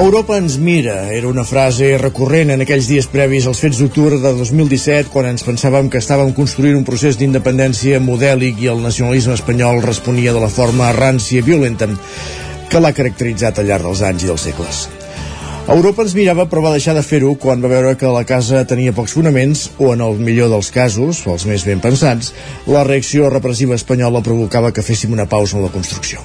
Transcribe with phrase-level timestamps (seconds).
[0.00, 4.30] Europa ens mira, era una frase recurrent en aquells dies previs als fets d'octubre de
[4.38, 9.82] 2017 quan ens pensàvem que estàvem construint un procés d'independència modèlic i el nacionalisme espanyol
[9.84, 11.90] responia de la forma rància i violenta
[12.70, 14.80] que l'ha caracteritzat al llarg dels anys i dels segles.
[15.76, 18.96] Europa ens mirava però va deixar de fer-ho quan va veure que la casa tenia
[18.96, 22.32] pocs fonaments o en el millor dels casos, els més ben pensats,
[22.64, 26.24] la reacció repressiva espanyola provocava que féssim una pausa en la construcció.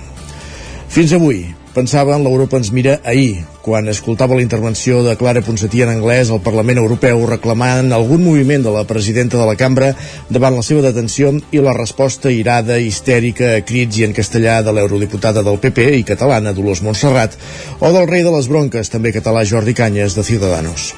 [0.87, 1.43] Fins avui,
[1.75, 6.31] pensava en l'Europa ens mira ahir, quan escoltava la intervenció de Clara Ponsatí en anglès
[6.31, 9.91] al Parlament Europeu reclamant algun moviment de la presidenta de la cambra
[10.29, 14.71] davant la seva detenció i la resposta irada, histèrica, a crits i en castellà de
[14.75, 17.35] l'eurodiputada del PP i catalana Dolors Montserrat
[17.81, 20.93] o del rei de les bronques, també català Jordi Canyes, de Ciudadanos.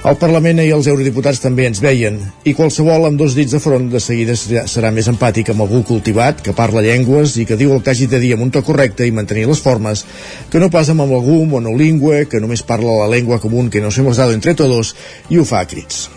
[0.00, 2.14] Al Parlament i els eurodiputats també ens veien,
[2.48, 4.32] i qualsevol amb dos dits de front de seguida
[4.72, 8.08] serà més empàtic amb algú cultivat, que parla llengües i que diu el que hagi
[8.08, 10.06] de dir amb un to correcte i mantenir les formes,
[10.48, 14.16] que no pas amb algú monolingüe, que només parla la llengua común que nos hemos
[14.16, 14.94] dado entre todos
[15.28, 16.08] i ho fa a crits.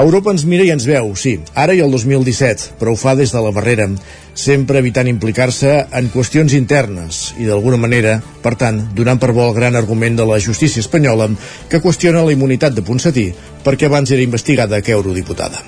[0.00, 3.34] Europa ens mira i ens veu, sí, ara i el 2017, però ho fa des
[3.34, 3.90] de la barrera,
[4.32, 9.54] sempre evitant implicar-se en qüestions internes i d'alguna manera, per tant, donant per bo el
[9.58, 11.28] gran argument de la justícia espanyola
[11.68, 13.28] que qüestiona la immunitat de Ponsatí
[13.62, 15.60] perquè abans era investigada que eurodiputada.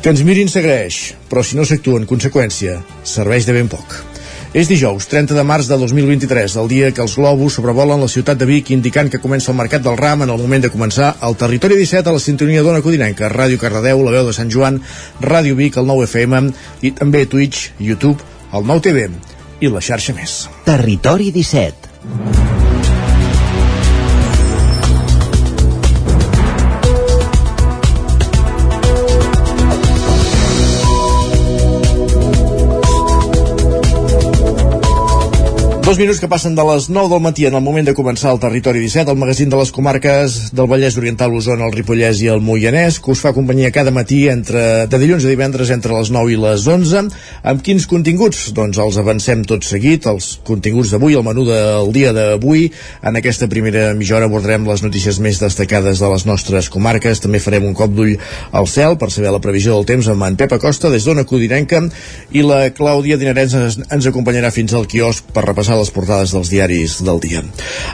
[0.00, 4.13] Que ens mirin s'agraeix, però si no s'actua en conseqüència, serveix de ben poc.
[4.54, 8.38] És dijous, 30 de març de 2023, el dia que els globus sobrevolen la ciutat
[8.38, 11.34] de Vic indicant que comença el Mercat del Ram en el moment de començar al
[11.34, 14.78] Territori 17 a la sintonia d'Ona Codinenca, Ràdio Cardedeu, la veu de Sant Joan,
[15.18, 16.44] Ràdio Vic, el 9 FM
[16.86, 18.22] i també Twitch, YouTube,
[18.54, 19.08] el 9 TV
[19.58, 20.44] i la xarxa més.
[20.70, 22.63] Territori 17
[35.84, 38.38] Dos minuts que passen de les 9 del matí en el moment de començar el
[38.40, 42.40] Territori 17, el magazín de les comarques del Vallès Oriental, Osona, el Ripollès i el
[42.40, 46.32] Moianès, que us fa companyia cada matí entre, de dilluns a divendres entre les 9
[46.32, 47.02] i les 11.
[47.52, 48.46] Amb quins continguts?
[48.56, 52.70] Doncs els avancem tot seguit, els continguts d'avui, el menú del dia d'avui.
[53.04, 57.20] En aquesta primera mitja hora abordarem les notícies més destacades de les nostres comarques.
[57.20, 58.16] També farem un cop d'ull
[58.56, 61.84] al cel per saber la previsió del temps amb en Pep Acosta des d'Ona Codinenca
[62.32, 66.32] i la Clàudia Dinarès ens, ens acompanyarà fins al quiosc per repassar repassar les portades
[66.32, 67.42] dels diaris del dia.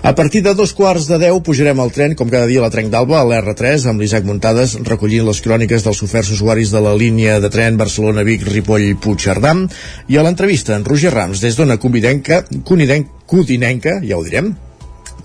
[0.03, 2.71] A partir de dos quarts de deu pujarem al tren, com cada dia a la
[2.71, 6.95] Trenc d'Alba, a l'R3, amb l'Isaac Muntades, recollint les cròniques dels oferts usuaris de la
[6.95, 9.55] línia de tren Barcelona-Vic-Ripoll-Puigcerdà,
[10.09, 14.55] i a l'entrevista en Roger Rams, des d'Ona Cunidenca, Cunidenca, ja ho direm,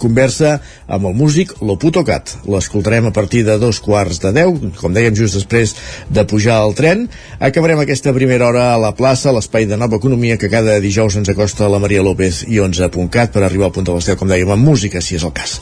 [0.01, 2.35] conversa amb el músic Loputo Cat.
[2.49, 5.75] L'escoltarem a partir de dos quarts de deu, com dèiem just després
[6.09, 7.05] de pujar al tren.
[7.39, 11.31] Acabarem aquesta primera hora a la plaça, l'espai de nova economia que cada dijous ens
[11.31, 14.51] acosta la Maria López i 11.cat per arribar al punt de les 10, com dèiem,
[14.51, 15.57] amb música, si és el cas.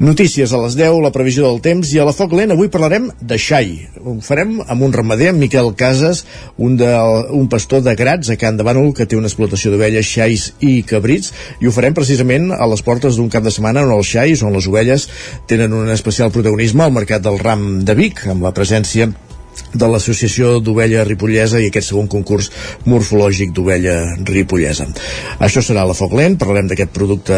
[0.00, 3.10] Notícies a les 10, la previsió del temps i a la Foc Lent avui parlarem
[3.20, 3.76] de xai.
[4.02, 6.24] Ho farem amb un ramader, amb Miquel Casas,
[6.56, 6.90] un, de,
[7.34, 10.80] un pastor de Grats a Can de Bànol que té una explotació d'ovelles, xais i
[10.86, 14.06] cabrits i ho farem precisament a les portes d'un cap de setmana setmana on els
[14.06, 15.08] xais, on les ovelles
[15.50, 19.08] tenen un especial protagonisme al mercat del ram de Vic, amb la presència
[19.74, 22.50] de l'Associació d'Ovella Ripollesa i aquest segon concurs
[22.86, 24.86] morfològic d'ovella ripollesa.
[25.40, 27.34] Això serà la Foc Lent, parlarem d'aquest producte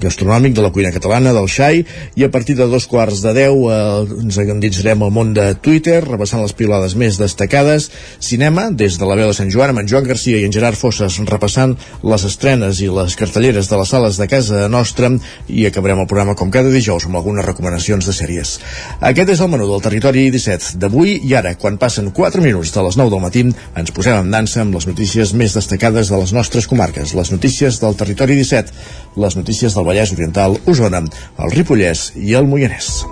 [0.00, 1.82] gastronòmic de la cuina catalana, del xai,
[2.16, 3.76] i a partir de dos quarts de deu eh,
[4.24, 7.90] ens endinsarem al món de Twitter, repassant les pilades més destacades,
[8.20, 10.78] cinema, des de la veu de Sant Joan, amb en Joan Garcia i en Gerard
[10.78, 15.10] Fosses, repassant les estrenes i les cartelleres de les sales de casa nostra,
[15.48, 18.58] i acabarem el programa com cada dijous amb algunes recomanacions de sèries.
[19.04, 22.84] Aquest és el menú del Territori 17 d'avui, i ara, quan passen 4 minuts de
[22.86, 23.44] les 9 del matí,
[23.76, 27.80] ens posem en dansa amb les notícies més destacades de les nostres comarques, les notícies
[27.82, 28.72] del Territori 17,
[29.16, 31.04] les notícies del Vallès Oriental, Osona,
[31.38, 33.04] el Ripollès i el Moianès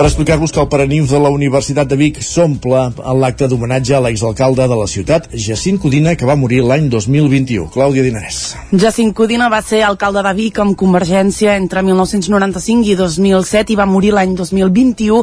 [0.00, 3.98] per explicar-vos que el Paranimf de la Universitat de Vic s'omple en l'acte d'homenatge a
[4.00, 7.66] l'exalcalde de la ciutat, Jacint Codina, que va morir l'any 2021.
[7.74, 8.38] Clàudia Dinarès.
[8.72, 13.84] Jacint Codina va ser alcalde de Vic amb Convergència entre 1995 i 2007 i va
[13.84, 15.18] morir l'any 2021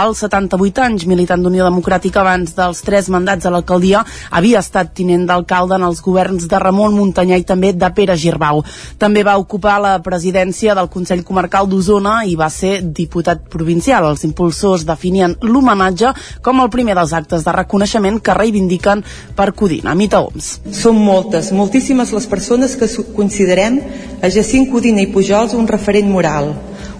[0.00, 1.04] als 78 anys.
[1.12, 4.00] Militant d'Unió Democràtica abans dels tres mandats a l'alcaldia,
[4.30, 8.64] havia estat tinent d'alcalde en els governs de Ramon Muntanyà i també de Pere Girbau.
[8.96, 14.08] També va ocupar la presidència del Consell Comarcal d'Osona i va ser diputat provincial.
[14.08, 16.12] El Els impulsors definien l'homenatge
[16.46, 19.02] com el primer dels actes de reconeixement que reivindiquen
[19.34, 19.96] per Codina.
[19.98, 20.60] Mita Oms.
[20.70, 22.86] Són moltes, moltíssimes les persones que
[23.16, 23.80] considerem
[24.22, 26.52] a Jacint Codina i Pujols un referent moral,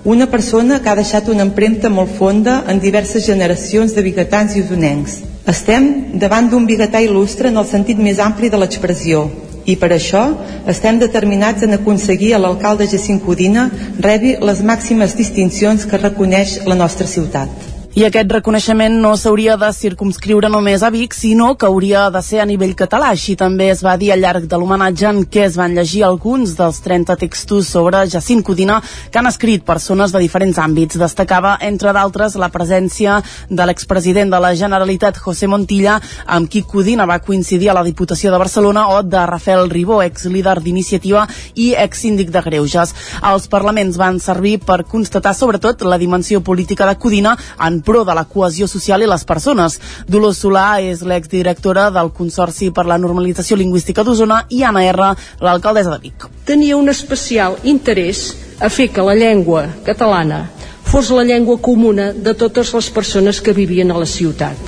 [0.02, 4.66] una persona que ha deixat una empremta molt fonda en diverses generacions de biguetans i
[4.66, 5.20] usonencs.
[5.46, 9.28] Estem davant d'un biguetà il·lustre en el sentit més ampli de l'expressió,
[9.66, 10.24] i per això
[10.70, 13.68] estem determinats en aconseguir a l'alcalde Jacint Codina
[14.00, 17.71] rebi les màximes distincions que reconeix la nostra ciutat.
[17.92, 22.38] I aquest reconeixement no s'hauria de circumscriure només a Vic, sinó que hauria de ser
[22.40, 23.10] a nivell català.
[23.12, 26.54] Així també es va dir al llarg de l'homenatge en què es van llegir alguns
[26.56, 28.78] dels 30 textos sobre Jacint Codina
[29.10, 30.96] que han escrit persones de diferents àmbits.
[31.02, 33.18] Destacava, entre d'altres, la presència
[33.50, 38.32] de l'expresident de la Generalitat, José Montilla, amb qui Codina va coincidir a la Diputació
[38.32, 41.26] de Barcelona, o de Rafael Ribó, exlíder d'iniciativa
[41.60, 42.96] i exsíndic de Greuges.
[43.34, 48.14] Els parlaments van servir per constatar, sobretot, la dimensió política de Codina en pro de
[48.14, 49.78] la cohesió social i les persones.
[50.08, 55.12] Dolors Solà és l'exdirectora del Consorci per la Normalització Lingüística d'Osona i Anna R,
[55.42, 56.28] l'alcaldessa de Vic.
[56.48, 58.30] Tenia un especial interès
[58.60, 60.44] a fer que la llengua catalana
[60.92, 64.58] fos la llengua comuna de totes les persones que vivien a la ciutat.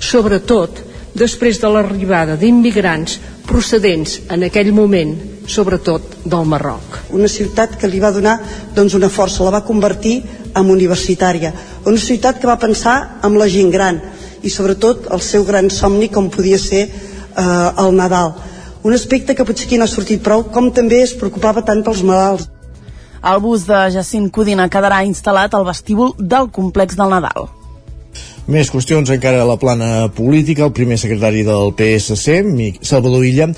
[0.00, 0.82] Sobretot,
[1.16, 3.18] després de l'arribada d'immigrants
[3.48, 5.16] procedents en aquell moment
[5.46, 6.98] sobretot del Marroc.
[7.16, 8.38] Una ciutat que li va donar
[8.76, 10.20] doncs, una força, la va convertir
[10.54, 11.52] en universitària.
[11.86, 14.00] Una ciutat que va pensar amb la gent gran
[14.42, 18.34] i sobretot el seu gran somni com podia ser eh, el Nadal.
[18.82, 22.00] Un aspecte que potser aquí no ha sortit prou, com també es preocupava tant pels
[22.06, 22.48] malalts.
[23.20, 27.50] El bus de Jacint Codina quedarà instal·lat al vestíbul del complex del Nadal.
[28.50, 30.64] Més qüestions encara a la plana política.
[30.64, 32.40] El primer secretari del PSC,
[32.80, 33.50] Salvador Illa,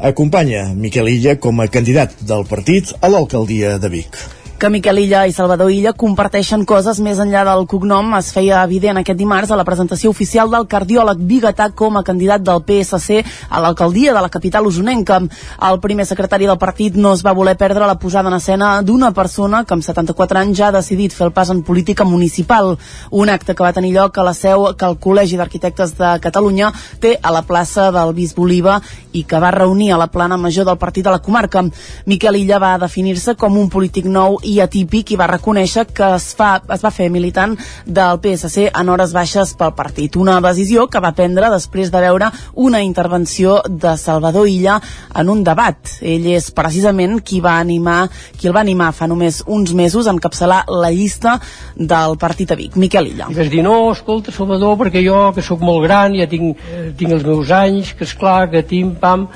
[0.00, 5.20] acompanya Miquel Illa com a candidat del partit a l'alcaldia de Vic que Miquel Illa
[5.28, 9.58] i Salvador Illa comparteixen coses més enllà del cognom es feia evident aquest dimarts a
[9.60, 14.30] la presentació oficial del cardiòleg Bigatà com a candidat del PSC a l'alcaldia de la
[14.34, 15.20] capital usonenca.
[15.68, 19.12] El primer secretari del partit no es va voler perdre la posada en escena d'una
[19.14, 22.74] persona que amb 74 anys ja ha decidit fer el pas en política municipal.
[23.10, 26.72] Un acte que va tenir lloc a la seu que el Col·legi d'Arquitectes de Catalunya
[26.98, 28.80] té a la plaça del Bisbe Oliva
[29.12, 31.62] i que va reunir a la plana major del partit de la comarca.
[32.06, 36.30] Miquel Illa va definir-se com un polític nou i atípic i va reconèixer que es,
[36.38, 37.56] fa, es va fer militant
[37.86, 40.16] del PSC en hores baixes pel partit.
[40.16, 44.78] Una decisió que va prendre després de veure una intervenció de Salvador Illa
[45.14, 45.98] en un debat.
[46.00, 48.08] Ell és precisament qui va animar
[48.38, 51.38] qui el va animar fa només uns mesos a encapçalar la llista
[51.76, 53.28] del partit a Vic, Miquel Illa.
[53.30, 56.88] I vas dir, no, escolta, Salvador, perquè jo, que sóc molt gran, ja tinc, eh,
[56.98, 59.28] tinc els meus anys, que és clar que tim, pam,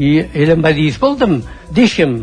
[0.00, 1.40] i ell em va dir, escolta'm,
[1.76, 2.14] deixa'm,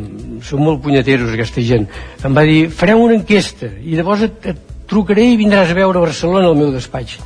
[0.45, 1.85] són molt punyeteros aquesta gent,
[2.25, 6.01] em va dir, farem una enquesta i llavors et, et trucaré i vindràs a veure
[6.01, 7.17] Barcelona al meu despatx.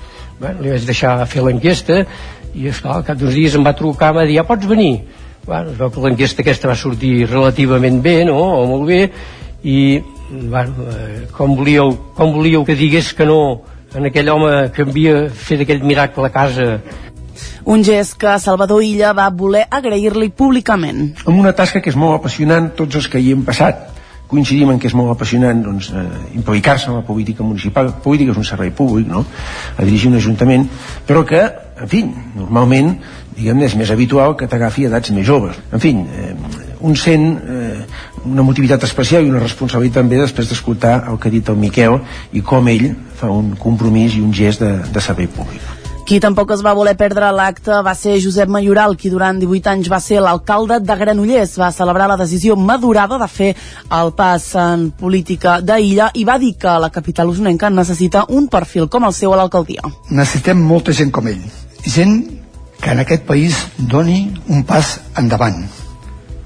[0.41, 2.01] Bueno, li vaig deixar fer l'enquesta
[2.57, 5.03] i esclar, al cap d'uns dies em va trucar, em va dir, ja pots venir?
[5.45, 9.01] Bueno, es veu que l'enquesta aquesta va sortir relativament bé, no?, o molt bé,
[9.63, 9.77] i
[10.31, 13.61] bueno, eh, com, volíeu, com volíeu que digués que no
[13.93, 16.67] en aquell home que havia fet aquell miracle a casa
[17.65, 21.11] un gest que Salvador Illa va voler agrair-li públicament.
[21.25, 23.89] Amb una tasca que és molt apassionant tots els que hi hem passat.
[24.31, 26.05] Coincidim en que és molt apassionant doncs, eh,
[26.39, 27.89] implicar-se en la política municipal.
[27.91, 29.25] La política és un servei públic, no?,
[29.75, 30.69] a dirigir un ajuntament,
[31.07, 31.41] però que,
[31.81, 32.05] en fi,
[32.37, 32.93] normalment,
[33.35, 35.59] diguem és més habitual que t'agafi edats més joves.
[35.73, 36.31] En fi, eh,
[36.79, 37.83] un sent eh,
[38.25, 41.99] una motivitat especial i una responsabilitat també després d'escoltar el que ha dit el Miquel
[42.37, 45.80] i com ell fa un compromís i un gest de, de servei públic.
[46.05, 49.89] Qui tampoc es va voler perdre l'acte va ser Josep Mayoral, qui durant 18 anys
[49.91, 51.53] va ser l'alcalde de Granollers.
[51.61, 53.51] Va celebrar la decisió madurada de fer
[53.99, 58.89] el pas en política d'Illa i va dir que la capital usonenca necessita un perfil
[58.89, 59.85] com el seu a l'alcaldia.
[60.09, 61.43] Necessitem molta gent com ell.
[61.85, 62.17] Gent
[62.81, 65.63] que en aquest país doni un pas endavant.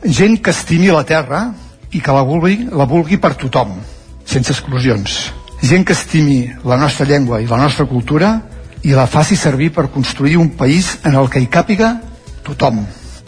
[0.03, 1.45] Gent que estimi la terra
[1.95, 3.79] i que la vulgui, la vulgui per tothom,
[4.27, 5.31] sense exclusions.
[5.63, 8.35] Gent que estimi la nostra llengua i la nostra cultura
[8.85, 11.97] i la faci servir per construir un país en el que hi càpiga
[12.45, 12.85] tothom.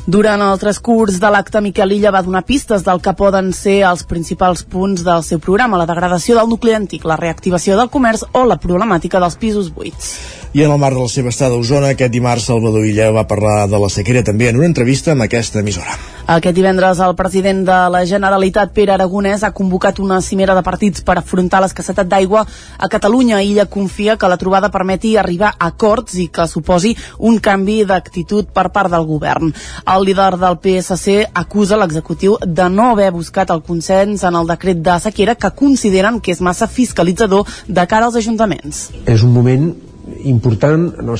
[0.07, 4.05] Durant el transcurs de l'acte, Miquel Illa va donar pistes del que poden ser els
[4.07, 8.45] principals punts del seu programa, la degradació del nucli antic, la reactivació del comerç o
[8.47, 10.13] la problemàtica dels pisos buits.
[10.53, 13.27] I en el marc de la seva estada a Osona, aquest dimarts Salvador Illa va
[13.27, 15.99] parlar de la sequera també en una entrevista amb aquesta emissora.
[16.27, 21.05] Aquest divendres el president de la Generalitat, Pere Aragonès, ha convocat una cimera de partits
[21.07, 23.39] per afrontar l'escassetat d'aigua a Catalunya.
[23.39, 28.51] Ella confia que la trobada permeti arribar a acords i que suposi un canvi d'actitud
[28.51, 29.55] per part del govern.
[29.87, 34.83] El líder del PSC acusa l'executiu de no haver buscat el consens en el decret
[34.83, 38.89] de sequera que consideren que és massa fiscalitzador de cara als ajuntaments.
[39.07, 39.86] És un moment
[40.29, 41.17] important no,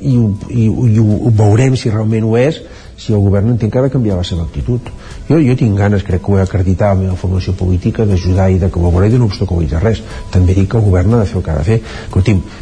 [0.00, 2.62] i, i, i ho, ho veurem si realment ho és
[3.00, 4.90] si el govern entén que ha de canviar la seva actitud.
[5.28, 8.50] Jo, jo tinc ganes, crec que ho he acreditat a la meva formació política, d'ajudar
[8.52, 10.02] i de col·laborar i de no obstaculitzar res.
[10.34, 11.78] També dic que el govern ha de fer el que ha de fer.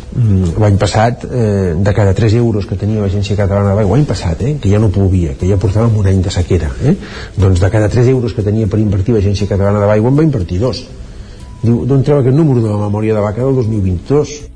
[0.09, 4.07] Mm, l'any passat eh, de cada 3 euros que tenia l'Agència Catalana de l'Aigua l'any
[4.09, 6.95] passat, eh, que ja no plovia que ja portàvem un any de sequera eh,
[7.37, 10.25] doncs de cada 3 euros que tenia per invertir l'Agència Catalana de l'Aigua en va
[10.25, 10.87] invertir dos.
[11.61, 13.45] D'on treu aquest número de la memòria de vaca?
[13.45, 14.48] Del 2022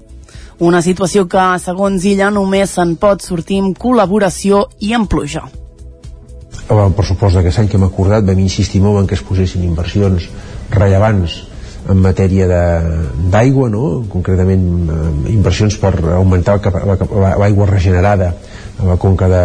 [0.63, 5.45] una situació que, segons ella, només se'n pot sortir amb col·laboració i amb pluja
[6.73, 10.29] el pressupost d'aquest any que hem acordat vam insistir molt en que es posessin inversions
[10.73, 11.41] rellevants
[11.91, 14.05] en matèria d'aigua, no?
[14.11, 16.61] concretament eh, inversions per augmentar
[17.43, 18.31] l'aigua regenerada
[18.79, 19.43] a la conca de,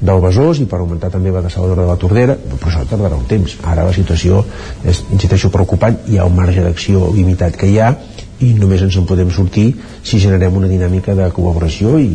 [0.00, 3.28] del Besòs i per augmentar també la desaladora de la Tordera, però això tardarà un
[3.30, 3.54] temps.
[3.62, 4.42] Ara la situació
[4.82, 7.92] és, insisteixo, preocupant, hi ha un marge d'acció limitat que hi ha
[8.40, 9.70] i només ens en podem sortir
[10.02, 12.10] si generem una dinàmica de col·laboració i,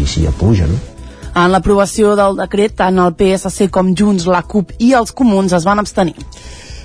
[0.00, 0.78] i si hi ha pluja, no?
[1.34, 5.66] En l'aprovació del decret, tant el PSC com Junts, la CUP i els Comuns es
[5.66, 6.14] van abstenir.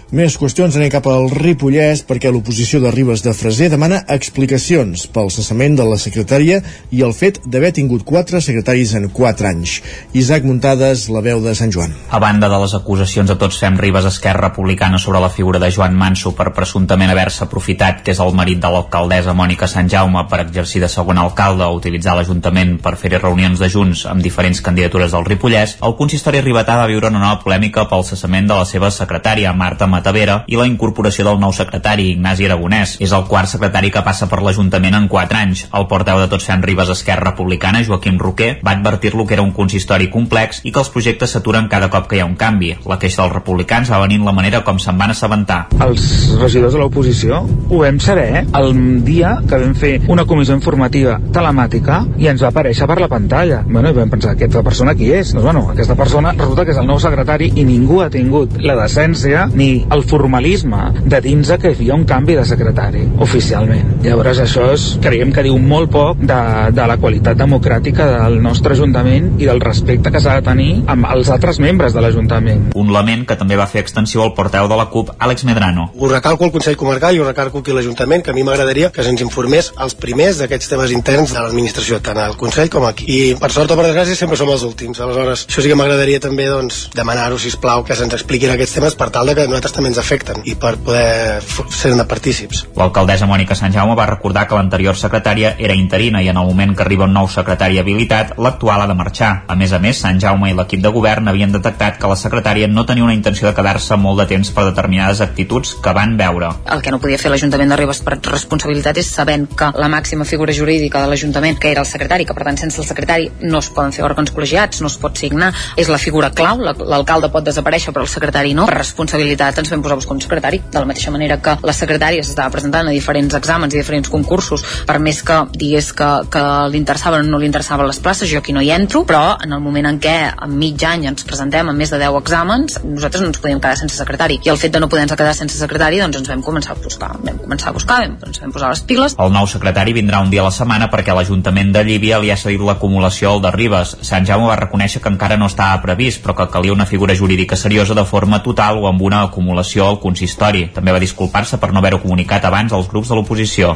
[0.10, 5.28] Més qüestions anem cap al Ripollès perquè l'oposició de Ribes de Freser demana explicacions pel
[5.30, 9.76] cessament de la secretària i el fet d'haver tingut quatre secretaris en quatre anys.
[10.18, 11.94] Isaac Muntades, la veu de Sant Joan.
[12.10, 15.70] A banda de les acusacions a tots fem Ribes Esquerra Republicana sobre la figura de
[15.70, 20.26] Joan Manso per presumptament haver-se aprofitat, que és el marit de l'alcaldessa Mònica Sant Jaume,
[20.26, 24.66] per exercir de segon alcalde o utilitzar l'Ajuntament per fer reunions de Junts amb diferents
[24.66, 28.66] candidatures del Ripollès, el consistori Ribatà va viure una nova polèmica pel cessament de la
[28.66, 32.96] seva secretària, Marta Matavera i la incorporació del nou secretari, Ignasi Aragonès.
[33.04, 35.66] És el quart secretari que passa per l'Ajuntament en 4 anys.
[35.76, 39.52] El porteu de Tots Fem Ribes Esquerra Republicana, Joaquim Roquer, va advertir-lo que era un
[39.56, 42.72] consistori complex i que els projectes s'aturen cada cop que hi ha un canvi.
[42.90, 45.60] La queixa dels republicans va venir en la manera com se'n van assabentar.
[45.84, 46.06] Els
[46.40, 48.72] regidors de l'oposició ho vam saber el
[49.06, 53.62] dia que vam fer una comissió informativa telemàtica i ens va aparèixer per la pantalla.
[53.68, 55.34] Bueno, i vam pensar, aquesta persona qui és?
[55.36, 58.78] Doncs bueno, aquesta persona resulta que és el nou secretari i ningú ha tingut la
[58.80, 64.00] decència ni el formalisme de dins que hi havia un canvi de secretari, oficialment.
[64.04, 66.40] Llavors això és, creiem que diu molt poc de,
[66.76, 71.10] de la qualitat democràtica del nostre Ajuntament i del respecte que s'ha de tenir amb
[71.10, 72.70] els altres membres de l'Ajuntament.
[72.80, 75.90] Un lament que també va fer extensiu al porteu de la CUP, Àlex Medrano.
[75.98, 78.92] Ho recalco al Consell Comarcal i ho recalco aquí a l'Ajuntament, que a mi m'agradaria
[78.94, 83.10] que se'ns informés els primers d'aquests temes interns de l'administració, tant al Consell com aquí.
[83.10, 85.02] I per sort o per desgràcia sempre som els últims.
[85.02, 88.96] Aleshores, això sí que m'agradaria també doncs, demanar-ho, si plau que se'ns expliquin aquests temes
[89.00, 91.40] per tal de que nosaltres també ens afecten i per poder
[91.72, 92.66] ser-ne partícips.
[92.78, 96.76] L'alcaldessa Mònica Sant Jaume va recordar que l'anterior secretària era interina i en el moment
[96.76, 99.32] que arriba un nou secretari habilitat, l'actual ha de marxar.
[99.48, 102.68] A més a més, Sant Jaume i l'equip de govern havien detectat que la secretària
[102.68, 106.52] no tenia una intenció de quedar-se molt de temps per determinades actituds que van veure.
[106.76, 110.28] El que no podia fer l'Ajuntament de Ribes per responsabilitat és sabent que la màxima
[110.28, 113.64] figura jurídica de l'Ajuntament, que era el secretari, que per tant sense el secretari no
[113.64, 117.48] es poden fer òrgans col·legiats, no es pot signar, és la figura clau, l'alcalde pot
[117.48, 118.68] desaparèixer però el secretari no.
[118.68, 121.76] Per responsabilitat ens vam posar a buscar un secretari, de la mateixa manera que la
[121.76, 126.44] secretària s'estava presentant a diferents exàmens i diferents concursos, per més que digués que, que
[126.72, 129.54] li interessaven o no li interessaven les places, jo aquí no hi entro, però en
[129.56, 133.24] el moment en què en mig any ens presentem amb més de 10 exàmens, nosaltres
[133.24, 134.40] no ens podíem quedar sense secretari.
[134.46, 137.12] I el fet de no poder-nos quedar sense secretari, doncs ens vam començar a buscar.
[137.26, 139.16] Vam començar a buscar, vam, ens vam posar les piles.
[139.20, 142.38] El nou secretari vindrà un dia a la setmana perquè l'Ajuntament de Llívia li ha
[142.40, 143.96] cedit l'acumulació al de Ribes.
[144.08, 147.58] Sant Jaume va reconèixer que encara no estava previst, però que calia una figura jurídica
[147.60, 150.68] seriosa de forma total o amb una acumulació al consistori.
[150.74, 153.76] També va disculpar-se per no haver-ho comunicat abans als grups de l'oposició.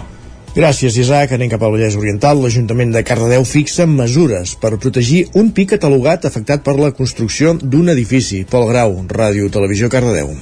[0.54, 1.32] Gràcies, Isaac.
[1.34, 2.38] Anem cap al Vallès Oriental.
[2.38, 7.90] L'Ajuntament de Cardedeu fixa mesures per protegir un pic catalogat afectat per la construcció d'un
[7.90, 8.44] edifici.
[8.50, 10.36] Pol Grau, Ràdio Televisió Cardedeu.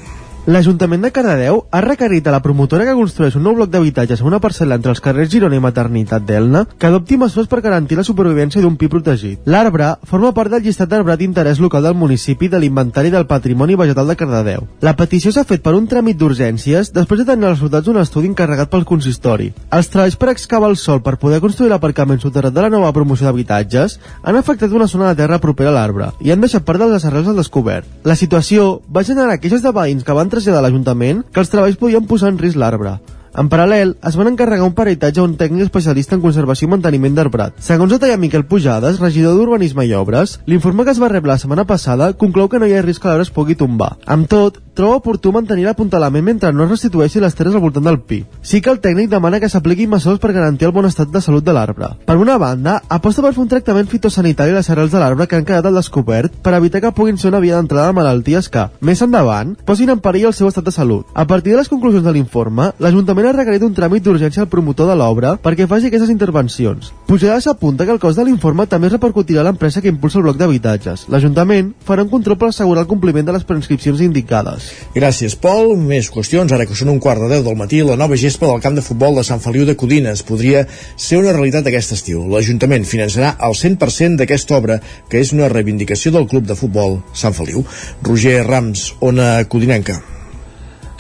[0.48, 4.26] L'Ajuntament de Cardedeu ha requerit a la promotora que construeix un nou bloc d'habitatges a
[4.26, 8.06] una parcel·la entre els carrers Girona i Maternitat d'Elna que adopti mesures per garantir la
[8.08, 9.44] supervivència d'un pi protegit.
[9.46, 14.10] L'arbre forma part del llistat d'arbrat d'interès local del municipi de l'Inventari del Patrimoni Vegetal
[14.10, 14.66] de Cardedeu.
[14.82, 18.34] La petició s'ha fet per un tràmit d'urgències després de tenir els resultats d'un estudi
[18.34, 19.52] encarregat pel consistori.
[19.70, 23.30] Els treballs per excavar el sol per poder construir l'aparcament soterrat de la nova promoció
[23.30, 27.06] d'habitatges han afectat una zona de terra propera a l'arbre i han deixat part dels
[27.06, 27.86] arrels al descobert.
[28.10, 31.80] La situació va generar queixes de veïns que van traslladar a l'Ajuntament que els treballs
[31.82, 32.98] podien posar en risc l'arbre.
[33.32, 37.16] En paral·lel, es van encarregar un peritatge a un tècnic especialista en conservació i manteniment
[37.16, 37.56] d'arbrat.
[37.64, 41.64] Segons detalla Miquel Pujades, regidor d'Urbanisme i Obres, l'informe que es va rebre la setmana
[41.70, 43.94] passada conclou que no hi ha risc que l'arbre es pugui tombar.
[44.06, 48.02] Amb tot, troba oportú mantenir l'apuntalament mentre no es restitueixi les terres al voltant del
[48.04, 48.22] pi.
[48.42, 51.46] Sí que el tècnic demana que s'apliquin mesures per garantir el bon estat de salut
[51.46, 51.94] de l'arbre.
[52.06, 55.40] Per una banda, aposta per fer un tractament fitosanitari a les arrels de l'arbre que
[55.40, 58.68] han quedat al descobert per evitar que puguin ser una via d'entrada de malalties que,
[58.82, 61.08] més endavant, posin en perill el seu estat de salut.
[61.14, 64.90] A partir de les conclusions de l'informe, l'Ajuntament ha requerit un tràmit d'urgència al promotor
[64.90, 66.92] de l'obra perquè faci aquestes intervencions.
[67.08, 70.38] Pujada s'apunta que el cost de l'informe també repercutirà a l'empresa que impulsa el bloc
[70.40, 71.08] d'habitatges.
[71.12, 74.70] L'Ajuntament farà un control per assegurar el compliment de les prescripcions indicades.
[74.96, 75.76] Gràcies, Pol.
[75.78, 76.52] Més qüestions.
[76.52, 78.86] Ara que són un quart de deu del matí, la nova gespa del camp de
[78.86, 80.64] futbol de Sant Feliu de Codines podria
[80.96, 82.24] ser una realitat aquest estiu.
[82.32, 87.36] L'Ajuntament finançarà el 100% d'aquesta obra, que és una reivindicació del club de futbol Sant
[87.38, 87.66] Feliu.
[88.08, 90.02] Roger Rams, Ona Codinenca.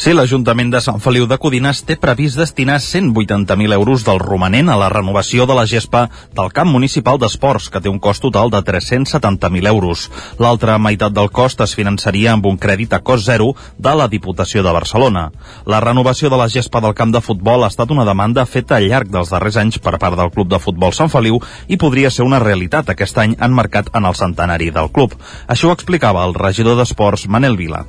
[0.01, 4.77] Sí, l'Ajuntament de Sant Feliu de Codines té previst destinar 180.000 euros del romanent a
[4.81, 8.63] la renovació de la gespa del camp municipal d'esports, que té un cost total de
[8.65, 10.07] 370.000 euros.
[10.41, 14.65] L'altra meitat del cost es finançaria amb un crèdit a cost zero de la Diputació
[14.65, 15.27] de Barcelona.
[15.69, 18.89] La renovació de la gespa del camp de futbol ha estat una demanda feta al
[18.89, 21.37] llarg dels darrers anys per part del Club de Futbol Sant Feliu
[21.69, 25.13] i podria ser una realitat aquest any enmarcat en el centenari del club.
[25.45, 27.85] Això ho explicava el regidor d'Esports, Manel Vila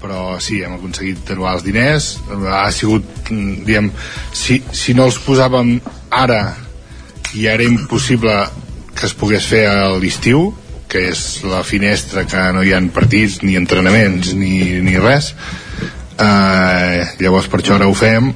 [0.00, 2.10] però sí, hem aconseguit trobar els diners.
[2.30, 3.90] Ha sigut, diguem
[4.32, 5.76] si, si no els posàvem
[6.10, 6.42] ara
[7.36, 8.34] i era impossible
[8.96, 10.50] que es pogués fer a l'estiu
[10.90, 15.34] que és la finestra que no hi ha partits ni entrenaments ni, ni res.
[16.20, 18.32] Eh, llavors per això ara ho fem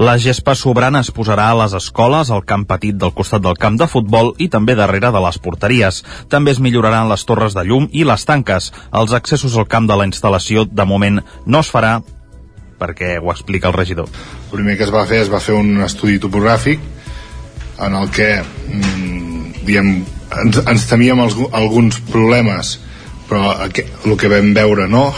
[0.00, 3.76] la gespa sobrana es posarà a les escoles, al camp petit del costat del camp
[3.76, 5.98] de futbol i també darrere de les porteries.
[6.32, 8.70] També es milloraran les torres de llum i les tanques.
[8.96, 11.98] Els accessos al camp de la instal·lació de moment no es farà
[12.80, 14.08] perquè ho explica el regidor.
[14.48, 16.80] El primer que es va fer es va fer un estudi topogràfic
[17.84, 19.98] en el que mm, diem,
[20.46, 22.78] ens, ens temíem els, alguns problemes
[23.28, 25.10] però el que vam veure no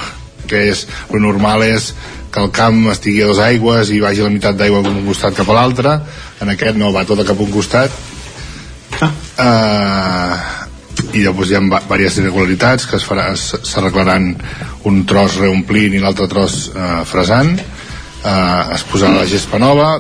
[0.49, 1.93] que és, lo normal és
[2.33, 5.37] que el camp estigui a dos aigües i vagi la meitat d'aigua cap un costat
[5.37, 5.99] cap a l'altre.
[6.41, 7.93] En aquest no, va tot a cap un costat.
[9.03, 9.11] Ah.
[9.43, 10.59] uh,
[11.13, 14.31] i llavors hi ha diverses irregularitats que s'arreglaran
[14.89, 17.57] un tros reomplint i l'altre tros uh, fresant.
[18.23, 19.91] Uh, es posarà la gespa nova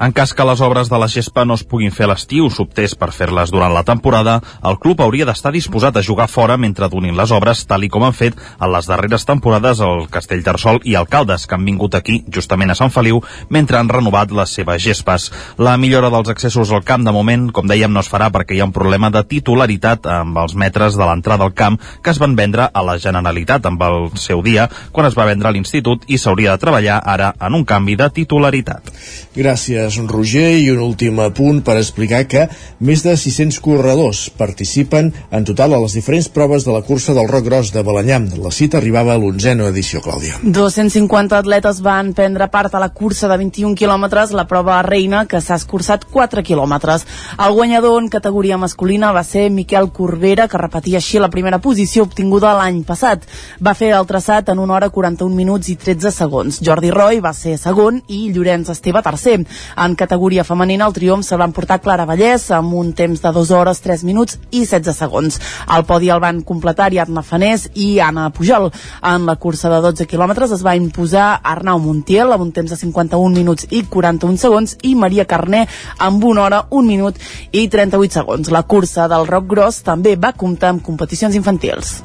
[0.00, 2.94] en cas que les obres de la gespa no es puguin fer a l'estiu, s'optés
[2.96, 7.16] per fer-les durant la temporada, el club hauria d'estar disposat a jugar fora mentre donin
[7.18, 10.96] les obres, tal i com han fet en les darreres temporades el Castell Tarsol i
[10.96, 13.20] Alcaldes, que han vingut aquí, justament a Sant Feliu,
[13.50, 15.28] mentre han renovat les seves gespes.
[15.58, 18.62] La millora dels accessos al camp, de moment, com dèiem, no es farà perquè hi
[18.64, 22.38] ha un problema de titularitat amb els metres de l'entrada al camp que es van
[22.38, 26.16] vendre a la Generalitat amb el seu dia, quan es va vendre a l'Institut i
[26.16, 28.92] s'hauria de treballar ara en un canvi de titularitat.
[29.36, 30.50] Gràcies Gràcies, Roger.
[30.60, 32.44] I un últim punt per explicar que
[32.78, 37.26] més de 600 corredors participen en total a les diferents proves de la cursa del
[37.26, 38.20] Roc Gros de Balanyà.
[38.38, 40.38] La cita arribava a l'onzena edició, Clàudia.
[40.44, 45.40] 250 atletes van prendre part a la cursa de 21 quilòmetres, la prova reina, que
[45.40, 47.06] s'ha escurçat 4 quilòmetres.
[47.38, 52.06] El guanyador en categoria masculina va ser Miquel Corbera, que repetia així la primera posició
[52.06, 53.26] obtinguda l'any passat.
[53.58, 56.62] Va fer el traçat en 1 hora 41 minuts i 13 segons.
[56.62, 59.40] Jordi Roy va ser segon i Llorenç Esteve tercer.
[59.80, 63.52] En categoria femenina el triomf se'l van portar Clara Vallès amb un temps de 2
[63.56, 65.38] hores 3 minuts i 16 segons.
[65.66, 68.68] Al podi el van completar Ariadna Fanés i Anna Pujol.
[69.00, 72.76] En la cursa de 12 quilòmetres es va imposar Arnau Montiel amb un temps de
[72.76, 75.66] 51 minuts i 41 segons i Maria Carné
[75.96, 77.16] amb 1 hora, 1 minut
[77.50, 78.52] i 38 segons.
[78.52, 82.02] La cursa del Roc Gros també va comptar amb competicions infantils.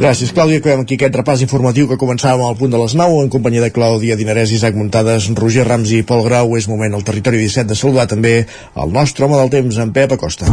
[0.00, 0.62] Gràcies, Clàudia.
[0.62, 3.68] Acabem aquí aquest repàs informatiu que començàvem al punt de les 9 en companyia de
[3.68, 6.54] Clàudia Dinarès, Isaac Muntades, Roger Rams i Pol Grau.
[6.56, 8.46] És moment al territori 17 de saludar també
[8.80, 10.48] el nostre home del temps, en Pep Acosta.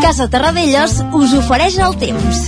[0.00, 2.40] Casa Terradellos us ofereix el temps.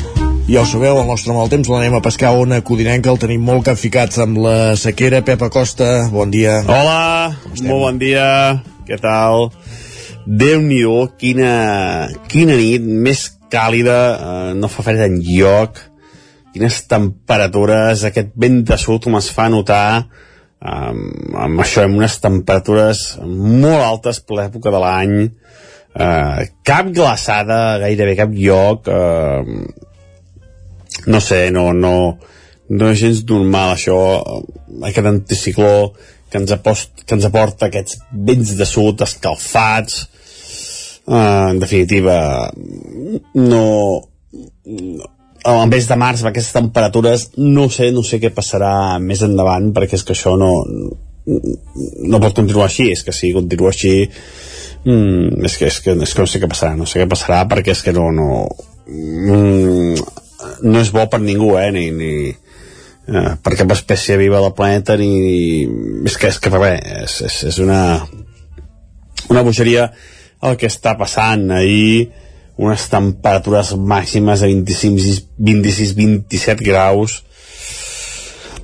[0.48, 3.44] Ja ho sabeu, el nostre mal temps l'anem a pescar a Ona Codinenca, el tenim
[3.44, 5.20] molt capficats amb la sequera.
[5.28, 6.62] Pep Acosta, bon dia.
[6.64, 8.24] Hola, molt bon dia,
[8.88, 9.50] què tal?
[10.26, 10.82] Déu nhi
[11.18, 15.80] quina, quina nit més càlida, eh, no fa fred en lloc,
[16.52, 20.06] quines temperatures, aquest vent de sud com es fa notar,
[20.62, 20.92] eh,
[21.44, 25.16] amb això, amb unes temperatures molt altes per l'època de l'any,
[25.94, 29.42] eh, cap glaçada, gairebé cap lloc, eh,
[31.06, 32.18] no sé, no, no,
[32.68, 33.98] no és gens normal això,
[34.86, 35.92] aquest anticicló
[36.32, 40.06] que ens, apost, que ens aporta aquests vents de sud escalfats,
[41.04, 42.16] uh, en definitiva
[43.36, 43.66] no,
[44.64, 45.10] no
[45.44, 49.72] en vez de març, amb aquestes temperatures, no sé, no sé què passarà més endavant,
[49.74, 50.52] perquè és que això no,
[51.26, 54.06] no pot continuar així, és que si continua així,
[54.84, 57.42] mm, és, que, és, que, és que no sé què passarà, no sé què passarà,
[57.50, 58.28] perquè és que no, no,
[58.86, 60.06] mm,
[60.62, 62.14] no és bo per ningú, eh, ni, ni,
[63.08, 65.66] eh, per cap espècie viva del planeta, ni,
[66.06, 67.82] és que, és que res, és, és, és una,
[69.30, 69.90] una bogeria
[70.42, 71.48] el que està passant.
[71.54, 72.10] Ahir
[72.62, 77.22] unes temperatures màximes de 26-27 graus.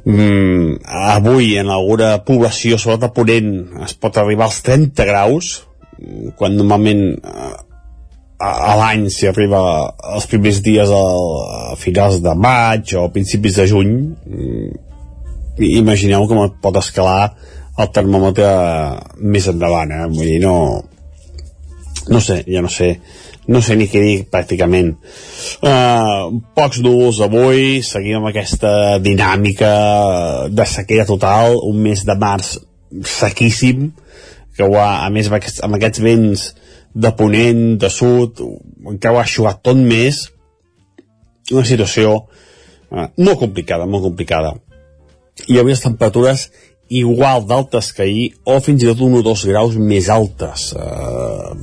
[0.09, 5.49] Mm, avui en alguna població sobretot a Ponent es pot arribar als 30 graus
[6.39, 7.57] quan normalment eh,
[8.39, 9.61] a, l'any s'hi arriba
[10.15, 11.25] els primers dies al,
[11.73, 14.77] a finals de maig o principis de juny mm,
[15.79, 17.33] imagineu com pot escalar
[17.79, 18.51] el termòmetre
[19.23, 20.05] més endavant eh?
[20.11, 20.85] vull dir, no
[22.09, 22.95] no sé, ja no sé
[23.49, 24.95] no sé ni què dir pràcticament
[25.65, 28.73] uh, pocs núvols avui seguim amb aquesta
[29.03, 29.73] dinàmica
[30.53, 32.57] de sequera total un mes de març
[33.09, 33.91] sequíssim
[34.57, 36.49] que ho ha, a més amb aquests, vents
[36.95, 38.41] de ponent, de sud
[38.89, 40.27] encara ho ha aixugat tot més
[41.53, 44.55] una situació uh, molt complicada, molt complicada.
[45.49, 46.49] I avui les temperatures
[46.89, 50.73] igual d'altes que ahir o fins i tot un o dos graus més altes.
[50.77, 51.55] Uh,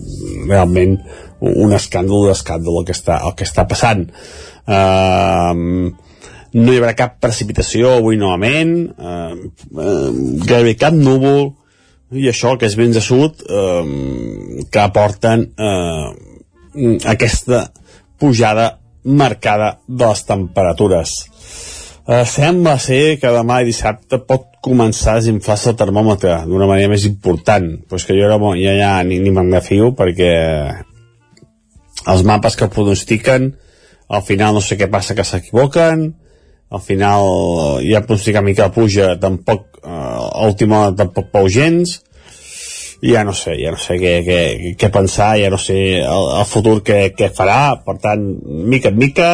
[0.47, 0.97] realment
[1.41, 4.05] un escàndol d'escàndol el, que està, el que està passant.
[4.65, 5.91] Uh,
[6.55, 8.75] no hi haurà cap precipitació avui novament.
[8.95, 10.09] Uh, uh,
[10.45, 11.51] gairebé cap núvol
[12.13, 13.85] i això que és vents de sud uh,
[14.71, 16.11] que aporten uh,
[17.09, 17.65] aquesta
[18.19, 21.13] pujada marcada de les temperatures.
[22.05, 26.89] Uh, sembla ser que demà i dissabte pot començar a desinflar-se el termòmetre d'una manera
[26.89, 30.31] més important però que jo ara ja, ja ni, ni me'n refio perquè
[32.13, 33.51] els mapes que pronostiquen
[34.09, 36.07] al final no sé què passa que s'equivoquen
[36.69, 42.01] al final ja pronostica mica puja tampoc uh, última tampoc pau gens.
[43.05, 44.39] Ja no sé, ja no sé què, què,
[44.79, 48.23] què pensar, ja no sé el, el futur què, què farà, per tant
[48.71, 49.31] mica en mica,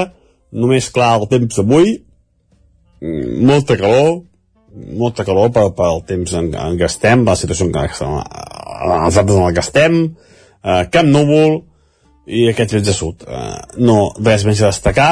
[0.51, 1.99] només clar el temps d'avui
[3.01, 4.21] Mm, molta calor
[4.71, 9.17] molta calor pel, pel temps en, en què estem, la situació en què estem, els
[9.19, 9.95] altres en què estem,
[10.63, 11.57] eh, cap núvol
[12.29, 13.25] i aquests vents de sud.
[13.25, 15.09] Eh, no, res més a destacar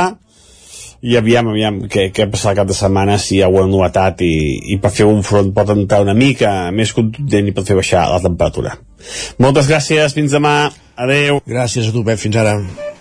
[1.02, 4.24] i aviam, aviam què, què passa el cap de setmana si hi ha alguna novetat
[4.26, 4.34] i,
[4.74, 8.06] i per fer un front pot entrar una mica més contundent i pot fer baixar
[8.12, 8.76] la temperatura.
[9.40, 10.56] Moltes gràcies, fins demà,
[11.00, 11.40] adeu.
[11.48, 12.58] Gràcies a tu, Pep, fins ara.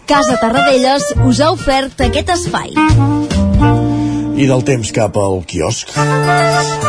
[0.09, 3.98] Casa Tarradellas us ha ofert aquest espai
[4.39, 5.91] i del temps cap al quiosc.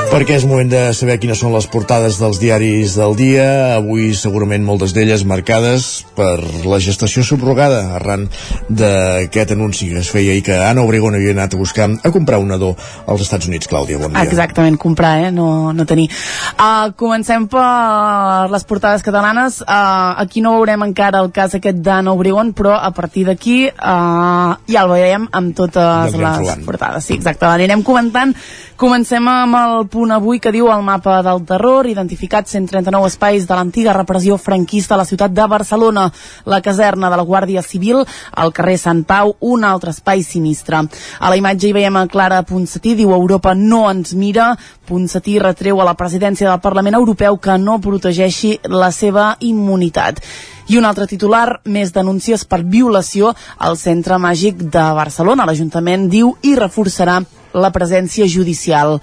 [0.10, 3.46] Perquè és moment de saber quines són les portades dels diaris del dia.
[3.78, 8.28] Avui segurament moltes d'elles marcades per la gestació subrogada arran
[8.70, 12.40] d'aquest anunci que es feia i que Anna Obregón havia anat a buscar a comprar
[12.42, 12.76] un nadó
[13.08, 13.70] als Estats Units.
[13.70, 14.26] Clàudia, bon dia.
[14.30, 15.32] Exactament, comprar, eh?
[15.34, 16.10] no, no tenir.
[16.54, 19.62] Uh, Comencem per les portades catalanes.
[19.66, 24.58] Uh, aquí no veurem encara el cas aquest d'Anna Obregón però a partir d'aquí uh,
[24.70, 27.10] ja el veiem amb totes les portades.
[27.10, 28.34] Sí, exacte Exacte, l'anirem comentant.
[28.76, 33.56] Comencem amb el punt avui que diu el mapa del terror, identificat 139 espais de
[33.56, 36.10] l'antiga repressió franquista a la ciutat de Barcelona,
[36.46, 40.84] la caserna de la Guàrdia Civil, al carrer Sant Pau, un altre espai sinistre.
[41.20, 44.54] A la imatge hi veiem a Clara Ponsatí, diu Europa no ens mira,
[44.88, 50.24] Ponsatí retreu a la presidència del Parlament Europeu que no protegeixi la seva immunitat.
[50.70, 55.48] I un altre titular, més denúncies per violació al centre màgic de Barcelona.
[55.50, 57.16] L'Ajuntament diu i reforçarà
[57.58, 59.00] la presència judicial.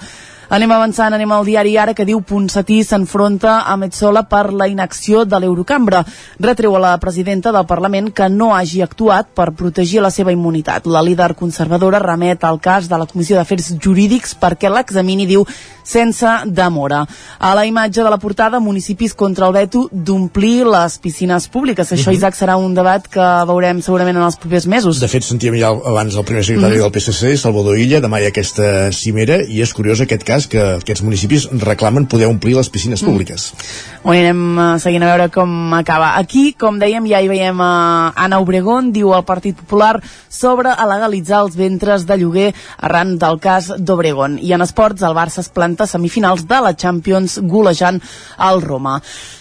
[0.46, 5.24] Anem avançant, anem al diari ara que diu Ponsatí s'enfronta a Metzola per la inacció
[5.26, 6.04] de l'Eurocambra.
[6.38, 10.86] Retreu a la presidenta del Parlament que no hagi actuat per protegir la seva immunitat.
[10.86, 15.42] La líder conservadora remet al cas de la Comissió d'Afers Jurídics perquè l'examini, diu,
[15.86, 17.06] sense demora.
[17.38, 21.92] A la imatge de la portada, municipis contra el veto d'omplir les piscines públiques.
[21.92, 22.12] Això, mhm.
[22.12, 22.16] -huh.
[22.16, 25.00] Isaac, serà un debat que veurem segurament en els propers mesos.
[25.00, 26.80] De fet, sentíem ja abans el primer secretari mhm.
[26.80, 26.90] -huh.
[26.90, 30.60] del PSC, Salvador Illa, demà hi ha aquesta cimera i és curiós aquest cas que
[30.60, 33.06] aquests municipis reclamen poder omplir les piscines mm.
[33.06, 33.54] públiques.
[34.02, 36.16] Ho anirem uh, seguint a veure com acaba.
[36.16, 40.86] Aquí, com dèiem, ja hi veiem uh, Anna Obregón, diu el Partit Popular, sobre a
[40.86, 44.38] legalitzar els ventres de lloguer arran del cas d'Obregón.
[44.42, 48.00] I en esports, el Barça es planteja 60 semifinals de la Champions golejant
[48.48, 48.96] el Roma.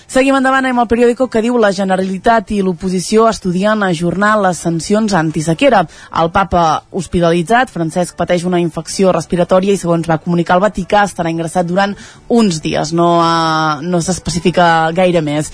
[0.05, 5.15] Seguim endavant amb el periòdico que diu la Generalitat i l'oposició estudien ajornar les sancions
[5.17, 5.81] antisequera.
[6.21, 11.31] El papa hospitalitzat, Francesc, pateix una infecció respiratòria i segons va comunicar el Vaticà estarà
[11.33, 11.95] ingressat durant
[12.29, 12.93] uns dies.
[12.93, 15.49] No, uh, no s'especifica gaire més.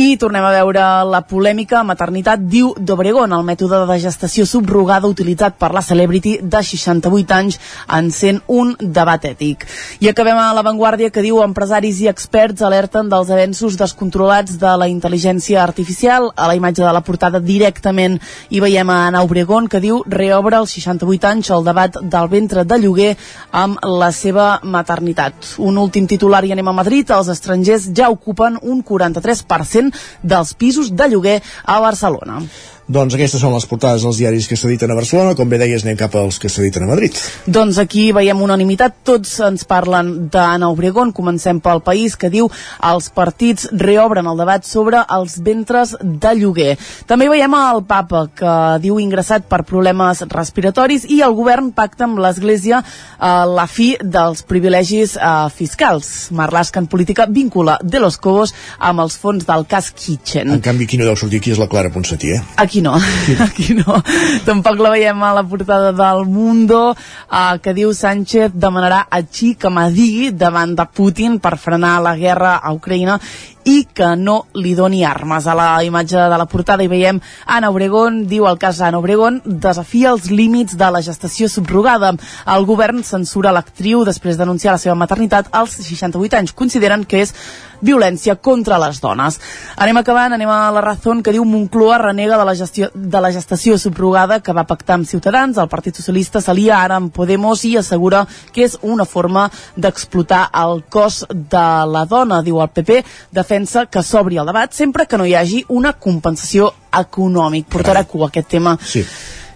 [0.00, 5.58] I tornem a veure la polèmica maternitat diu d'Obregón, el mètode de gestació subrogada utilitzat
[5.60, 7.60] per la celebrity de 68 anys
[7.98, 9.68] en sent un debat ètic.
[10.00, 14.88] I acabem a l'avantguàrdia que diu empresaris i experts alerten dels avenços descontrolats de la
[14.88, 16.30] intel·ligència artificial.
[16.36, 20.56] A la imatge de la portada directament hi veiem a Ana Obregón que diu reobre
[20.56, 23.16] als 68 anys el debat del ventre de lloguer
[23.50, 25.56] amb la seva maternitat.
[25.58, 27.10] Un últim titular i anem a Madrid.
[27.10, 32.42] Els estrangers ja ocupen un 43% dels pisos de lloguer a Barcelona.
[32.90, 35.36] Doncs aquestes són les portades dels diaris que s'editen a Barcelona.
[35.38, 37.14] Com bé deies, anem cap als que s'editen a Madrid.
[37.46, 38.96] Doncs aquí veiem unanimitat.
[39.06, 41.12] Tots ens parlen d'Anna Obregón.
[41.14, 42.48] Comencem pel país que diu
[42.88, 46.72] els partits reobren el debat sobre els ventres de lloguer.
[47.06, 52.18] També veiem el papa que diu ingressat per problemes respiratoris i el govern pacta amb
[52.18, 56.32] l'Església eh, la fi dels privilegis eh, fiscals.
[56.34, 60.50] Marlaska en política vincula de los Cobos amb els fons del cas Kitchen.
[60.58, 62.42] En canvi, qui no deu sortir aquí és la Clara Ponsatí, eh?
[62.58, 62.94] Aquí no,
[63.46, 64.00] aquí no.
[64.46, 70.30] Tampoc la veiem a la portada del Mundo, eh, que diu Sánchez demanarà a Chikamadi
[70.32, 73.20] davant de Putin per frenar la guerra a Ucraïna
[73.64, 75.46] i que no li doni armes.
[75.46, 79.40] A la imatge de la portada hi veiem Ana Obregón, diu el cas Ana Obregón,
[79.44, 82.14] desafia els límits de la gestació subrogada.
[82.46, 86.54] El govern censura l'actriu després d'anunciar la seva maternitat als 68 anys.
[86.56, 87.34] Consideren que és
[87.80, 89.38] violència contra les dones.
[89.76, 93.32] Anem acabant, anem a la raó que diu Moncloa renega de la, gestió, de la
[93.32, 95.58] gestació subrogada que va pactar amb Ciutadans.
[95.58, 100.84] El Partit Socialista s'alia ara amb Podemos i assegura que és una forma d'explotar el
[100.88, 105.26] cos de la dona, diu el PP, defensa que s'obri el debat sempre que no
[105.26, 107.68] hi hagi una compensació econòmic.
[107.70, 108.76] Portarà cua aquest tema.
[108.82, 109.04] Sí.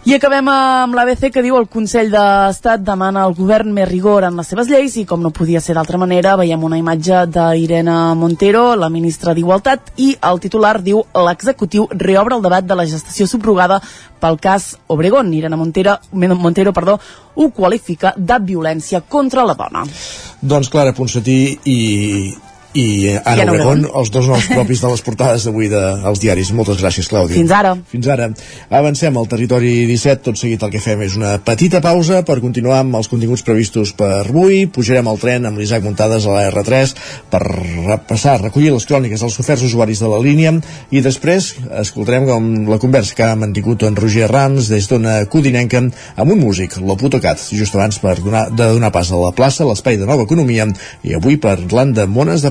[0.04, 4.36] I acabem amb l'ABC que diu el Consell d'Estat demana al govern més rigor en
[4.36, 8.66] les seves lleis i com no podia ser d'altra manera veiem una imatge d'Irene Montero,
[8.76, 13.80] la ministra d'Igualtat i el titular diu l'executiu reobre el debat de la gestació subrogada
[14.20, 15.32] pel cas Obregón.
[15.32, 16.98] Irene Montero, Montero perdó,
[17.34, 19.86] ho qualifica de violència contra la dona.
[20.42, 21.78] Doncs Clara Ponsatí i,
[22.74, 26.50] i Anna Anna Obregón, els dos noms propis de les portades d'avui dels diaris.
[26.56, 27.36] Moltes gràcies, Clàudia.
[27.36, 27.74] Fins ara.
[27.90, 28.28] Fins ara.
[28.74, 30.24] Avancem al territori 17.
[30.24, 33.94] Tot seguit el que fem és una petita pausa per continuar amb els continguts previstos
[33.96, 34.64] per avui.
[34.66, 36.94] Pujarem al tren amb l'Isaac Muntades a la R3
[37.30, 40.56] per repassar, recollir les cròniques dels oferts usuaris de la línia
[40.90, 45.82] i després escoltarem com la conversa que ha mantingut en Roger Rams des d'una codinenca
[45.84, 49.98] amb un músic, l'Oputocat, just abans per donar, de donar pas a la plaça, l'espai
[50.00, 50.66] de nova economia
[51.04, 52.50] i avui parlant de mones de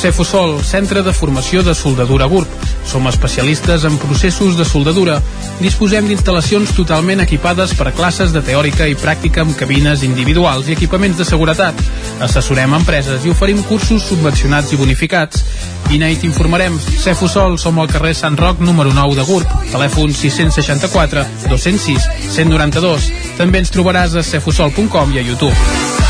[0.00, 2.48] Cefusol, centre de formació de soldadura GURB.
[2.88, 5.18] Som especialistes en processos de soldadura.
[5.60, 10.76] Disposem d'instal·lacions totalment equipades per a classes de teòrica i pràctica amb cabines individuals i
[10.78, 11.84] equipaments de seguretat.
[12.24, 15.44] Assessorem empreses i oferim cursos subvencionats i bonificats.
[15.90, 16.80] Vine i t'informarem.
[17.04, 19.58] Cefusol, som al carrer Sant Roc, número 9 de GURB.
[19.74, 22.08] Telèfon 664 206
[22.38, 23.12] 192.
[23.36, 26.09] També ens trobaràs a cefusol.com i a YouTube.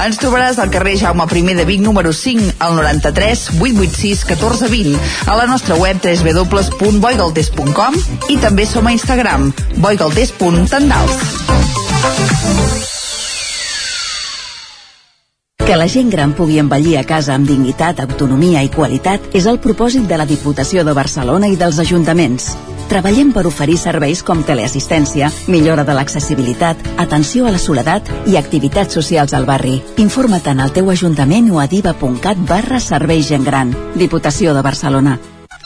[0.00, 5.36] Ens trobaràs al carrer Jaume I de Vic número 5 al 93 886 1420 a
[5.36, 7.94] la nostra web www.boigaltes.com
[8.30, 11.12] i també som a Instagram boigaltes.tendals
[15.62, 19.60] Que la gent gran pugui envellir a casa amb dignitat, autonomia i qualitat és el
[19.62, 22.56] propòsit de la Diputació de Barcelona i dels ajuntaments.
[22.92, 29.00] Treballem per oferir serveis com teleassistència, millora de l'accessibilitat, atenció a la soledat i activitats
[29.00, 29.78] socials al barri.
[29.96, 33.72] Informa't en el teu ajuntament o a diva.cat barra serveis gent gran.
[33.96, 35.16] Diputació de Barcelona.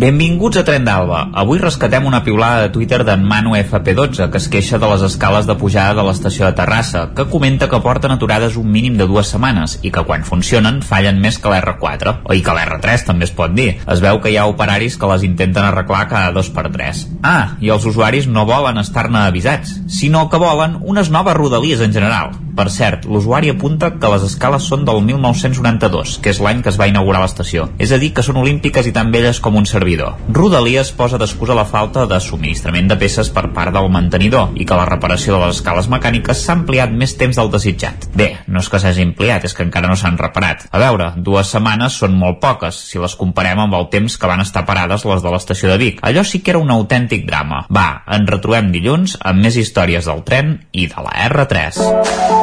[0.00, 1.26] Benvinguts a Tren d'Alba.
[1.36, 5.44] Avui rescatem una piulada de Twitter d'en Manu FP12, que es queixa de les escales
[5.44, 9.34] de pujada de l'estació de Terrassa, que comenta que porten aturades un mínim de dues
[9.34, 13.36] setmanes i que quan funcionen fallen més que l'R4, o i que l'R3 també es
[13.36, 13.74] pot dir.
[13.84, 17.04] Es veu que hi ha operaris que les intenten arreglar cada dos per tres.
[17.20, 21.92] Ah, i els usuaris no volen estar-ne avisats, sinó que volen unes noves rodalies en
[21.92, 22.32] general.
[22.56, 26.80] Per cert, l'usuari apunta que les escales són del 1992, que és l'any que es
[26.80, 27.68] va inaugurar l'estació.
[27.78, 30.14] És a dir, que són olímpiques i tan velles com un servidor.
[30.28, 34.76] Rodalies posa d'excusa la falta de subministrament de peces per part del mantenidor i que
[34.78, 38.06] la reparació de les escales mecàniques s'ha ampliat més temps del desitjat.
[38.14, 40.68] Bé, no és que s'hagi ampliat, és que encara no s'han reparat.
[40.70, 44.40] A veure, dues setmanes són molt poques, si les comparem amb el temps que van
[44.44, 46.00] estar parades les de l'estació de Vic.
[46.06, 47.64] Allò sí que era un autèntic drama.
[47.70, 51.82] Va, ens retrobem dilluns amb més històries del tren i de la R3.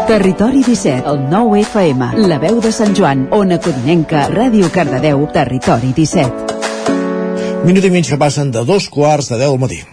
[0.07, 5.93] Territori 17, el 9 FM, la veu de Sant Joan, Ona Codinenca, Ràdio Cardedeu, Territori
[5.95, 6.66] 17.
[7.65, 9.85] Minut i mig que passen de dos quarts de 10 del matí.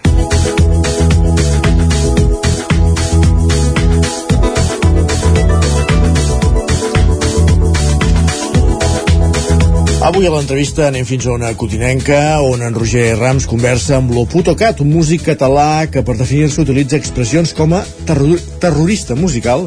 [10.05, 14.83] Avui a l'entrevista anem fins a una cotinenca on en Roger Rams conversa amb l'Oputocat,
[14.85, 19.65] un músic català que per definir-se utilitza expressions com a terror terrorista musical,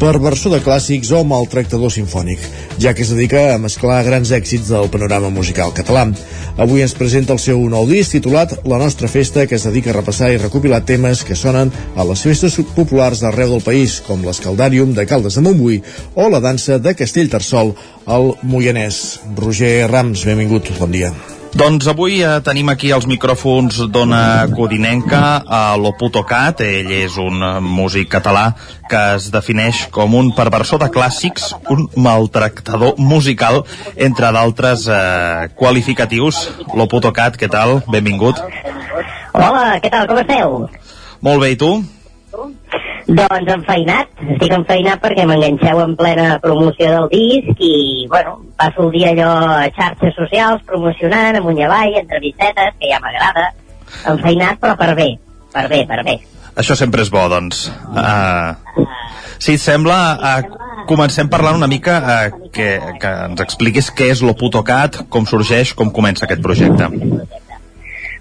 [0.00, 2.42] perversor de clàssics o maltractador sinfònic,
[2.82, 6.06] ja que es dedica a mesclar grans èxits del panorama musical català.
[6.60, 9.96] Avui ens presenta el seu nou disc titulat La nostra festa, que es dedica a
[9.96, 14.92] repassar i recopilar temes que sonen a les festes populars d'arreu del país, com l'Escaldàrium
[14.96, 15.80] de Caldes de Montbui
[16.14, 17.74] o la dansa de Castellterçol
[18.06, 19.20] al Moianès.
[19.36, 21.14] Roger Rams, benvingut, bon dia.
[21.54, 26.62] Doncs avui eh, tenim aquí els micròfons d'Ona Codinenca a l'Oputocat.
[26.66, 28.48] Ell és un eh, músic català
[28.90, 33.62] que es defineix com un perversor de clàssics, un maltractador musical,
[33.96, 36.42] entre d'altres eh, qualificatius.
[36.74, 37.80] L'Oputocat, què tal?
[37.86, 38.42] Benvingut.
[39.36, 40.58] Hola, què tal, com esteu?
[41.22, 41.76] Molt bé, i tu?
[43.06, 48.90] Doncs enfeinat, estic enfeinat perquè m'enganxeu en plena promoció del disc i, bueno, passo el
[48.96, 49.28] dia allò
[49.60, 53.52] a xarxes socials promocionant amunt i avall, entrevistetes, que ja m'agrada,
[54.10, 55.12] enfeinat però per bé,
[55.54, 56.16] per bé, per bé.
[56.58, 57.68] Això sempre és bo, doncs.
[57.94, 58.86] Uh,
[59.38, 64.24] si et sembla, uh, comencem parlant una mica uh, que, que ens expliquis què és
[64.26, 66.90] l'Oputocat, com sorgeix, com comença aquest projecte.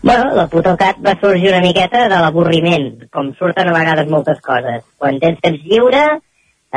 [0.05, 4.83] Bueno, la Putocat va sorgir una miqueta de l'avorriment, com surten a vegades moltes coses.
[5.01, 6.03] Quan tens temps lliure,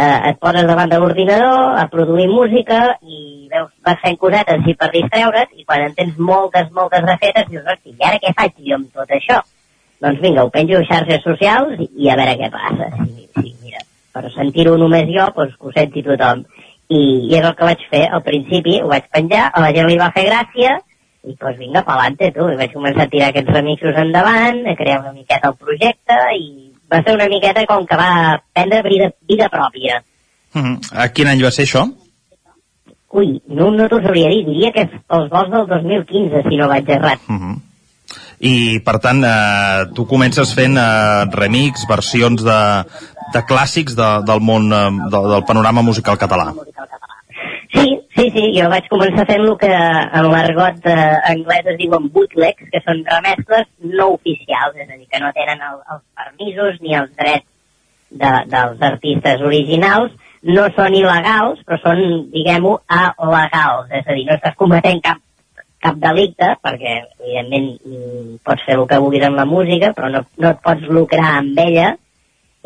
[0.00, 4.72] eh, et poses davant de l'ordinador a produir música i veus, vas fent cosetes així
[4.80, 8.32] per distreure't i quan en tens moltes, moltes de fetes dius, hosti, i ara què
[8.40, 9.42] faig jo amb tot això?
[10.00, 12.90] Doncs vinga, ho penjo a xarxes socials i, i a veure què passa.
[12.96, 13.84] Sí, sí, mira,
[14.16, 16.46] per sentir-ho només jo, doncs que ho senti tothom.
[16.88, 19.92] I, I és el que vaig fer al principi, ho vaig penjar, a la gent
[19.92, 20.78] li va fer gràcia,
[21.28, 22.48] i doncs vinga, pelante, tu.
[22.48, 26.72] I vaig començar a tirar aquests remixos endavant, a crear una miqueta el projecte, i
[26.90, 28.10] va ser una miqueta com que va
[28.52, 30.02] prendre vida, vida pròpia.
[30.54, 30.76] Uh -huh.
[30.92, 31.86] A quin any va ser això?
[33.10, 36.68] Ui, no, no t'ho sabria dir, diria que és els vols del 2015, si no
[36.68, 37.20] vaig errat.
[37.28, 37.56] Uh -huh.
[38.40, 42.84] I, per tant, eh, tu comences fent eh, remix, versions de,
[43.34, 46.54] de clàssics de, del món, eh, de, del panorama musical català.
[47.74, 51.02] Sí, Sí, sí, jo vaig començar fent el que en l'argot eh,
[51.32, 55.62] anglès es diuen bootlegs, que són remescles no oficials, és a dir, que no tenen
[55.62, 57.46] el, els permisos ni els drets
[58.10, 60.18] de, dels artistes originals,
[60.50, 62.02] no són il·legals, però són,
[62.34, 65.22] diguem-ho, alegals, és a dir, no estàs cometent cap,
[65.86, 70.26] cap delicte, perquè, evidentment, mm, pots fer el que vulguis amb la música, però no,
[70.42, 71.94] no et pots lucrar amb ella,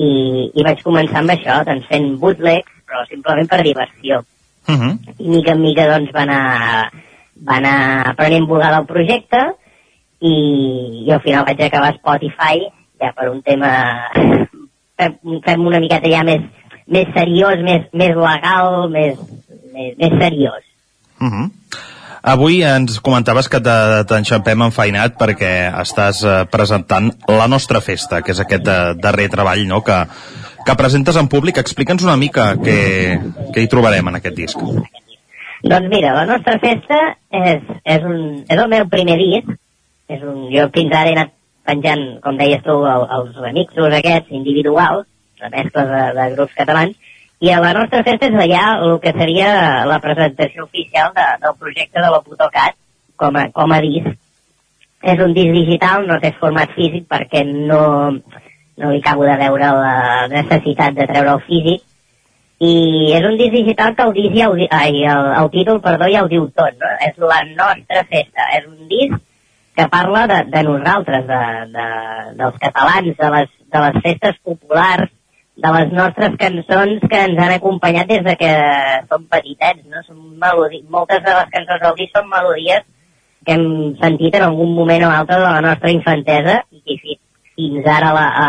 [0.00, 0.12] i,
[0.48, 4.24] i vaig començar amb això, doncs fent bootlegs, però simplement per diversió
[4.68, 4.98] Uh -huh.
[5.18, 6.92] i mica en mica doncs va anar,
[7.48, 9.40] va anar prenent volada el projecte
[10.20, 12.62] i, i al final vaig acabar a Spotify
[13.00, 14.08] ja per un tema
[15.44, 16.42] fem, una miqueta ja més,
[16.86, 19.18] més seriós, més, més legal, més,
[19.72, 20.62] més, més seriós.
[21.20, 21.50] Uh -huh.
[22.22, 28.30] Avui ens comentaves que te- t'enxampem enfeinat perquè estàs eh, presentant La nostra festa, que
[28.30, 29.82] és aquest eh, darrer treball no?
[29.82, 30.06] que,
[30.66, 31.60] que presentes en públic.
[31.62, 32.78] Explica'ns una mica què,
[33.54, 34.64] què hi trobarem en aquest disc.
[35.62, 36.98] Doncs mira, la nostra festa
[37.30, 39.54] és, és, un, és el meu primer disc.
[40.10, 41.32] És un, jo fins ara he anat
[41.68, 45.06] penjant, com deies tu, el, els remixos aquests individuals,
[45.40, 46.98] remescles de, de grups catalans,
[47.42, 49.52] i a la nostra festa és allà el que seria
[49.90, 52.76] la presentació oficial de, del projecte de la Putocat
[53.18, 54.12] com a, com a disc.
[55.02, 57.82] És un disc digital, no té format físic perquè no,
[58.76, 61.82] no li acabo de veure la necessitat de treure el físic,
[62.62, 62.72] i
[63.16, 66.22] és un disc digital que el disc ja ho ai, el, el títol, perdó, ja
[66.22, 66.90] ho diu tot, no?
[67.08, 69.18] És la nostra festa, és un disc
[69.74, 71.40] que parla de, de nosaltres, de,
[71.74, 71.88] de,
[72.38, 75.10] dels catalans, de les, de les festes populars,
[75.64, 78.52] de les nostres cançons que ens han acompanyat des de que
[79.10, 80.04] som petitets, no?
[80.06, 80.84] Són melodi...
[80.92, 82.86] Moltes de les cançons del disc són melodies
[83.42, 83.66] que hem
[83.98, 87.18] sentit en algun moment o altre de la nostra infantesa i que
[87.56, 88.48] fins ara la, a,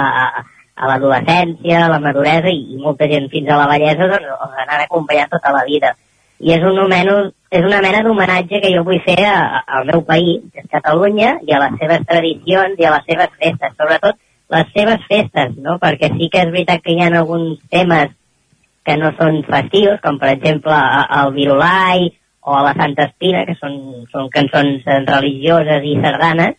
[0.75, 4.57] a, l'adolescència, a la maduresa i, i molta gent fins a la vellesa doncs, els
[4.63, 5.93] han acompanyat tota la vida.
[6.43, 7.17] I és, un homeno,
[7.53, 10.71] és una mena d'homenatge que jo vull fer a, a- al meu país, que és
[10.71, 14.17] Catalunya, i a les seves tradicions i a les seves festes, sobretot
[14.53, 15.77] les seves festes, no?
[15.81, 18.11] perquè sí que és veritat que hi ha alguns temes
[18.83, 20.75] que no són festius, com per exemple
[21.21, 22.09] el Virulai
[22.43, 23.77] o la Santa Espina, que són,
[24.11, 26.57] són cançons eh, religioses i sardanes,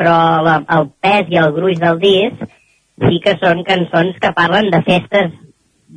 [0.00, 2.48] però la, el pes i el gruix del disc
[3.04, 5.32] sí que són cançons que parlen de festes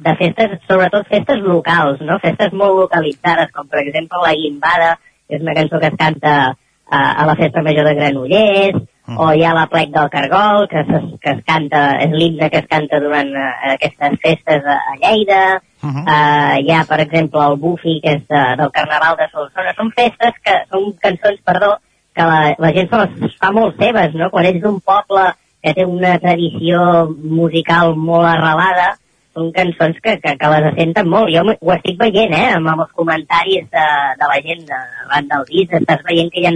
[0.03, 2.17] de festes, sobretot festes locals, no?
[2.23, 4.95] Festes molt localitzades, com per exemple la Guimbada,
[5.27, 8.81] que és una cançó que es canta a, a la festa major de Granollers,
[9.19, 12.61] o hi ha la plec del Cargol, que, es, que es canta, és l'himne que
[12.63, 16.03] es canta durant uh, aquestes festes a, a Lleida, uh -huh.
[16.03, 19.75] uh, hi ha, per exemple, el Bufi, que és de, del Carnaval de Solsona.
[19.77, 21.75] Són festes que, són cançons, perdó,
[22.15, 24.29] que la, la gent se les fa molt seves, no?
[24.33, 25.23] Quan ets d'un poble
[25.63, 28.91] que té una tradició musical molt arrelada,
[29.33, 31.31] són cançons que, que, que les senten molt.
[31.33, 33.85] Jo ho estic veient, eh, amb, amb els comentaris de,
[34.19, 36.53] de la gent de- del disc, estàs veient que hi ha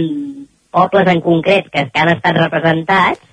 [0.70, 3.24] pobles en concret que, que han estat representats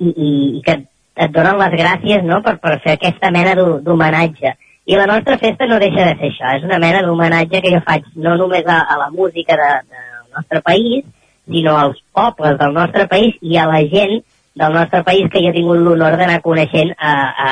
[0.00, 0.78] i, i, i que
[1.20, 4.54] et donen les gràcies no, per, per fer aquesta mena d'ho- d'homenatge.
[4.90, 7.82] I la nostra festa no deixa de ser això, és una mena d'homenatge que jo
[7.86, 11.04] faig no només a, a la música de, del nostre país,
[11.46, 14.20] sinó als pobles del nostre país i a la gent
[14.60, 17.12] del nostre país que jo he tingut l'honor d'anar coneixent a,
[17.46, 17.50] a,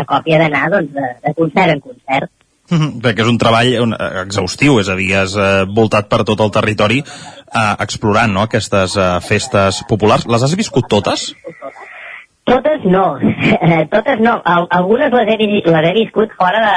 [0.00, 2.30] a còpia d'anar doncs, de, de concert en concert.
[2.70, 6.40] Mhm, Perquè és un treball eh, exhaustiu, és a dir, has eh, voltat per tot
[6.40, 10.26] el territori eh, explorant no, aquestes eh, festes populars.
[10.30, 11.32] Les has viscut totes?
[12.44, 13.06] Totes no,
[13.64, 14.38] Eh, totes no.
[14.44, 16.74] Al algunes les he, les he viscut fora de,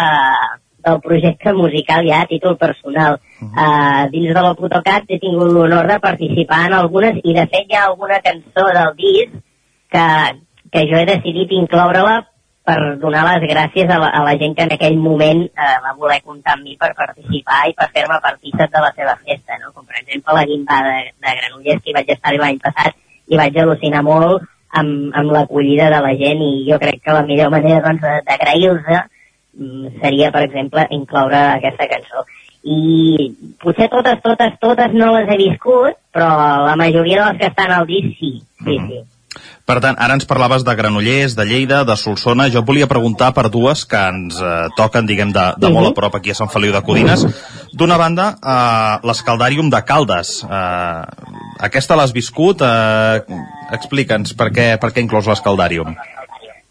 [0.87, 3.19] del projecte musical ja a títol personal.
[3.41, 7.77] Uh, dins de l'Autocat he tingut l'honor de participar en algunes i de fet hi
[7.77, 9.37] ha alguna cançó del disc
[9.93, 10.07] que,
[10.71, 12.17] que jo he decidit incloure-la
[12.67, 15.93] per donar les gràcies a la, a la gent que en aquell moment eh, va
[15.95, 19.71] voler comptar amb mi per participar i per fer-me partícip de la seva festa, no?
[19.71, 23.39] com per exemple la guimba de, de Granollers que hi vaig estar l'any passat i
[23.39, 24.43] vaig al·lucinar molt
[24.81, 28.83] amb, amb l'acollida de la gent i jo crec que la millor manera doncs, d'agrair-los
[30.01, 32.25] seria, per exemple, incloure aquesta cançó.
[32.67, 33.29] I
[33.61, 36.31] potser totes, totes, totes no les he viscut, però
[36.65, 38.33] la majoria de les que estan al disc sí,
[38.65, 39.05] sí, sí.
[39.67, 42.47] Per tant, ara ens parlaves de Granollers, de Lleida, de Solsona.
[42.53, 45.95] Jo et volia preguntar per dues que ens eh, toquen, diguem, de, de molt a
[45.97, 47.25] prop aquí a Sant Feliu de Codines.
[47.75, 50.37] D'una banda, eh, l'Escaldàrium de Caldes.
[50.47, 51.01] Eh,
[51.67, 52.63] aquesta l'has viscut?
[52.63, 53.43] Eh,
[53.75, 55.91] Explica'ns per què, per què inclòs l'Escaldàrium.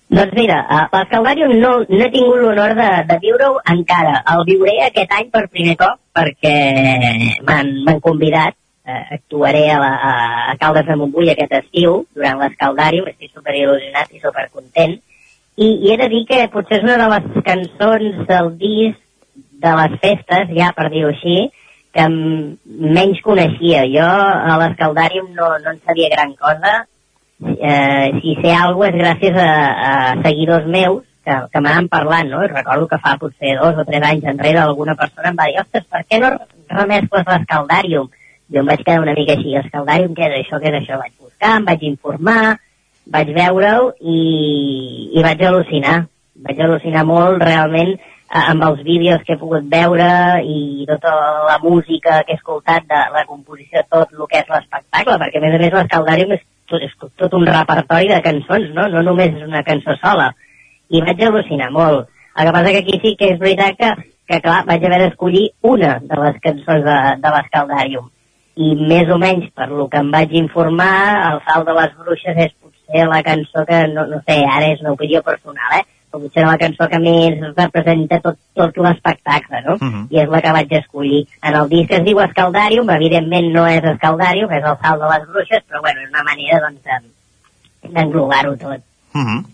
[0.07, 4.21] Doncs mira, a l'Escaldàrium no, no he tingut l'honor de, de viure-ho encara.
[4.35, 6.55] El viuré aquest any per primer cop perquè
[7.49, 8.55] m'han convidat.
[8.87, 10.13] Eh, actuaré a, la, a,
[10.53, 13.09] a Caldes de Montbui aquest estiu, durant l'Escaldàrium.
[13.11, 14.95] Estic super il·lusionat i super content.
[15.57, 19.03] I, I he de dir que potser és una de les cançons del disc
[19.67, 21.49] de les festes, ja per dir-ho així,
[21.97, 23.83] que menys coneixia.
[23.91, 26.85] Jo a l'Escaldàrium no, no en sabia gran cosa.
[27.45, 29.51] Eh, si sé alguna és gràcies a,
[29.89, 29.91] a
[30.25, 32.43] seguidors meus que, que m'han parlant, no?
[32.45, 35.61] I recordo que fa potser dos o tres anys enrere alguna persona em va dir
[35.61, 36.33] ostres, per què no
[36.71, 38.09] remescles l'Escaldàrium?
[38.55, 41.01] Jo em vaig quedar una mica així, Escaldàrium, què és això, què és això?
[41.03, 42.57] Vaig buscar, em vaig informar,
[43.19, 44.19] vaig veure-ho i,
[45.19, 45.97] i vaig al·lucinar.
[46.47, 47.97] Vaig al·lucinar molt realment
[48.37, 50.09] amb els vídeos que he pogut veure
[50.43, 51.13] i tota
[51.47, 55.45] la música que he escoltat de la composició, tot el que és l'espectacle, perquè a
[55.45, 56.93] més a més l'Escaldàrium és tot, és
[57.23, 58.89] tot un repertori de cançons, no?
[58.93, 60.33] No només és una cançó sola.
[60.91, 62.11] I vaig al·lucinar molt.
[62.37, 63.95] El que passa que aquí sí que és veritat que,
[64.29, 68.13] que clar, vaig haver d'escollir una de les cançons de, de l'Escaldàrium
[68.57, 70.93] i més o menys per lo que em vaig informar
[71.31, 74.81] el salt de les bruixes és potser la cançó que, no, no sé, ara és
[74.85, 75.85] una opinió personal, eh?
[76.11, 79.77] Però potser la cançó que més representa tot, tot l'espectacle, no?
[79.81, 80.07] Mhm.
[80.11, 81.27] I és la que vaig escollir.
[81.43, 85.29] En el disc es diu Escaldàrium, evidentment no és Escaldàrium, és el salt de les
[85.29, 88.81] bruixes, però bueno, és una manera doncs de- d'englobar-ho tot.
[89.13, 89.45] Mhm.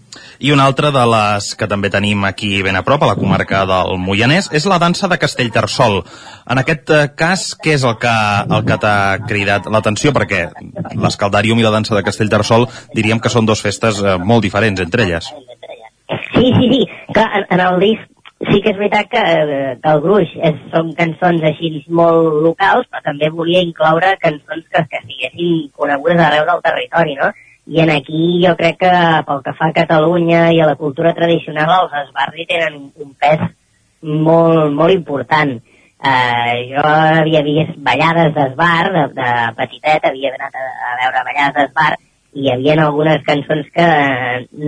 [0.40, 3.64] I una altra de les que també tenim aquí ben a prop, a la comarca
[3.64, 6.02] del Moianès, és la dansa de Castellterçol.
[6.50, 8.12] En aquest eh, cas, què és el que,
[8.50, 10.12] el que t'ha cridat l'atenció?
[10.12, 10.50] Perquè
[10.98, 15.04] l'Escaldàrium i la dansa de Castellterçol diríem que són dues festes eh, molt diferents entre
[15.04, 15.30] elles.
[16.34, 16.82] Sí, sí, sí.
[17.12, 18.08] Clar, en, en el disc
[18.50, 21.70] sí que és veritat que, eh, que el gruix és, són cançons així
[22.00, 27.30] molt locals, però també volia incloure cançons que, que siguessin conegudes arreu del territori, no?
[27.70, 28.92] I en aquí jo crec que
[29.26, 33.12] pel que fa a Catalunya i a la cultura tradicional els esbarri tenen un, un
[33.14, 33.44] pes
[34.02, 35.60] molt, molt important.
[36.02, 39.28] Uh, jo havia vist ballades d'esbar, de, de
[39.60, 41.92] petitet, havia anat a, a veure ballades d'esbar,
[42.32, 43.86] i hi havia algunes cançons que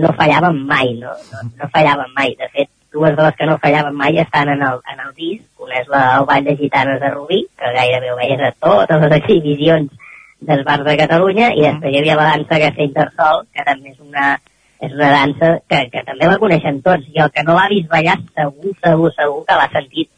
[0.01, 1.13] no fallaven mai, no?
[1.31, 1.43] no?
[1.57, 2.35] No fallaven mai.
[2.39, 5.45] De fet, dues de les que no fallaven mai estan en el, en el disc.
[5.65, 9.01] Una és la, el Ball de Gitanes de Rubí, que gairebé ho veies a totes
[9.05, 10.11] les exhibicions
[10.45, 14.27] dels bars de Catalunya, i després hi havia la dansa Castellterçol, que també és una,
[14.85, 17.89] és una dansa que, que també la coneixen tots, i el que no l'ha vist
[17.89, 20.11] ballar segur, segur, segur que l'ha sentit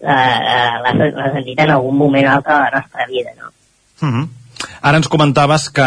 [0.00, 3.50] eh, eh, l'ha sentit en algun moment o altre de la nostra vida, no?
[4.00, 4.28] Mhm.
[4.82, 5.86] Ara ens comentaves que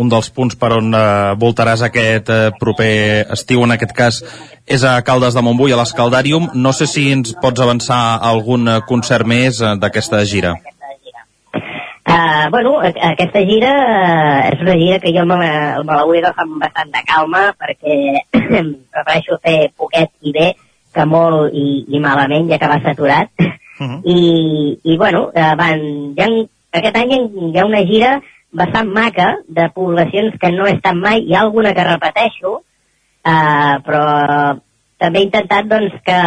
[0.00, 1.02] un dels punts per on eh,
[1.40, 2.92] voltaràs aquest eh, proper
[3.36, 4.22] estiu, en aquest cas,
[4.66, 6.50] és a Caldes de Montbui, a l'Escaldàrium.
[6.54, 8.02] No sé si ens pots avançar
[8.32, 10.54] algun eh, concert més eh, d'aquesta gira.
[12.02, 16.18] Uh, bueno, aquesta gira uh, és una gira que jo me, la- me la vull
[16.18, 17.94] agafar amb bastant de calma perquè
[18.92, 20.48] prefereixo fer poquet i bé
[20.92, 23.30] que molt i, i malament ja que va saturat
[24.02, 24.18] I,
[24.82, 25.86] i bueno, uh, van,
[26.18, 26.28] hi ha,
[26.80, 28.12] aquest any hi ha una gira
[28.52, 33.74] bastant maca de poblacions que no he estat mai, hi ha alguna que repeteixo uh,
[33.86, 34.04] però
[35.02, 36.18] també he intentat doncs, que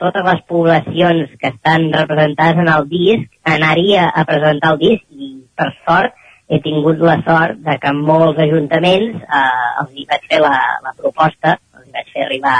[0.00, 5.32] totes les poblacions que estan representades en el disc anaria a presentar el disc i
[5.58, 6.16] per sort
[6.50, 10.54] he tingut la sort de que molts ajuntaments eh, els hi vaig fer la,
[10.86, 12.56] la proposta, els hi vaig fer arribar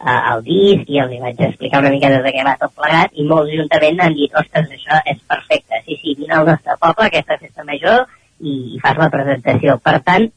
[0.00, 3.14] eh, el disc i els hi vaig explicar una mica de què va tot plegat
[3.14, 7.08] i molts ajuntaments han dit, ostres, això és perfecte, sí, sí, vine al nostre poble,
[7.08, 8.04] aquesta festa major
[8.40, 9.78] i, i fas la presentació.
[9.82, 10.28] Per tant,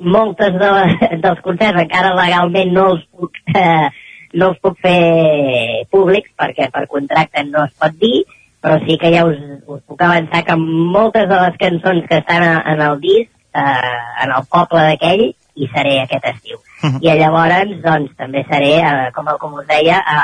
[0.00, 3.88] moltes de les, dels concerts encara legalment no els puc, eh,
[4.34, 8.24] no els puc fer públics perquè per contracte no es pot dir,
[8.62, 12.46] però sí que ja us, us puc avançar que moltes de les cançons que estan
[12.58, 15.28] en el disc, eh, en el poble d'aquell,
[15.58, 16.60] hi seré aquest estiu.
[17.02, 20.18] I llavors, doncs, també seré, eh, com, com us deia, a,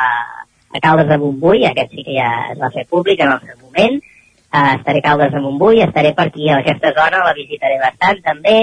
[0.75, 3.59] a Caldes de Montbui, aquest sí que ja es va fer públic en el seu
[3.67, 7.79] moment, eh, estaré a Caldes de Montbui, estaré per aquí a aquesta zona, la visitaré
[7.83, 8.59] bastant també,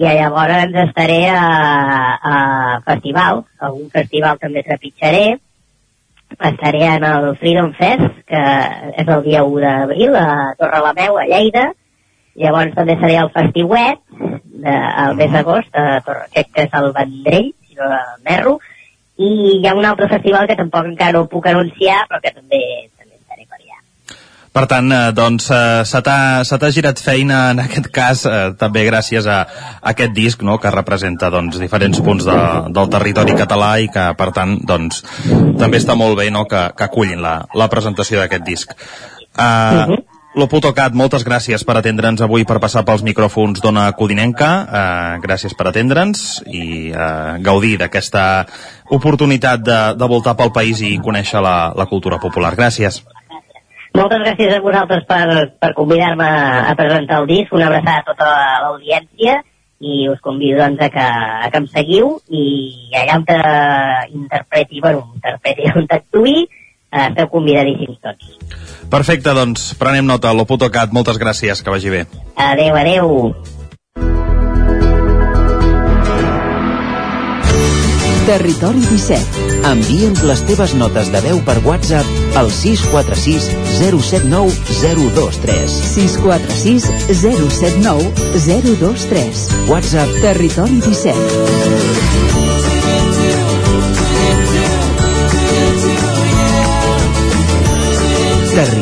[0.00, 1.44] i llavors estaré a,
[2.22, 2.34] a
[2.86, 5.24] festivals, algun festival també trepitjaré,
[6.38, 8.42] estaré en el Freedom Fest, que
[9.02, 10.28] és el dia 1 d'abril a
[10.60, 11.70] Torrelameu, a Lleida,
[12.38, 14.02] llavors també seré al Festiuet,
[14.60, 14.74] de,
[15.04, 17.90] al mes d'agost, a crec que és el Vendrell, si no
[18.26, 18.58] m'erro,
[19.20, 22.60] i hi ha un altre festival que tampoc encara no puc anunciar, però que també,
[22.96, 23.80] també estaré per allà.
[24.56, 29.28] Per tant, eh, doncs, eh, se t'ha girat feina en aquest cas, eh, també gràcies
[29.28, 32.38] a, a aquest disc, no?, que representa, doncs, diferents punts de,
[32.76, 35.04] del territori català i que, per tant, doncs,
[35.60, 38.74] també està molt bé, no?, que, que acullin la, la presentació d'aquest disc.
[39.38, 40.00] Uh,
[40.30, 44.50] Loputocat, moltes gràcies per atendre'ns avui, per passar pels micròfons d'Ona Codinenca.
[44.62, 48.44] Uh, gràcies per atendre'ns i uh, gaudir d'aquesta
[48.94, 52.54] oportunitat de, de voltar pel país i conèixer la, la cultura popular.
[52.54, 53.00] Gràcies.
[53.98, 55.26] Moltes gràcies a vosaltres per,
[55.58, 56.30] per convidar-me
[56.62, 58.30] a presentar el disc, una abraçada a tota
[58.68, 59.40] l'audiència
[59.82, 61.08] i us convido doncs, a, que,
[61.42, 62.46] a que em seguiu i
[63.02, 63.42] allà on te
[64.14, 66.59] interpreti, bueno, interpreti, on t'actuï, eh,
[66.90, 68.34] esteu convidadíssims tots.
[68.90, 70.34] Perfecte, doncs prenem nota.
[70.34, 72.04] Loputocat, moltes gràcies, que vagi bé.
[72.36, 73.34] Adeu, adeu.
[78.30, 79.46] Territori 17.
[79.66, 83.48] Envia'ns les teves notes de veu per WhatsApp al 646
[83.80, 84.54] 079
[85.16, 85.74] 023.
[85.96, 86.86] 646
[87.24, 88.12] 079
[88.46, 89.42] 023.
[89.72, 92.09] WhatsApp Territori 17.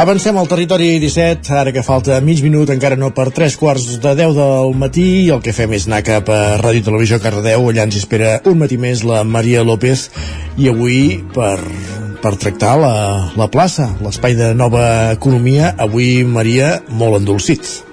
[0.00, 4.14] Avancem al territori 17, ara que falta mig minut, encara no per tres quarts de
[4.16, 7.84] 10 del matí, i el que fem és anar cap a Ràdio Televisió Cardedeu, allà
[7.84, 10.06] ens espera un matí més la Maria López,
[10.56, 11.58] i avui per,
[12.24, 12.94] per tractar la,
[13.36, 17.89] la plaça, l'espai de nova economia, avui, Maria, molt endolcit.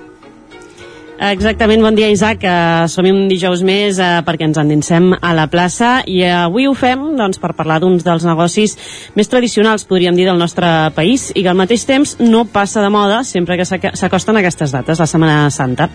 [1.17, 5.47] Exactament, bon dia Isaac, uh, som un dijous més uh, perquè ens endinsem a la
[5.49, 8.75] plaça i uh, avui ho fem doncs, per parlar d'uns dels negocis
[9.17, 11.31] més tradicionals, podríem dir, del nostre país.
[11.33, 15.07] I que al mateix temps no passa de moda sempre que s'acosten aquestes dates, la
[15.09, 15.87] Setmana Santa.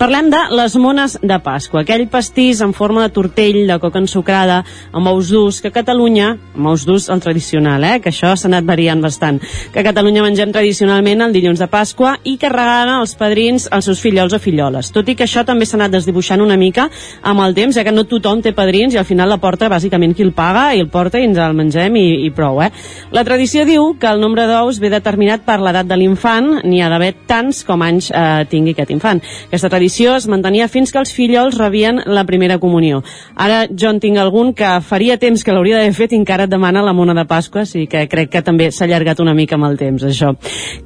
[0.00, 4.62] Parlem de les mones de Pasqua, aquell pastís en forma de tortell de coca ensucrada
[4.96, 8.48] amb ous durs, que a Catalunya, amb ous durs el tradicional, eh, que això s'ha
[8.48, 13.02] anat variant bastant, que a Catalunya mengem tradicionalment el dilluns de Pasqua i que regalen
[13.02, 14.90] els padrins als seus fillols o filloles escoles.
[14.92, 16.88] Tot i que això també s'ha anat desdibuixant una mica
[17.22, 20.14] amb el temps, ja que no tothom té padrins i al final la porta bàsicament
[20.14, 22.70] qui el paga i el porta i ens el mengem i, i prou, eh?
[23.12, 26.90] La tradició diu que el nombre d'ous ve determinat per l'edat de l'infant, n'hi ha
[26.90, 29.22] d'haver tants com anys eh, tingui aquest infant.
[29.48, 33.02] Aquesta tradició es mantenia fins que els fillols rebien la primera comunió.
[33.36, 36.52] Ara jo en tinc algun que faria temps que l'hauria d'haver fet i encara et
[36.52, 39.70] demana la mona de Pasqua, sí que crec que també s'ha allargat una mica amb
[39.70, 40.34] el temps, això.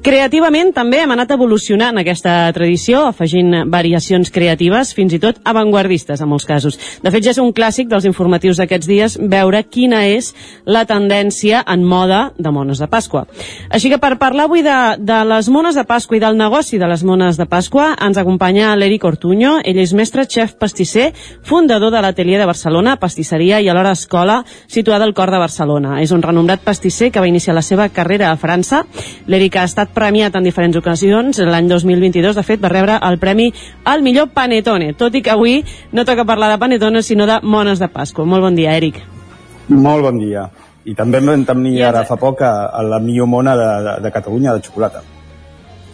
[0.05, 6.31] Creativament també hem anat evolucionant aquesta tradició, afegint variacions creatives, fins i tot avantguardistes en
[6.31, 6.79] molts casos.
[7.03, 10.33] De fet, ja és un clàssic dels informatius d'aquests dies veure quina és
[10.65, 13.25] la tendència en moda de mones de Pasqua.
[13.75, 16.89] Així que per parlar avui de, de les mones de Pasqua i del negoci de
[16.91, 19.57] les mones de Pasqua ens acompanya l'Eric Ortuño.
[19.65, 21.11] Ell és mestre xef pastisser,
[21.43, 25.99] fundador de l'Atelier de Barcelona, pastisseria i alhora escola situada al cor de Barcelona.
[26.03, 28.85] És un renombrat pastisser que va iniciar la seva carrera a França.
[29.27, 31.41] L'Eric ha estat premiat en diferents ocasions.
[31.41, 33.51] L'any 2022, de fet, va rebre el premi
[33.85, 37.79] al millor panetone, tot i que avui no toca parlar de panetone, sinó de mones
[37.79, 38.25] de Pasqua.
[38.25, 39.03] Molt bon dia, Eric.
[39.69, 40.49] Molt bon dia.
[40.85, 44.11] I també vam tenir ara fa poc a, a la millor mona de, de, de
[44.13, 45.01] Catalunya de xocolata.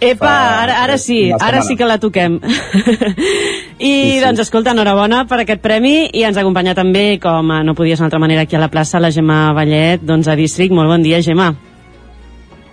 [0.00, 2.38] Epa, Fa ara, ara sí, ara sí que la toquem.
[2.40, 4.20] I Sí, sí.
[4.24, 8.02] doncs escolta, enhorabona per aquest premi i ens acompanya també, com eh, no podia ser
[8.02, 10.72] d'una altra manera aquí a la plaça, la Gemma Vallet, d'11 District.
[10.74, 11.50] Molt bon dia, Gemma.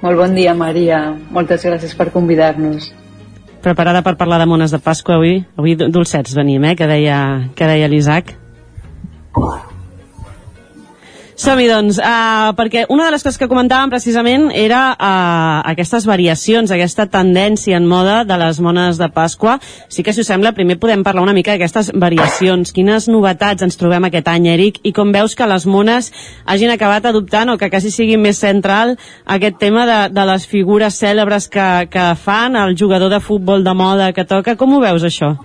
[0.02, 1.02] Molt bon dia, Maria.
[1.34, 2.92] Moltes gràcies per convidar-nos.
[3.68, 5.42] Preparada per parlar de mones de Pasqua avui?
[5.60, 8.32] Avui do- dolcets venim, eh, que deia, que deia l'Isaac.
[11.38, 16.72] Som-hi, doncs, uh, perquè una de les coses que comentàvem precisament era uh, aquestes variacions,
[16.74, 19.60] aquesta tendència en moda de les mones de Pasqua.
[19.86, 22.74] Sí que, si us sembla, primer podem parlar una mica d'aquestes variacions.
[22.74, 24.80] Quines novetats ens trobem aquest any, Eric?
[24.82, 26.10] I com veus que les mones
[26.50, 28.96] hagin acabat adoptant o que quasi sigui més central
[29.30, 33.78] aquest tema de, de les figures cèlebres que, que fan, el jugador de futbol de
[33.78, 34.58] moda que toca.
[34.58, 35.36] Com ho veus, això?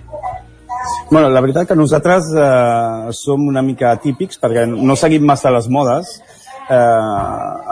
[1.09, 5.69] Bueno, la veritat que nosaltres eh, som una mica atípics perquè no seguim massa les
[5.69, 6.15] modes.
[6.63, 6.75] Eh,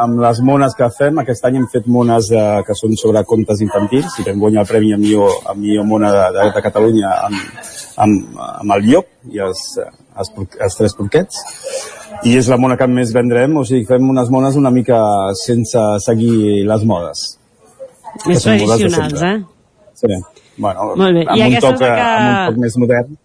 [0.04, 3.64] amb les mones que fem, aquest any hem fet mones eh, que són sobre contes
[3.64, 7.14] infantils i vam guanyar el premi a millor, a millor mona de, de, de Catalunya
[7.30, 7.40] amb,
[8.04, 11.40] amb, amb el llop i els, els, els tres porquets
[12.28, 15.00] i és la mona que més vendrem, o sigui, fem unes mones una mica
[15.40, 17.24] sense seguir les modes.
[18.28, 19.38] Més tradicionals, eh?
[20.02, 20.20] Sí.
[20.62, 21.24] Bueno, Molt bé.
[21.26, 23.18] I amb, un aquesta és toc, que- amb un toc més modern.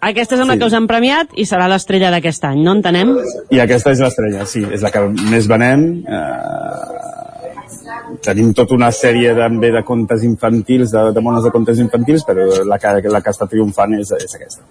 [0.00, 0.58] Aquesta és una Sí.
[0.60, 3.16] que us han premiat i serà l'estrella d'aquest any, no entenem?
[3.50, 6.04] I aquesta és l'estrella, sí, és la que més venem.
[6.06, 12.22] Eh, tenim tota una sèrie també de contes infantils, de, de mones de contes infantils,
[12.24, 14.62] però la que, la que està triomfant és, és aquesta.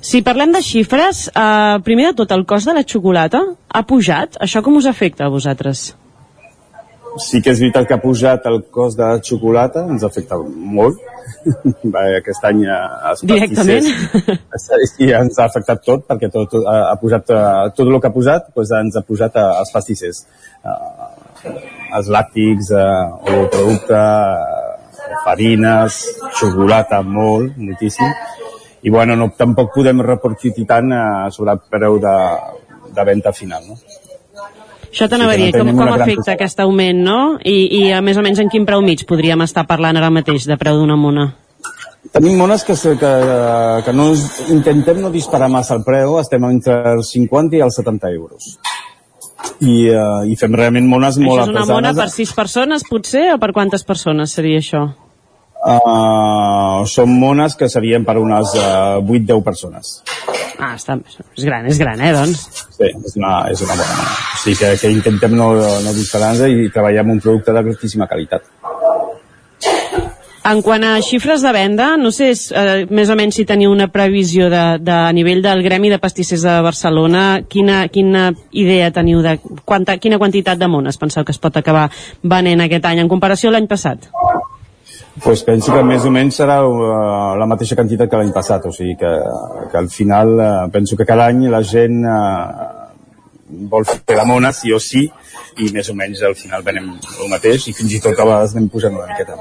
[0.00, 4.36] Si parlem de xifres, eh, primer de tot, el cost de la xocolata ha pujat?
[4.40, 5.94] Això com us afecta a vosaltres?
[7.22, 10.38] Sí que és veritat que ha pujat el cost de la xocolata, ens afecta
[10.76, 10.98] molt.
[11.94, 13.88] Va, Aquest any els Directament?
[14.92, 18.14] sí, ens ha afectat tot, perquè tot, tot, ha pujat, eh, tot el que ha
[18.14, 20.24] pujat doncs ens ha pujat els pastissers.
[20.66, 21.54] Eh,
[21.96, 26.00] els làctics, eh, oleoproducte, eh, farines,
[26.38, 28.12] xocolata molt, moltíssim,
[28.86, 32.16] i bueno, no, tampoc podem repercutir tant eh, sobre el preu de,
[32.94, 33.78] de venda final, no?
[34.96, 37.16] Això t'anava Sí, a dir, no com, com gran afecta aquest augment, no?
[37.44, 40.46] I, I a més o menys en quin preu mig podríem estar parlant ara mateix
[40.48, 41.26] de preu d'una mona?
[42.14, 43.10] Tenim mones que, que,
[43.84, 44.06] que no,
[44.54, 48.54] intentem no disparar massa el preu, estem entre els 50 i els 70 euros.
[49.60, 53.26] I, uh, i fem realment mones molt Això és una mona per sis persones, potser,
[53.34, 54.86] o per quantes persones seria això?
[55.66, 59.92] Uh, són mones que serien per unes uh, 8-10 persones.
[60.56, 60.96] Ah, està,
[61.36, 62.48] és gran, és gran, eh, doncs?
[62.78, 64.35] Sí, és una, és una bona mona.
[64.46, 68.44] Sigui que, que intentem no, no disparar-nos i treballar amb un producte de gratíssima qualitat.
[70.46, 73.88] En quant a xifres de venda, no sé eh, més o menys si teniu una
[73.90, 79.24] previsió de, de a nivell del Gremi de Pastissers de Barcelona, quina, quina idea teniu
[79.26, 79.34] de
[79.66, 81.88] quanta, quina quantitat de mones penseu que es pot acabar
[82.22, 84.06] venent aquest any en comparació a l'any passat?
[85.24, 88.72] pues penso que més o menys serà uh, la mateixa quantitat que l'any passat, o
[88.72, 89.12] sigui que,
[89.72, 92.85] que al final uh, penso que cada any la gent uh,
[93.48, 95.04] vol fer la mona sí o sí
[95.62, 98.56] i més o menys al final venem el mateix i fins i tot a vegades
[98.56, 99.36] anem pujant una miqueta.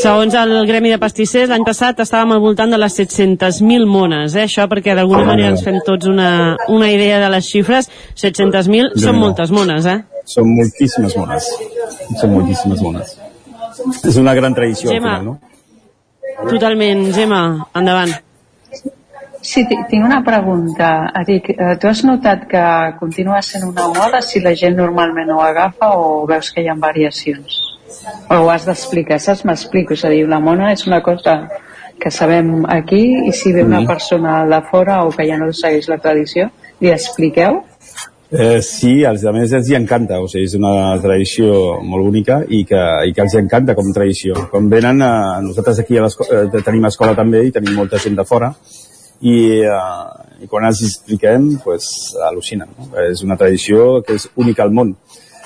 [0.00, 4.44] Segons el Gremi de Pastissers, l'any passat estàvem al voltant de les 700.000 mones, eh?
[4.44, 7.90] això perquè d'alguna manera ens fem tots una, una idea de les xifres.
[8.20, 9.98] 700.000 són moltes mones, eh?
[10.30, 11.48] Són moltíssimes mones.
[12.20, 13.16] Són moltíssimes mones.
[14.06, 15.18] És una gran tradició al Gemma.
[15.18, 16.50] final, no?
[16.50, 17.42] Totalment, Gemma,
[17.74, 18.14] endavant.
[19.44, 20.88] Sí, ti- tinc una pregunta.
[21.20, 22.62] Eric, eh, tu has notat que
[22.98, 26.74] continua sent una moda si la gent normalment ho agafa o veus que hi ha
[26.80, 27.58] variacions?
[28.30, 29.44] O ho has d'explicar, saps?
[29.44, 31.34] M'explico, és a dir, la mona és una cosa
[32.00, 35.88] que sabem aquí i si ve una persona de fora o que ja no segueix
[35.92, 36.48] la tradició,
[36.80, 37.60] li expliqueu?
[38.34, 42.64] Eh, sí, als altres els hi encanta, o sigui, és una tradició molt única i
[42.64, 44.48] que, i que els hi encanta com a tradició.
[44.50, 48.16] Quan venen, eh, nosaltres aquí a l'esco- eh, tenim escola també i tenim molta gent
[48.16, 48.50] de fora
[49.20, 51.86] i, eh, i quan els expliquem, pues,
[52.30, 52.68] al·lucinen.
[52.78, 52.90] No?
[53.06, 54.96] És una tradició que és única al món.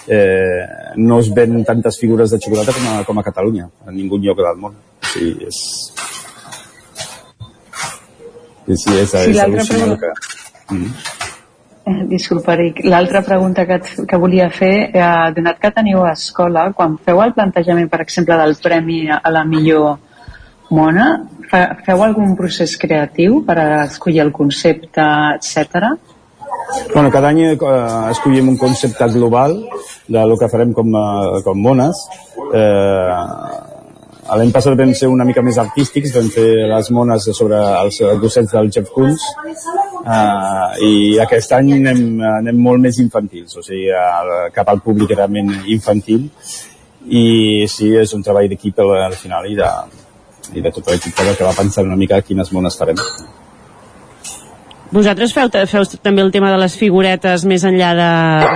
[0.09, 4.19] Eh, no es ven tantes figures de xocolata com a, com a Catalunya, en ningú
[4.19, 4.75] lloc del món.
[5.03, 5.59] O sigui, és...
[8.69, 10.13] Sí, sí, és, Sí, és al·lucinant pregunta-
[10.69, 10.75] que...
[10.75, 10.93] Mm.
[11.89, 12.83] Eh, Disculpa, Eric.
[12.85, 17.23] L'altra pregunta que, et, que volia fer, eh, donat que teniu a escola, quan feu
[17.25, 19.97] el plantejament, per exemple, del premi a la millor
[20.71, 21.07] mona,
[21.51, 25.05] fe- feu algun procés creatiu per a escollir el concepte,
[25.39, 25.93] etc.
[26.93, 27.57] Bueno, cada any eh,
[28.11, 29.57] escollim un concepte global
[30.09, 31.97] de lo que farem com, eh, com mones.
[32.53, 33.67] Eh,
[34.29, 38.51] L'any passat vam ser una mica més artístics, vam fer les mones sobre els docents
[38.53, 39.23] del Jeff Koons
[40.05, 40.91] eh, i
[41.25, 42.03] aquest any anem,
[42.35, 43.87] anem molt més infantils, o sigui,
[44.53, 46.27] cap al públic realment infantil
[47.09, 49.71] i sí, és un treball d'equip al final i de,
[50.55, 52.97] i de tot l'equip que va pensar una mica quines mones farem.
[54.89, 58.07] Vosaltres feu, feu també el tema de les figuretes més enllà de,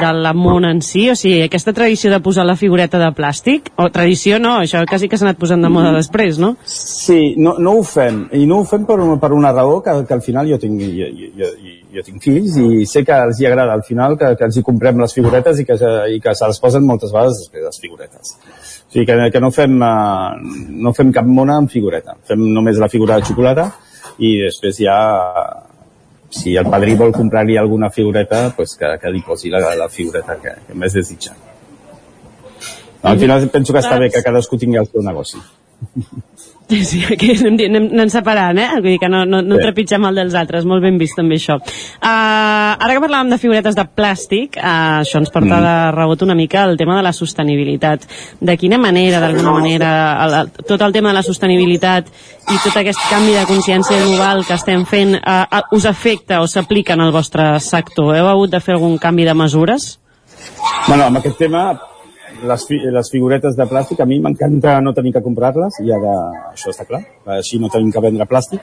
[0.01, 1.03] de la mona en si?
[1.13, 3.69] O sigui, aquesta tradició de posar la figureta de plàstic?
[3.77, 6.55] O tradició no, això quasi que s'ha anat posant de moda després, no?
[6.65, 9.99] Sí, no, no ho fem, i no ho fem per, una- per una raó que,
[10.09, 11.53] que al final jo tinc, jo, jo, jo,
[11.93, 14.65] jo tinc fills i sé que els hi agrada al final que, que els hi
[14.67, 15.77] comprem les figuretes i que,
[16.15, 18.35] i que se les posen moltes vegades després les figuretes.
[18.37, 20.33] O sigui que, que no, fem, uh,
[20.87, 23.69] no fem cap mona amb figureta, fem només la figura de xocolata
[24.19, 24.99] i després ja
[26.33, 30.39] si el padrí vol comprar-li alguna figureta, pues que, que li posi la, la figureta
[30.41, 31.37] que, que més desitja.
[33.03, 35.43] Al final penso que està bé que cadascú tingui el seu negoci.
[36.69, 38.69] Sí, aquí anem, anem, anem separant, eh?
[38.79, 39.63] Vull dir que no, no, no Sí.
[39.67, 41.59] trepitgem el dels altres, molt ben vist també això.
[41.59, 45.63] Uh, ara que parlàvem de figuretes de plàstic, uh, això ens porta Mm.
[45.67, 48.07] de rebot una mica el tema de la sostenibilitat.
[48.41, 49.91] De quina manera, d'alguna manera,
[50.25, 52.09] el, el, tot el tema de la sostenibilitat
[52.49, 56.47] i tot aquest canvi de consciència global que estem fent uh, uh, us afecta o
[56.49, 58.17] s'aplica en el vostre sector?
[58.17, 59.99] Heu hagut de fer algun canvi de mesures?
[60.89, 61.75] Bueno, amb aquest tema,
[62.49, 66.15] les, fi les figuretes de plàstic, a mi m'encanta no tenir que comprar-les, i ara
[66.53, 67.03] això està clar,
[67.39, 68.63] així no tenim que vendre plàstic.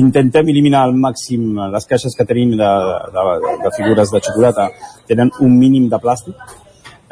[0.00, 2.72] Intentem eliminar al màxim les caixes que tenim de,
[3.14, 3.24] de,
[3.64, 4.70] de figures de xocolata,
[5.08, 6.38] tenen un mínim de plàstic,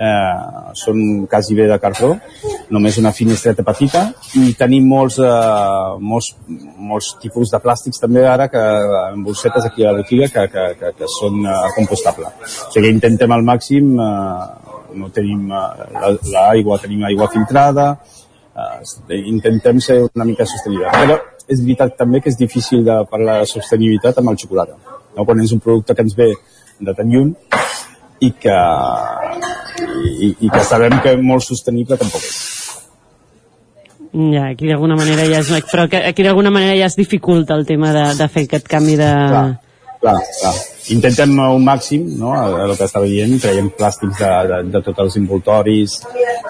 [0.00, 2.14] eh, són quasi bé de cartró,
[2.72, 4.06] només una finestreta petita,
[4.40, 6.32] i tenim molts, eh, molts,
[6.90, 8.64] molts tipus de plàstics també ara, que,
[9.12, 12.56] en bolsetes aquí a la botiga, que, que, que, que són eh, compostables.
[12.70, 17.88] O sigui intentem al màxim, eh, no tenim eh, la- l'aigua, tenim aigua filtrada,
[18.56, 20.90] eh, intentem ser una mica sostenible.
[20.92, 21.18] Però
[21.50, 24.76] és veritat també que és difícil de parlar de sostenibilitat amb el xocolata.
[25.16, 25.24] No?
[25.24, 26.32] Quan és un producte que ens ve
[26.80, 27.34] de tan lluny
[28.20, 28.56] i que,
[30.26, 32.38] i, i que sabem que molt sostenible tampoc és.
[34.10, 35.50] Ja, aquí d'alguna manera ja és...
[35.70, 38.96] Però que aquí d'alguna manera ja es dificulta el tema de, de fer aquest canvi
[38.98, 39.06] de...
[39.06, 39.44] Clar,
[40.02, 40.54] clar, clar.
[40.88, 42.32] Intentem un màxim, no?,
[42.64, 45.98] el que estava dient, traiem plàstics de, de, de tots els envoltoris,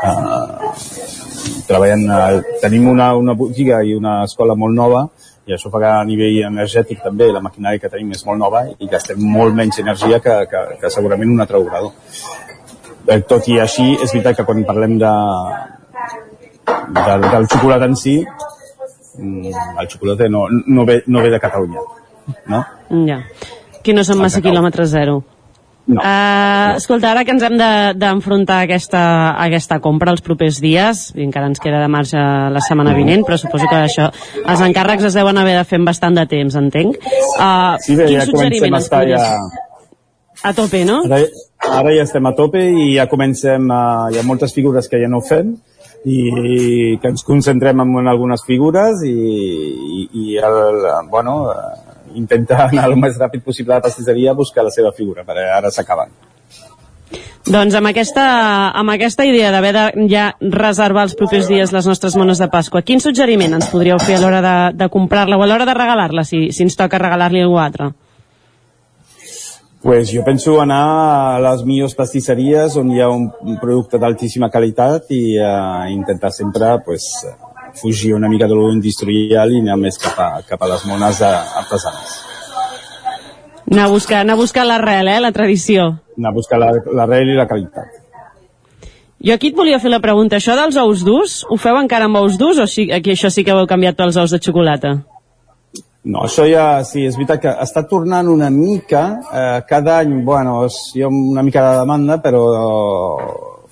[0.07, 0.71] eh,
[1.67, 5.03] treballen, eh, tenim una, una botiga i una escola molt nova,
[5.51, 8.63] i això fa que a nivell energètic també la maquinària que tenim és molt nova
[8.71, 11.91] i gastem molt menys energia que, que, que segurament un altre obrador.
[13.09, 15.15] Eh, tot i així, és veritat que quan parlem de,
[17.01, 18.21] del, del xocolata en si,
[19.19, 21.89] mm, el xocolata no, no, ve, no ve de Catalunya,
[22.47, 22.63] no?
[23.09, 23.25] Ja.
[23.81, 25.23] Aquí no són massa quilòmetres zero.
[25.91, 26.03] No.
[26.05, 29.01] Uh, escolta, ara que ens hem d'enfrontar de, a aquesta,
[29.33, 33.25] a aquesta compra els propers dies, i encara ens queda de marge la setmana vinent,
[33.27, 34.11] però suposo que això,
[34.45, 37.01] els encàrrecs es deuen haver de fer amb bastant de temps, entenc.
[37.33, 39.25] Uh, Sí, bé, ja comencem a estar ja...
[40.41, 41.03] A tope, no?
[41.09, 41.25] Ara,
[41.81, 45.09] ara ja estem a tope i ja comencem, a, hi ha moltes figures que ja
[45.11, 45.57] no fem
[46.09, 52.89] i que ens concentrem en algunes figures i, i, i el, bueno, eh, intentar anar
[52.91, 56.13] el més ràpid possible a la pastisseria a buscar la seva figura, perquè ara s'acaben.
[57.51, 58.25] Doncs amb aquesta,
[58.77, 62.85] amb aquesta idea d'haver de ja reservar els propers dies les nostres mones de Pasqua,
[62.87, 66.25] quin suggeriment ens podríeu fer a l'hora de, de comprar-la o a l'hora de regalar-la,
[66.29, 67.91] si, si ens toca regalar-li algú altre?
[69.81, 74.51] Pues jo penso anar a les millors pastisseries on hi ha un, un producte d'altíssima
[74.53, 77.09] qualitat i uh, intentar sempre pues,
[77.75, 81.23] fugir una mica de lo industrial i anar més cap a, cap a les mones
[81.23, 82.19] artesanes.
[83.71, 86.01] Anar a buscar, anar a buscar l'arrel, eh, la tradició.
[86.19, 88.01] Anar a buscar l'arrel i la qualitat.
[89.21, 92.17] Jo aquí et volia fer la pregunta, això dels ous durs, ho feu encara amb
[92.23, 94.95] ous durs o sí, aquí això sí que ho heu canviat pels ous de xocolata?
[96.03, 100.65] No, això ja, sí, és veritat que està tornant una mica, eh, cada any, bueno,
[100.65, 102.41] és, hi ha una mica de demanda, però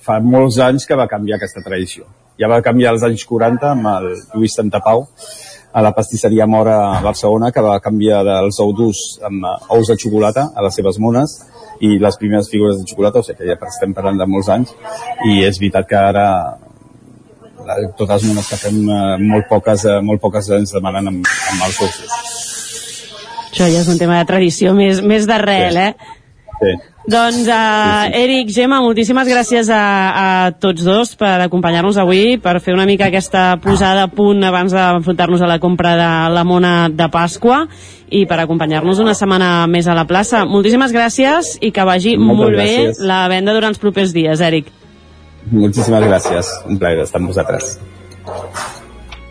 [0.05, 2.05] fa molts anys que va canviar aquesta tradició.
[2.39, 5.05] Ja va canviar als anys 40 amb el Lluís Santapau,
[5.71, 9.91] a la pastisseria Mora a Barcelona, que va canviar dels ous durs amb eh, ous
[9.91, 11.35] de xocolata a les seves mones,
[11.79, 14.73] i les primeres figures de xocolata, o sigui que ja estem parlant de molts anys,
[15.29, 16.25] i és veritat que ara
[17.97, 21.67] totes les mones que fem, eh, molt poques, eh, molt poques ens demanen amb, amb
[21.67, 21.99] els ous.
[23.49, 25.93] Això ja és un tema de tradició més, més d'arrel, eh?
[26.59, 26.73] Sí.
[27.09, 29.79] Doncs, uh, Eric, Gemma, moltíssimes gràcies a,
[30.13, 30.25] a
[30.61, 35.41] tots dos per acompanyar-nos avui, per fer una mica aquesta posada a punt abans d'enfrontar-nos
[35.41, 37.63] a la compra de la mona de Pasqua
[38.13, 40.43] i per acompanyar-nos una setmana més a la plaça.
[40.45, 43.01] Moltíssimes gràcies i que vagi Moltes molt bé gràcies.
[43.01, 44.69] la venda durant els propers dies, Eric.
[45.49, 46.53] Moltíssimes gràcies.
[46.69, 47.79] Un plaer estar amb vosaltres.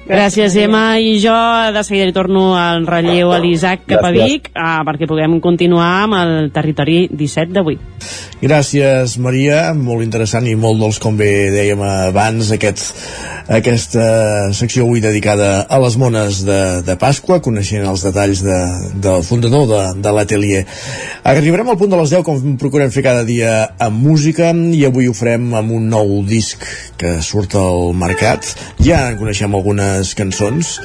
[0.09, 0.97] Gràcies, Gemma.
[0.97, 1.35] I jo
[1.75, 4.13] de seguida li torno al relleu a l'Isaac cap a.
[4.15, 7.77] Vic uh, perquè puguem continuar amb el territori 17 d'avui.
[8.41, 9.73] Gràcies, Maria.
[9.75, 12.85] Molt interessant i molt dolç, com bé dèiem abans, aquest,
[13.51, 14.05] aquesta
[14.55, 18.59] secció avui dedicada a les mones de, de Pasqua, coneixent els detalls de,
[19.03, 20.63] del fundador de, de l'atelier.
[21.27, 25.11] Arribarem al punt de les 10, com procurem fer cada dia amb música, i avui
[25.11, 26.63] ho farem amb un nou disc
[27.01, 28.55] que surt al mercat.
[28.79, 29.59] Ja en coneixem
[29.99, 30.79] algunes cançons.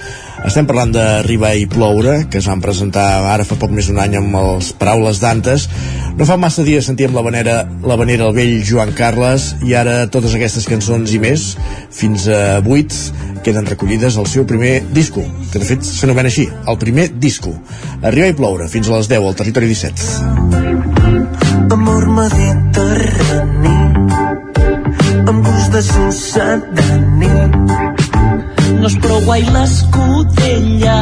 [0.43, 3.99] Estem parlant de Ribar i Ploure, que es van presentar ara fa poc més d'un
[4.01, 5.69] any amb els Paraules d'Antes.
[6.17, 10.07] No fa massa dies sentíem la vanera, la vanera el vell Joan Carles i ara
[10.11, 11.57] totes aquestes cançons i més,
[11.93, 16.77] fins a 8, queden recollides al seu primer disco, que de fet s'anomena així, el
[16.81, 17.53] primer disco.
[18.01, 20.01] Arribar i ploure, fins a les 10 al territori 17.
[21.73, 23.77] Amor mediterrani
[25.23, 27.92] amb gust de sucedani
[28.83, 30.99] no és prou guai l'escudella.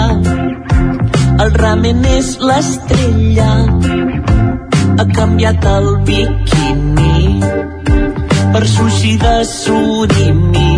[1.42, 3.52] El ramen és l'estrella.
[5.02, 7.42] Ha canviat el biquini
[8.54, 10.76] per sushi de surimi.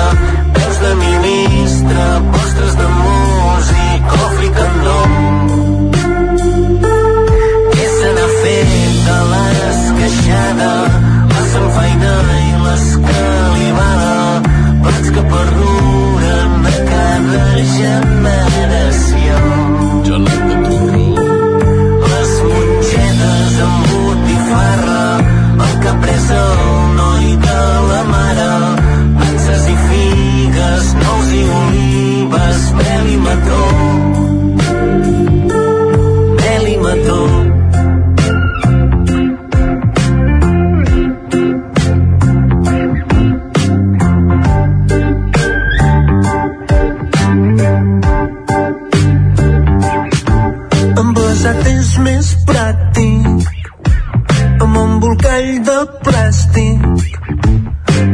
[15.08, 17.44] Saps que perduren de cada
[17.76, 19.36] generació.
[20.08, 21.06] Gelat de turró.
[22.04, 25.06] Les mongetes amb botifarra,
[25.68, 26.68] el que presa el
[27.00, 28.52] noi de la mare.
[29.22, 33.66] Panses i figues, nous i olives, mel i mató.
[36.44, 37.37] Mel i mató.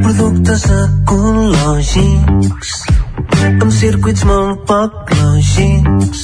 [0.03, 2.73] Productes ecològics
[3.61, 6.21] amb circuits molt poc lògics.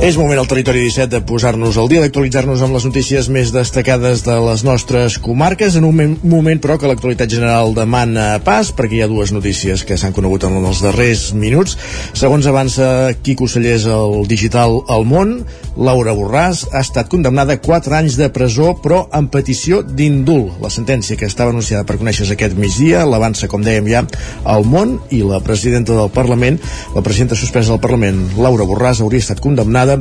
[0.07, 4.21] És moment al territori 17 de posar-nos al dia, d'actualitzar-nos amb les notícies més destacades
[4.23, 9.01] de les nostres comarques, en un moment, però que l'actualitat general demana pas, perquè hi
[9.03, 11.75] ha dues notícies que s'han conegut en els darrers minuts.
[12.15, 15.41] Segons avança Quico Cellers al digital al món,
[15.75, 20.55] Laura Borràs ha estat condemnada a 4 anys de presó, però en petició d'indult.
[20.63, 24.05] La sentència que estava anunciada per conèixer aquest migdia l'avança, com dèiem ja,
[24.47, 26.63] al món i la presidenta del Parlament,
[26.95, 29.96] la presidenta suspesa del Parlament, Laura Borràs, hauria estat condemnada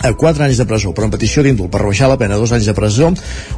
[0.00, 2.52] a 4 anys de presó, però en petició d'indult per rebaixar la pena a 2
[2.56, 3.08] anys de presó,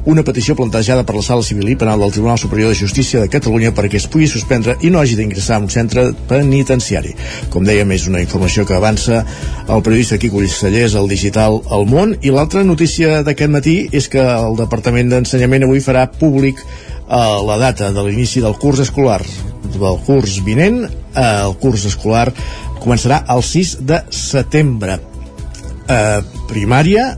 [0.07, 3.29] una petició plantejada per la Sala Civil i Penal del Tribunal Superior de Justícia de
[3.29, 7.15] Catalunya perquè es pugui suspendre i no hagi d'ingressar en un centre penitenciari.
[7.51, 9.25] Com dèiem, és una informació que avança
[9.67, 14.23] el periodista Quico Cellers al digital El Món i l'altra notícia d'aquest matí és que
[14.23, 19.21] el Departament d'Ensenyament avui farà públic eh, la data de l'inici del curs escolar
[19.69, 22.31] del curs vinent, eh, el curs escolar
[22.79, 25.01] començarà el 6 de setembre
[25.89, 26.19] eh,
[26.51, 27.13] primària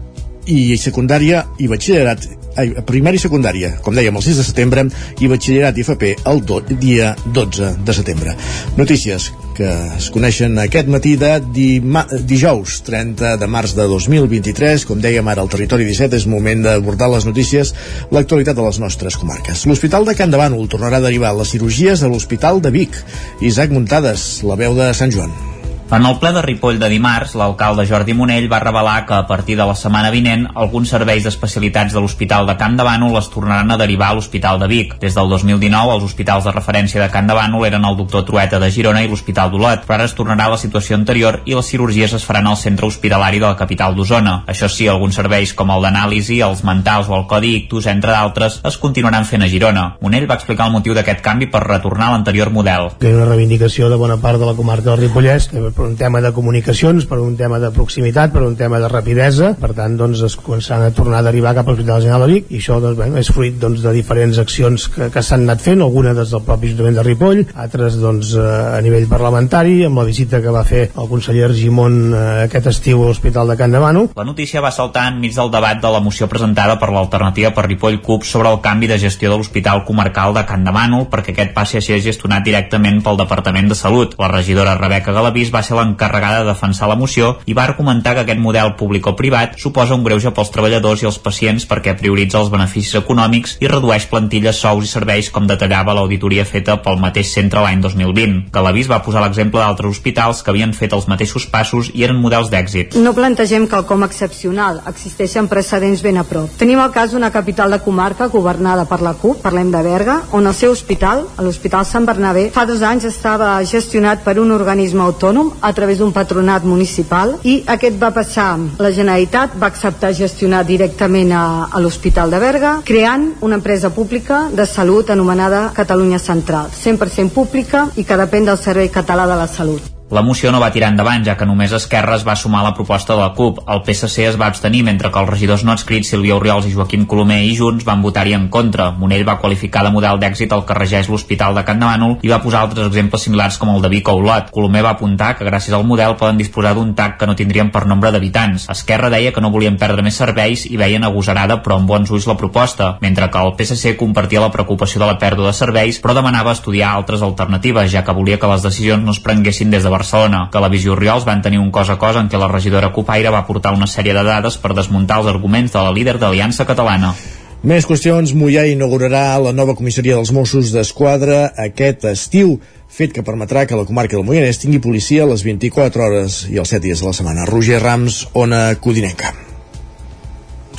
[0.50, 2.26] i secundària i batxillerat
[2.58, 4.86] ai, primària i secundària, com dèiem, el 6 de setembre
[5.20, 8.34] i batxillerat i FP el do, dia 12 de setembre.
[8.78, 9.68] Notícies que
[9.98, 15.44] es coneixen aquest matí de dima, dijous 30 de març de 2023 com dèiem ara
[15.44, 17.74] al Territori 17 és moment d'abordar les notícies
[18.14, 19.66] l'actualitat de les nostres comarques.
[19.68, 22.98] L'Hospital de Can de Bànol tornarà a derivar les cirurgies a l'Hospital de Vic.
[23.44, 25.49] Isaac Muntades, la veu de Sant Joan.
[25.92, 29.56] En el ple de Ripoll de dimarts, l'alcalde Jordi Monell va revelar que a partir
[29.58, 33.74] de la setmana vinent alguns serveis d'especialitats de l'Hospital de Can de Bànol es tornaran
[33.74, 34.92] a derivar a l'Hospital de Vic.
[35.02, 38.60] Des del 2019, els hospitals de referència de Can de Bànol eren el doctor Trueta
[38.62, 41.72] de Girona i l'Hospital d'Olot, però ara es tornarà a la situació anterior i les
[41.74, 44.44] cirurgies es faran al centre hospitalari de la capital d'Osona.
[44.46, 48.60] Això sí, alguns serveis com el d'anàlisi, els mentals o el codi ictus, entre d'altres,
[48.62, 49.88] es continuaran fent a Girona.
[50.06, 52.92] Monell va explicar el motiu d'aquest canvi per retornar a l'anterior model.
[53.02, 55.50] Que era una reivindicació de bona part de la comarca del Ripollès,
[55.80, 59.54] per un tema de comunicacions, per un tema de proximitat, per un tema de rapidesa,
[59.56, 62.50] per tant doncs es començaran a tornar a derivar cap a l'Hospital General de Vic
[62.52, 65.80] i això doncs, bé, és fruit doncs, de diferents accions que, que s'han anat fent,
[65.80, 68.44] algunes des del propi Ajuntament de Ripoll, altres doncs, eh,
[68.76, 73.00] a nivell parlamentari, amb la visita que va fer el conseller Argimon eh, aquest estiu
[73.00, 74.10] a l'Hospital de Can de Bànol.
[74.20, 78.02] La notícia va saltar enmig del debat de la moció presentada per l'alternativa per Ripoll
[78.04, 81.56] CUP sobre el canvi de gestió de l'Hospital Comarcal de Can de Bànol perquè aquest
[81.56, 84.18] passi a ser gestionat directament pel Departament de Salut.
[84.20, 88.24] La regidora Rebeca Galavís va ser l'encarregada de defensar la moció i va argumentar que
[88.24, 92.40] aquest model públic o privat suposa un greuge pels treballadors i els pacients perquè prioritza
[92.40, 97.32] els beneficis econòmics i redueix plantilles, sous i serveis com detallava l'auditoria feta pel mateix
[97.34, 98.50] centre l'any 2020.
[98.54, 102.50] Galavís va posar l'exemple d'altres hospitals que havien fet els mateixos passos i eren models
[102.52, 102.96] d'èxit.
[103.00, 106.50] No plantegem quelcom excepcional, existeixen precedents ben a prop.
[106.60, 110.46] Tenim el cas d'una capital de comarca governada per la CUP, parlem de Berga, on
[110.46, 115.52] el seu hospital, l'Hospital Sant Bernabé, fa dos anys estava gestionat per un organisme autònom
[115.60, 118.48] a través d'un patronat municipal i aquest va passar,
[118.78, 124.48] la Generalitat va acceptar gestionar directament a, a l'Hospital de Berga, creant una empresa pública
[124.52, 129.48] de salut anomenada Catalunya Central, 100% pública i que depèn del Servei Català de la
[129.48, 129.99] Salut.
[130.10, 132.72] La moció no va tirar endavant, ja que només Esquerra es va sumar a la
[132.74, 133.60] proposta de la CUP.
[133.70, 137.04] El PSC es va abstenir, mentre que els regidors no adscrits Sílvia Oriols i Joaquim
[137.06, 138.88] Colomer i Junts van votar-hi en contra.
[138.90, 142.32] Monell va qualificar de model d'èxit el que regeix l'Hospital de Can de Bànol i
[142.32, 144.50] va posar altres exemples similars com el de Vic o Olot.
[144.50, 147.84] Colomer va apuntar que gràcies al model poden disposar d'un TAC que no tindrien per
[147.86, 148.66] nombre d'habitants.
[148.74, 152.26] Esquerra deia que no volien perdre més serveis i veien agosarada però amb bons ulls
[152.26, 156.18] la proposta, mentre que el PSC compartia la preocupació de la pèrdua de serveis però
[156.18, 159.98] demanava estudiar altres alternatives, ja que volia que les decisions no es prenguessin des de
[160.00, 162.92] Barcelona, que la Visió Oriols van tenir un cos a cos en què la regidora
[162.96, 166.66] Copaire va portar una sèrie de dades per desmuntar els arguments de la líder d'Aliança
[166.68, 167.12] Catalana.
[167.60, 172.56] Més qüestions, Mollà inaugurarà la nova comissaria dels Mossos d'Esquadra aquest estiu,
[172.88, 176.56] fet que permetrà que la comarca del Moianès tingui policia a les 24 hores i
[176.56, 177.46] els 7 dies de la setmana.
[177.52, 179.49] Roger Rams, Ona Codinenca.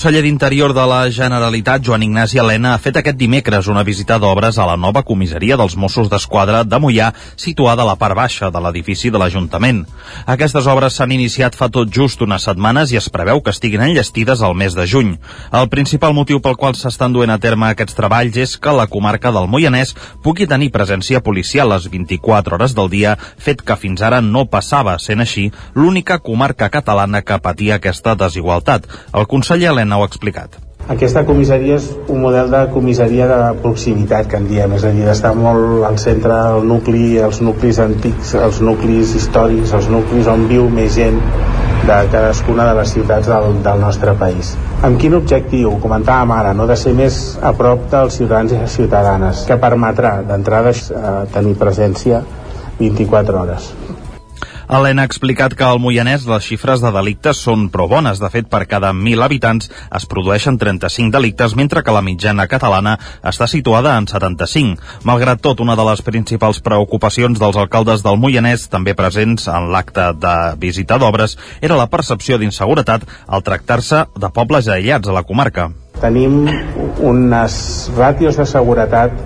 [0.01, 4.57] Conseller d'Interior de la Generalitat, Joan Ignasi Helena, ha fet aquest dimecres una visita d'obres
[4.57, 8.63] a la nova comissaria dels Mossos d'Esquadra de Mollà, situada a la part baixa de
[8.65, 9.83] l'edifici de l'Ajuntament.
[10.25, 14.41] Aquestes obres s'han iniciat fa tot just unes setmanes i es preveu que estiguin enllestides
[14.41, 15.11] al mes de juny.
[15.53, 19.29] El principal motiu pel qual s'estan duent a terme aquests treballs és que la comarca
[19.29, 19.93] del Moianès
[20.25, 24.97] pugui tenir presència policial les 24 hores del dia, fet que fins ara no passava,
[24.97, 28.89] sent així l'única comarca catalana que patia aquesta desigualtat.
[29.13, 30.61] El conseller Helena ha explicat.
[30.89, 35.05] Aquesta comissaria és un model de comissaria de proximitat, que en diem, és a dir,
[35.05, 40.47] d'estar molt al centre del nucli, els nuclis antics, els nuclis històrics, els nuclis on
[40.49, 41.21] viu més gent
[41.85, 44.55] de cadascuna de les ciutats del, del nostre país.
[44.81, 45.75] Amb quin objectiu?
[45.75, 49.59] Ho comentàvem ara, no de ser més a prop dels ciutadans i les ciutadanes, que
[49.61, 52.23] permetrà d'entrada eh, tenir presència
[52.81, 53.71] 24 hores.
[54.71, 58.21] Helena ha explicat que al Moianès les xifres de delictes són prou bones.
[58.23, 62.93] De fet, per cada 1.000 habitants es produeixen 35 delictes, mentre que la mitjana catalana
[63.19, 64.79] està situada en 75.
[65.03, 70.07] Malgrat tot, una de les principals preocupacions dels alcaldes del Moianès, també presents en l'acte
[70.23, 75.67] de visita d'obres, era la percepció d'inseguretat al tractar-se de pobles aïllats a la comarca.
[75.99, 76.45] Tenim
[77.03, 77.61] unes
[77.99, 79.19] ràtios de seguretat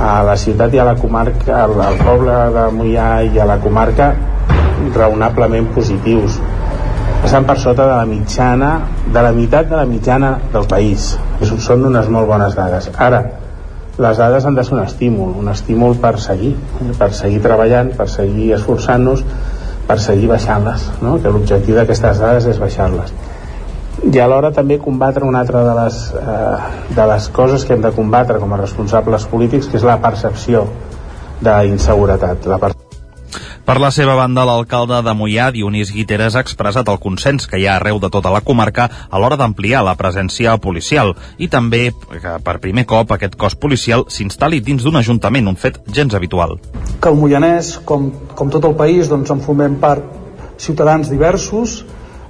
[0.00, 4.14] a la ciutat i a la comarca, al, poble de Mollà i a la comarca
[4.94, 6.40] raonablement positius.
[7.22, 8.72] Estan per sota de la mitjana
[9.06, 11.12] de la meitat de la mitjana del país.
[11.42, 12.90] Són unes molt bones dades.
[12.98, 13.22] Ara,
[13.98, 16.54] les dades han de ser un estímul un estímul per seguir
[16.98, 19.24] per seguir treballant, per seguir esforçant-nos
[19.86, 21.18] per seguir baixant-les no?
[21.20, 23.12] que l'objectiu d'aquestes dades és baixar-les.
[24.02, 27.92] I alhora també combatre una altra de les, eh, de les coses que hem de
[27.94, 30.64] combatre com a responsables polítics que és la percepció
[31.42, 32.72] d'inseguretat la per
[33.72, 37.62] per la seva banda, l'alcalde de Mollà, Dionís Guiteres, ha expressat el consens que hi
[37.64, 42.34] ha arreu de tota la comarca a l'hora d'ampliar la presència policial i també que
[42.44, 46.58] per primer cop aquest cos policial s'instal·li dins d'un ajuntament, un fet gens habitual.
[47.00, 50.04] Que el Moianès, com, com tot el país, doncs en formem part
[50.60, 51.80] ciutadans diversos,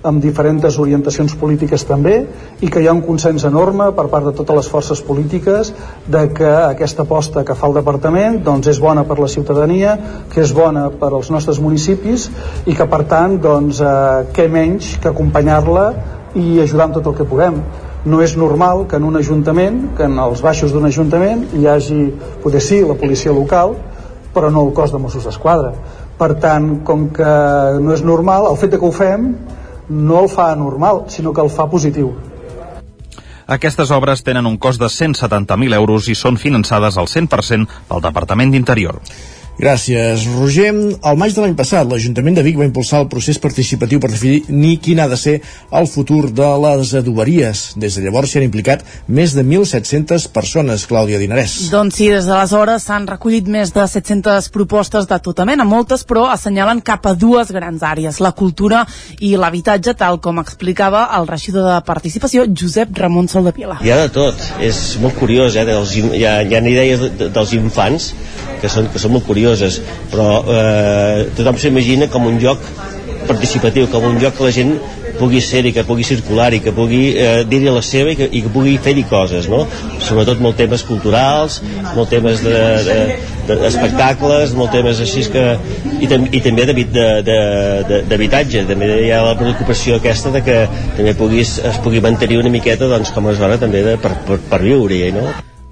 [0.03, 2.15] amb diferents orientacions polítiques també
[2.61, 5.73] i que hi ha un consens enorme per part de totes les forces polítiques
[6.07, 9.95] de que aquesta aposta que fa el departament doncs és bona per la ciutadania,
[10.33, 12.29] que és bona per als nostres municipis
[12.67, 15.87] i que per tant doncs, eh, què menys que acompanyar-la
[16.35, 17.63] i ajudar amb tot el que puguem
[18.05, 22.03] no és normal que en un ajuntament, que en els baixos d'un ajuntament hi hagi,
[22.43, 23.77] poder sí, la policia local,
[24.35, 25.73] però no el cos de Mossos d'Esquadra.
[26.19, 27.33] Per tant, com que
[27.83, 29.29] no és normal, el fet que ho fem
[29.93, 32.13] no el fa normal, sinó que el fa positiu.
[33.53, 38.55] Aquestes obres tenen un cost de 170.000 euros i són finançades al 100% pel Departament
[38.55, 39.03] d'Interior.
[39.61, 40.71] Gràcies, Roger.
[41.05, 44.79] Al maig de l'any passat, l'Ajuntament de Vic va impulsar el procés participatiu per definir
[44.83, 45.35] quin ha de ser
[45.79, 47.61] el futur de les adoberies.
[47.77, 51.59] Des de llavors s'hi han implicat més de 1.700 persones, Clàudia Dinarès.
[51.73, 56.25] Doncs sí, des d'aleshores s'han recollit més de 700 propostes de tota mena, moltes però
[56.33, 58.87] assenyalen cap a dues grans àrees, la cultura
[59.21, 63.83] i l'habitatge, tal com explicava el regidor de participació, Josep Ramon Soldapila.
[63.85, 65.69] Hi ha de tot, és molt curiós, eh?
[65.69, 68.15] Dels, hi, ha, hi ha idees de, dels infants
[68.63, 69.42] que són, que són molt curioses,
[70.13, 72.63] però eh, tothom s'imagina com un joc
[73.29, 74.73] participatiu, com un joc que la gent
[75.19, 78.27] pugui ser i que pugui circular i que pugui eh, dir-hi la seva i que,
[78.27, 79.67] i que pugui fer-hi coses, no?
[80.03, 81.61] Sobretot molt temes culturals,
[81.97, 85.45] molt temes d'espectacles, de, de, molt temes així que...
[86.03, 90.59] I, tam, i també d'habitatge, també hi ha la preocupació aquesta de que
[90.97, 94.37] també puguis, es pugui mantenir una miqueta doncs, com a zona també de, per, per,
[94.51, 95.25] per viure-hi, no?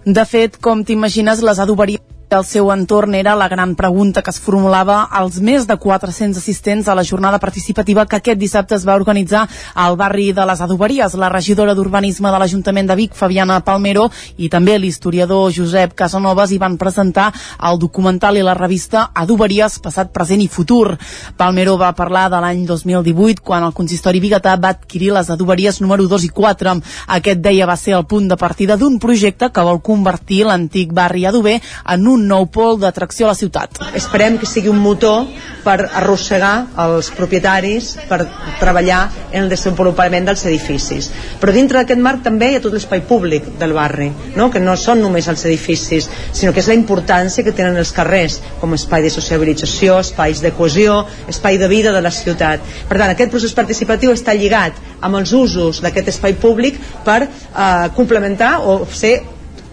[0.06, 4.38] De fet, com t'imagines, les adoberies del seu entorn era la gran pregunta que es
[4.38, 8.94] formulava als més de 400 assistents a la jornada participativa que aquest dissabte es va
[8.94, 11.16] organitzar al barri de les Adoberies.
[11.18, 14.06] La regidora d'Urbanisme de l'Ajuntament de Vic, Fabiana Palmero,
[14.38, 17.32] i també l'historiador Josep Casanovas hi van presentar
[17.66, 20.96] el documental i la revista Adoberies, passat, present i futur.
[21.36, 26.06] Palmero va parlar de l'any 2018, quan el consistori biguetà va adquirir les adoberies número
[26.06, 26.76] 2 i 4.
[27.18, 31.26] Aquest, deia, va ser el punt de partida d'un projecte que vol convertir l'antic barri
[31.26, 31.58] adober
[31.90, 33.80] en un un nou pol d'atracció a la ciutat.
[33.96, 35.26] Esperem que sigui un motor
[35.64, 38.20] per arrossegar els propietaris per
[38.60, 41.10] treballar en el desenvolupament dels edificis.
[41.40, 44.50] Però dintre d'aquest marc també hi ha tot l'espai públic del barri, no?
[44.52, 48.40] que no són només els edificis, sinó que és la importància que tenen els carrers
[48.60, 52.64] com espai de sociabilització, espais de cohesió, espai de vida de la ciutat.
[52.88, 57.90] Per tant, aquest procés participatiu està lligat amb els usos d'aquest espai públic per eh,
[57.96, 59.18] complementar o ser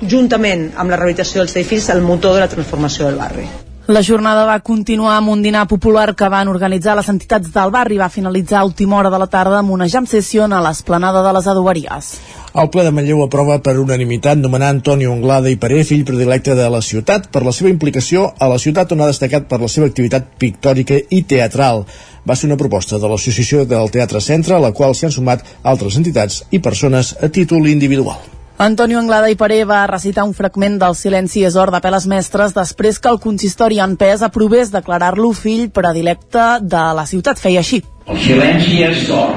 [0.02, 3.48] juntament amb la rehabilitació dels edificis el motor de la transformació del barri.
[3.88, 7.95] La jornada va continuar amb un dinar popular que van organitzar les entitats del barri.
[7.95, 11.32] Va finalitzar a última hora de la tarda amb una jam session a l'esplanada de
[11.38, 12.11] les adoberies.
[12.52, 16.68] El ple de Manlleu aprova per unanimitat nomenar Antonio Anglada i Paré, fill predilecte de
[16.68, 19.88] la ciutat, per la seva implicació a la ciutat on ha destacat per la seva
[19.88, 21.86] activitat pictòrica i teatral.
[22.28, 25.48] Va ser una proposta de l'Associació del Teatre Centre, a la qual s'hi han sumat
[25.64, 28.36] altres entitats i persones a títol individual.
[28.60, 32.56] Antonio Anglada i Paré va recitar un fragment del Silenci és or de Peles Mestres
[32.56, 37.38] després que el consistori en pes aprovés declarar-lo fill predilecte de la ciutat.
[37.38, 37.84] Feia així.
[38.10, 39.36] El silenci és d'or.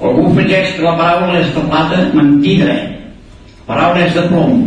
[0.00, 2.78] Algú afegeix que la paraula és de plata, mentida.
[2.78, 4.64] La paraula és de plom.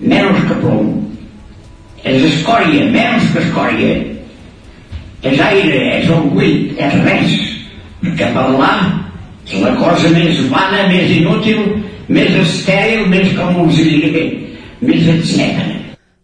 [0.00, 0.90] Menys que plom.
[2.08, 3.92] És escòria, menys que escòria.
[5.28, 7.36] És aire, és el buit, és res.
[8.00, 8.74] Perquè parlar
[9.44, 14.24] és la cosa més vana, més inútil, més estèril, més com us diré,
[14.82, 15.80] més etcètera.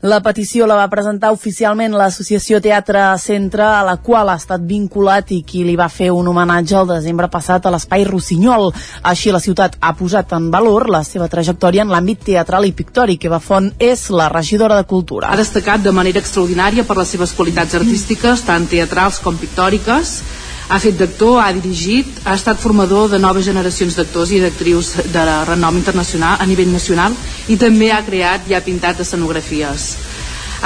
[0.07, 5.33] La petició la va presentar oficialment l'Associació Teatre Centre, a la qual ha estat vinculat
[5.35, 8.69] i qui li va fer un homenatge el desembre passat a l'Espai Rossinyol.
[9.09, 13.25] Així la ciutat ha posat en valor la seva trajectòria en l'àmbit teatral i pictòric.
[13.27, 15.33] Eva Font és la regidora de Cultura.
[15.33, 20.21] Ha destacat de manera extraordinària per les seves qualitats artístiques, tant teatrals com pictòriques,
[20.69, 25.25] ha fet d'actor, ha dirigit, ha estat formador de noves generacions d'actors i d'actrius de
[25.47, 27.15] renom internacional a nivell nacional
[27.49, 29.95] i també ha creat i ha pintat escenografies.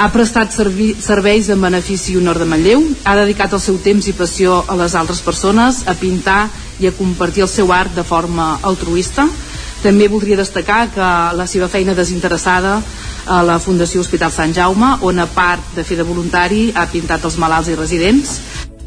[0.01, 4.07] Ha prestat servi serveis en benefici i honor de Manlleu, ha dedicat el seu temps
[4.07, 6.47] i passió a les altres persones, a pintar
[6.79, 9.27] i a compartir el seu art de forma altruista.
[9.83, 12.79] També voldria destacar que la seva feina desinteressada
[13.27, 17.25] a la Fundació Hospital Sant Jaume, on a part de fer de voluntari ha pintat
[17.25, 18.39] els malalts i residents,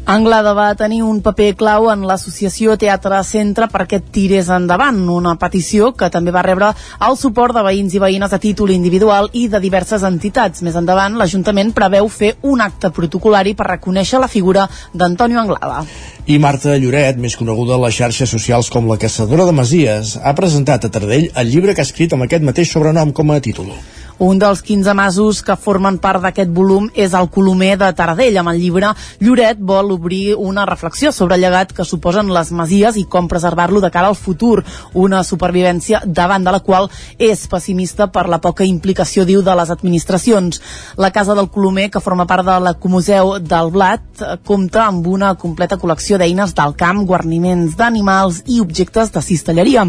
[0.05, 5.87] Anglada va tenir un paper clau en l'associació Teatre Centre perquè tirés endavant una petició
[5.97, 6.69] que també va rebre
[7.07, 10.61] el suport de veïns i veïnes a títol individual i de diverses entitats.
[10.61, 15.81] Més endavant, l'Ajuntament preveu fer un acte protocolari per reconèixer la figura d'Antonio Anglada.
[16.29, 20.37] I Marta Lloret, més coneguda a les xarxes socials com la Caçadora de Masies, ha
[20.37, 23.73] presentat a Tardell el llibre que ha escrit amb aquest mateix sobrenom com a títol.
[24.17, 28.37] Un dels 15 masos que formen part d'aquest volum és el Colomer de Taradell.
[28.39, 32.95] Amb el llibre, Lloret vol obrir una reflexió sobre el llegat que suposen les masies
[32.95, 34.63] i com preservar-lo de cara al futur.
[34.93, 36.87] Una supervivència davant de la qual
[37.19, 40.61] és pessimista per la poca implicació, diu, de les administracions.
[40.95, 45.75] La Casa del Colomer, que forma part de l'Ecomuseu del Blat, compta amb una completa
[45.75, 49.83] col·lecció d'eines del camp, guarniments d'animals i objectes de cistelleria.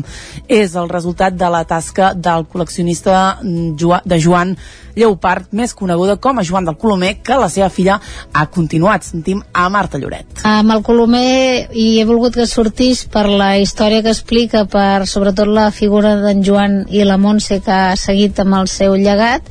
[0.48, 3.38] És el resultat de la tasca del col·leccionista
[3.78, 4.56] Joan, de Joan
[4.96, 7.98] Lleupart, més coneguda com a Joan del Colomer, que la seva filla
[8.32, 9.04] ha continuat.
[9.04, 10.42] Sentim a Marta Lloret.
[10.48, 15.52] Amb el Colomer i he volgut que sortís per la història que explica, per sobretot
[15.52, 19.48] la figura d'en Joan i la Montse que ha seguit amb el seu llegat,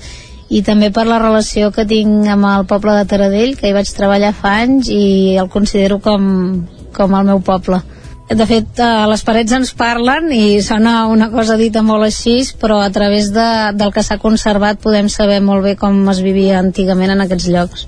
[0.49, 3.89] i també per la relació que tinc amb el poble de Taradell, que hi vaig
[3.93, 7.81] treballar fa anys i el considero com, com el meu poble
[8.29, 12.79] de fet eh, les parets ens parlen i sona una cosa dita molt així però
[12.81, 17.13] a través de, del que s'ha conservat podem saber molt bé com es vivia antigament
[17.13, 17.85] en aquests llocs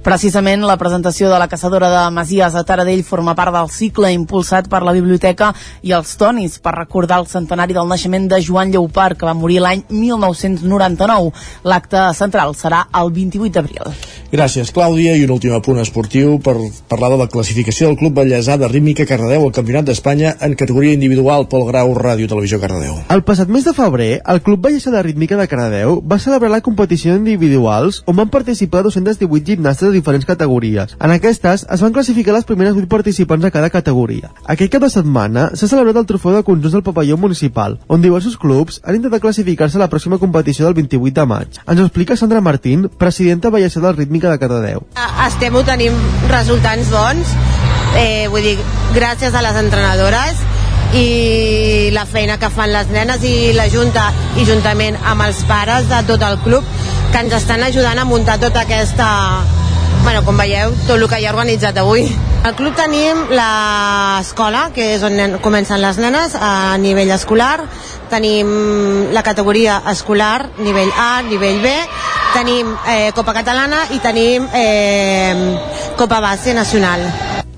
[0.00, 4.70] Precisament la presentació de la caçadora de Masies a Taradell forma part del cicle impulsat
[4.72, 5.50] per la Biblioteca
[5.84, 9.60] i els Tonis per recordar el centenari del naixement de Joan Lleupart, que va morir
[9.60, 11.34] l'any 1999.
[11.68, 13.92] L'acte central serà el 28 d'abril.
[14.30, 15.16] Gràcies, Clàudia.
[15.18, 16.52] I un últim apunt esportiu per
[16.86, 20.94] parlar de la classificació del Club Ballesà de Rítmica Cardedeu al Campionat d'Espanya en categoria
[20.94, 23.00] individual Pol Grau Ràdio Televisió Cardedeu.
[23.10, 26.60] El passat mes de febrer, el Club Ballesà de Rítmica de Cardedeu va celebrar la
[26.62, 30.94] competició individuals on van participar 218 gimnastes de diferents categories.
[31.00, 34.30] En aquestes es van classificar les primeres 8 participants de cada categoria.
[34.46, 38.38] Aquest cap de setmana s'ha celebrat el trofeu de conjunts del pavelló municipal, on diversos
[38.38, 41.60] clubs han intentat classificar-se a la pròxima competició del 28 de maig.
[41.66, 44.84] Ens ho explica Sandra Martín, presidenta ballesà del Rítmica de Cardedeu.
[45.26, 45.96] Estem obtenint
[46.28, 47.32] resultats bons,
[47.96, 48.58] eh, vull dir,
[48.94, 50.42] gràcies a les entrenadores
[50.92, 55.88] i la feina que fan les nenes i la Junta i juntament amb els pares
[55.88, 56.66] de tot el club
[57.12, 59.08] que ens estan ajudant a muntar tota aquesta
[60.02, 62.06] bueno, com veieu, tot el que hi ha organitzat avui.
[62.46, 67.66] Al club tenim l'escola, que és on comencen les nenes a nivell escolar,
[68.10, 68.50] tenim
[69.14, 71.72] la categoria escolar, nivell A, nivell B,
[72.34, 75.56] tenim eh, Copa Catalana i tenim eh,
[75.96, 77.06] Copa Base Nacional.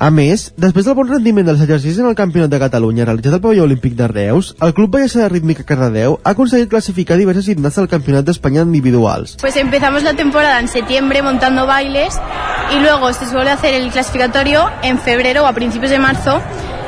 [0.03, 3.43] A més, després del bon rendiment dels exercicis en el Campionat de Catalunya realitzat al
[3.45, 7.85] pavelló olímpic de Reus, el Club Ballesa de Rítmica Cardedeu ha aconseguit classificar diverses gimnastes
[7.85, 9.37] al Campionat d'Espanya individuals.
[9.41, 12.19] Pues empezamos la temporada en septiembre montando bailes
[12.75, 16.41] y luego se suele hacer el clasificatorio en febrero o a principios de marzo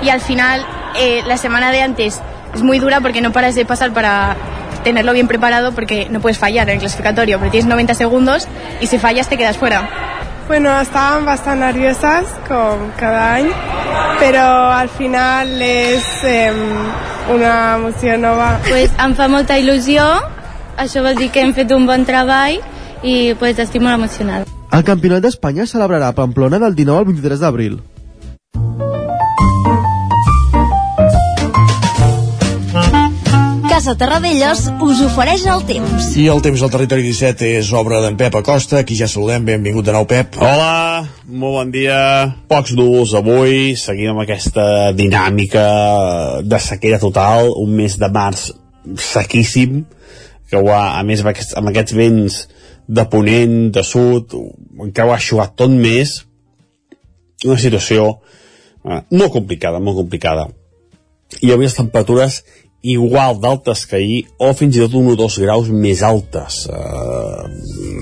[0.03, 0.67] y al final
[0.97, 2.21] eh, la semana de antes
[2.55, 4.37] es muy dura porque no paras de pasar para
[4.83, 8.47] tenerlo bien preparado porque no puedes fallar en el clasificatorio, pero tienes 90 segundos
[8.81, 9.89] y si fallas te quedas fuera.
[10.47, 13.49] Bueno, estaban bastant nervioses, com cada any,
[14.21, 16.53] però al final és eh,
[17.33, 18.59] una emoció nova.
[18.69, 20.05] Pues em fa molta il·lusió,
[20.77, 22.61] això vol dir que hem fet un bon treball
[23.01, 24.45] i pues, estic molt emocionada.
[24.75, 27.81] El Campionat d'Espanya es celebrarà a Pamplona del 19 al 23 d'abril.
[33.85, 36.05] Casa Terradellos us ofereix el temps.
[36.17, 39.85] I el temps del territori 17 és obra d'en Pep Acosta, aquí ja saludem, benvingut
[39.85, 40.39] de nou Pep.
[40.41, 41.99] Hola, molt bon dia.
[42.49, 44.65] Pocs núvols avui, seguim amb aquesta
[44.97, 45.67] dinàmica
[46.49, 48.47] de sequera total, un mes de març
[49.05, 49.83] sequíssim,
[50.49, 52.41] que ho ha, a més amb aquests, amb aquests vents
[52.89, 54.33] de ponent, de sud,
[54.81, 56.23] encara ho ha aixugat tot més,
[57.45, 60.49] una situació eh, molt complicada, molt complicada.
[61.43, 62.41] I avui les temperatures
[62.85, 66.67] igual d'altes que ahir o fins i tot un o dos graus més altes.
[66.69, 67.49] Uh,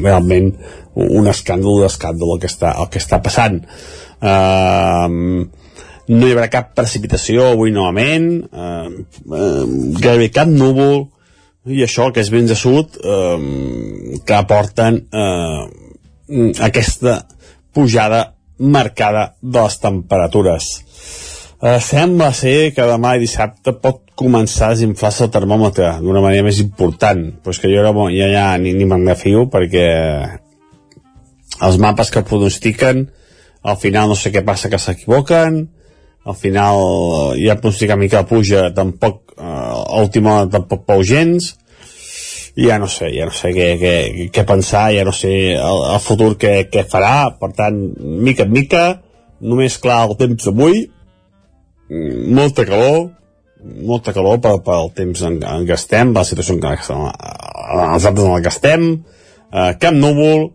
[0.02, 0.50] realment
[0.98, 3.60] un escàndol d'escàndol el, que està, el que està passant.
[4.18, 5.06] Uh,
[6.10, 8.28] no hi haurà cap precipitació avui novament.
[8.50, 9.64] Uh, uh,
[10.02, 11.06] gairebé cap núvol.
[11.62, 13.38] I això, que és vents de sud uh,
[14.26, 15.62] que aporten uh,
[16.58, 17.20] aquesta
[17.72, 20.72] pujada marcada de les temperatures
[21.62, 26.42] Uh, sembla ser que demà i dissabte pot començar a desinflar-se el termòmetre d'una manera
[26.42, 29.84] més important, però és que jo ara, ja, ja ni, ni me'n refio perquè
[31.62, 33.04] els mapes que pronostiquen
[33.62, 35.60] al final no sé què passa que s'equivoquen
[36.26, 41.52] al final eh, ja pronostica mica puja tampoc a última hora tampoc pau gens
[42.58, 43.94] ja no sé, ja no sé què, què,
[44.34, 47.78] què pensar, ja no sé el, el futur què, què farà, per tant
[48.26, 48.82] mica en mica,
[49.38, 50.82] només clar el temps d'avui
[52.32, 53.10] molta calor
[53.62, 57.04] molta calor pel, pel temps en, en què estem, la situació en què estem,
[57.92, 58.88] els altres en què estem,
[59.52, 60.50] eh, cap núvol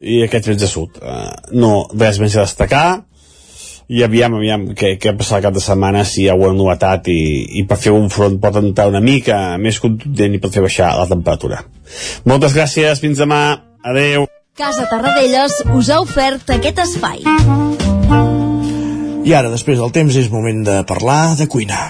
[0.00, 0.98] i aquests vents de sud.
[1.02, 1.28] Eh,
[1.58, 2.86] no, res més a destacar
[3.88, 7.08] i aviam, aviam què, què passarà el cap de setmana si hi ha alguna novetat
[7.12, 7.20] i,
[7.60, 10.92] i per fer un front pot entrar una mica més contundent i pot fer baixar
[10.98, 11.62] la temperatura.
[12.28, 13.42] Moltes gràcies, fins demà,
[13.84, 14.28] adeu.
[14.58, 17.24] Casa Tarradellas us ha ofert aquest espai.
[19.28, 21.82] I ara, després del temps, és moment de parlar de cuina.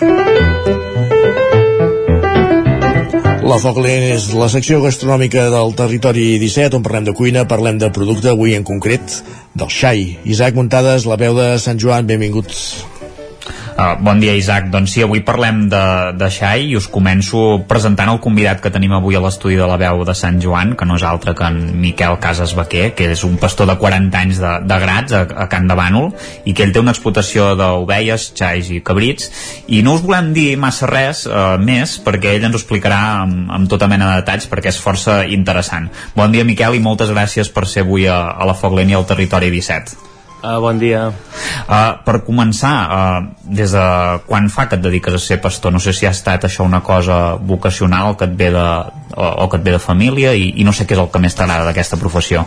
[3.46, 7.78] La Foc Lent és la secció gastronòmica del territori 17, on parlem de cuina, parlem
[7.78, 9.20] de producte, avui en concret
[9.54, 10.08] del xai.
[10.26, 12.97] Isaac Muntades, la veu de Sant Joan, benvinguts.
[13.78, 14.72] Uh, bon dia, Isaac.
[14.74, 15.80] Doncs sí, avui parlem de,
[16.18, 19.76] de xai i us començo presentant el convidat que tenim avui a l'estudi de la
[19.78, 23.22] veu de Sant Joan, que no és altre que en Miquel Casas Baquer, que és
[23.22, 26.10] un pastor de 40 anys de, de grats a, a Can de Bànol
[26.42, 29.30] i que ell té una explotació d'ovelles, xais i cabrits
[29.70, 33.46] i no us volem dir massa res uh, més perquè ell ens ho explicarà amb,
[33.60, 35.86] amb tota mena de detalls perquè és força interessant.
[36.18, 38.98] Bon dia, Miquel, i moltes gràcies per ser avui a, a la Foc Lent i
[38.98, 40.07] al Territori 17.
[40.38, 41.08] Uh, bon dia.
[41.66, 43.86] Uh, per començar, uh, des de
[44.28, 45.74] quan fa que et dediques a ser pastor?
[45.74, 48.68] No sé si ha estat això una cosa vocacional que et ve de,
[49.16, 51.22] o, o que et ve de família i, i no sé què és el que
[51.24, 52.46] més t'agrada d'aquesta professió.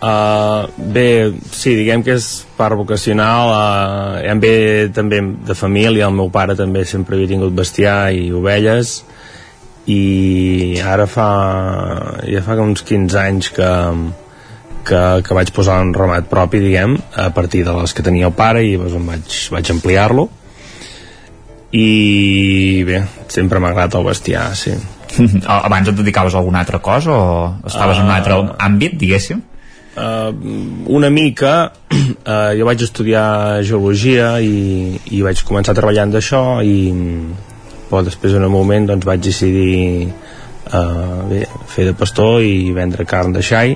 [0.00, 4.54] Uh, bé, sí, diguem que és part vocacional uh, em ve
[4.96, 8.94] també de família el meu pare també sempre havia tingut bestiar i ovelles
[9.92, 11.28] i ara fa
[12.24, 13.68] ja fa uns 15 anys que,
[14.90, 18.36] que, que vaig posar un ramat propi, diguem, a partir de les que tenia el
[18.36, 20.28] pare i doncs, vaig, vaig ampliar-lo
[21.70, 24.74] i bé, sempre m'ha agradat el bestiar, sí.
[25.46, 27.30] Abans et dedicaves a alguna altra cosa o
[27.66, 28.56] estaves uh, en un altre ah.
[28.66, 29.42] àmbit, diguéssim?
[30.00, 30.30] Uh,
[30.96, 31.54] una mica
[31.94, 36.76] uh, jo vaig estudiar geologia i, i vaig començar treballant d'això i
[37.90, 43.06] però després en un moment doncs, vaig decidir uh, bé, fer de pastor i vendre
[43.06, 43.74] carn de xai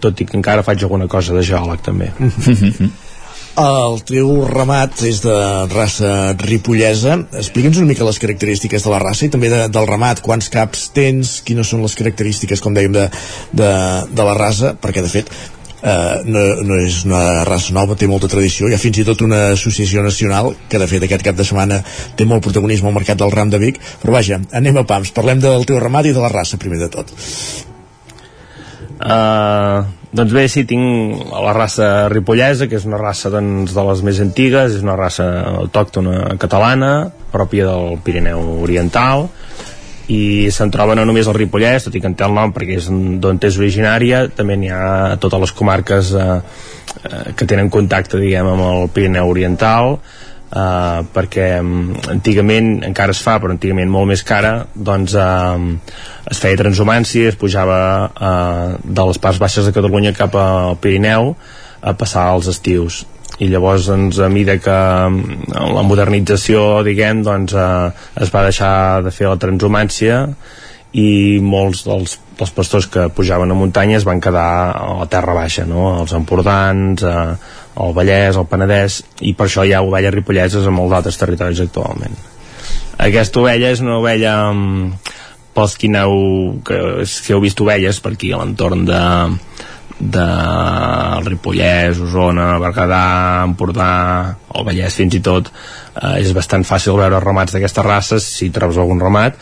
[0.00, 2.12] tot i que encara faig alguna cosa de geòleg també
[3.58, 5.34] El teu ramat és de
[5.72, 7.16] raça ripollesa.
[7.40, 10.22] Explica'ns una mica les característiques de la raça i també de, del ramat.
[10.22, 11.40] Quants caps tens?
[11.42, 13.08] Quines són les característiques, com dèiem, de,
[13.58, 13.70] de,
[14.14, 14.76] de la raça?
[14.78, 15.32] Perquè, de fet,
[15.82, 18.68] eh, no, no és una raça nova, té molta tradició.
[18.70, 21.80] Hi ha fins i tot una associació nacional que, de fet, aquest cap de setmana
[22.14, 23.82] té molt protagonisme al mercat del ram de Vic.
[24.04, 25.10] Però vaja, anem a pams.
[25.16, 27.10] Parlem del teu ramat i de la raça, primer de tot.
[28.98, 34.02] Uh, doncs bé, sí, tinc la raça ripollesa, que és una raça doncs, de les
[34.06, 35.26] més antigues, és una raça
[35.62, 36.92] autòctona catalana,
[37.30, 39.28] pròpia del Pirineu Oriental,
[40.08, 42.78] i se'n troba no només el Ripollès, tot i que en té el nom perquè
[42.80, 46.38] és d'on és originària, també n'hi ha a totes les comarques eh,
[47.04, 49.98] eh, que tenen contacte, diguem, amb el Pirineu Oriental,
[50.48, 55.60] Uh, perquè um, antigament encara es fa però antigament molt més cara doncs uh,
[56.24, 61.34] es feia transhumància es pujava uh, de les parts baixes de Catalunya cap al Pirineu
[61.84, 63.02] a passar els estius
[63.44, 64.78] i llavors doncs, a mida que
[65.76, 68.72] la modernització diguem doncs uh, es va deixar
[69.04, 70.22] de fer la transhumància
[70.96, 75.34] i molts dels, dels pastors que pujaven a muntanya es van quedar a la terra
[75.36, 75.98] baixa, no?
[76.00, 77.34] els Empordans, eh,
[77.78, 81.62] el Vallès, el Penedès, i per això hi ha ovelles ripolleses en molts altres territoris
[81.64, 82.16] actualment.
[82.98, 84.90] Aquesta ovella és una ovella um,
[85.54, 86.14] pels qui aneu,
[86.66, 89.02] que, si heu vist ovelles per aquí a l'entorn de,
[89.98, 90.26] de
[91.26, 93.04] Ripollès, Osona, Berguedà,
[93.46, 93.92] Empordà,
[94.54, 95.50] el Vallès fins i tot,
[95.94, 99.38] eh, és bastant fàcil veure ramats d'aquestes races si trobes algun ramat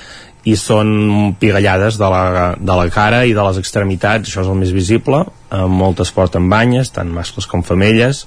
[0.47, 4.61] i són pigallades de la, de la cara i de les extremitats, això és el
[4.61, 8.27] més visible, eh, moltes porten banyes, tant mascles com femelles,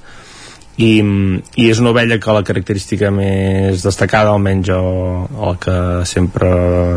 [0.79, 0.99] i,
[1.59, 4.81] i és una ovella que la característica més destacada, almenys jo,
[5.47, 5.75] el que
[6.07, 6.49] sempre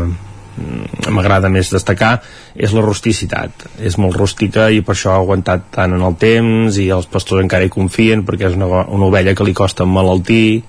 [0.03, 2.17] mm, m'agrada més destacar
[2.55, 3.67] és la rusticitat.
[3.79, 7.43] És molt rústica i per això ha aguantat tant en el temps i els pastors
[7.43, 10.63] encara hi confien perquè és una, una ovella que li costa malaltir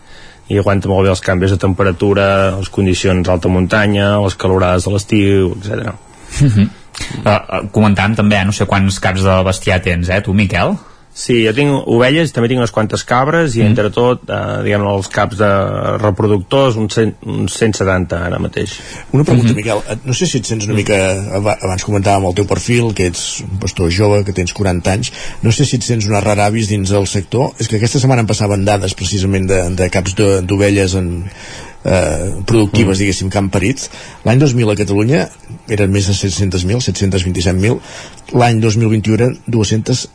[0.49, 2.27] i aguanta molt bé els canvis de temperatura,
[2.59, 5.95] les condicions d'alta muntanya, les calorades de l'estiu, etc.
[6.41, 6.69] Uh -huh.
[7.25, 10.77] uh, uh, comentant també, eh, no sé quants caps de bestiar tens, eh, tu, Miquel?
[11.15, 13.69] Sí, jo tinc ovelles, també tinc unes quantes cabres i mm.
[13.71, 15.51] entre tot, eh, diguem els caps de
[16.03, 18.73] reproductors, uns, cent, uns 170 ara mateix.
[19.13, 19.61] Una pregunta, mm -hmm.
[19.61, 20.99] Miquel, no sé si et sents una mica,
[21.39, 25.13] abans comentàvem el teu perfil, que ets un pastor jove, que tens 40 anys,
[25.43, 28.23] no sé si et sents una rara avis dins del sector, és que aquesta setmana
[28.23, 31.25] em passaven dades precisament de, de caps d'ovelles en,
[31.85, 33.01] eh, productives, mm.
[33.01, 33.89] diguéssim, que han parit.
[34.25, 35.29] L'any 2000 a Catalunya
[35.69, 37.81] eren més de 700.000, 727.000.
[38.35, 40.09] L'any 2021 eren 200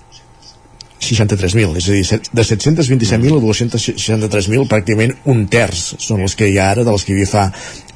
[1.00, 6.58] 63.000, és a dir, de 727.000 a 263.000, pràcticament un terç són els que hi
[6.60, 7.46] ha ara de les que hi havia fa,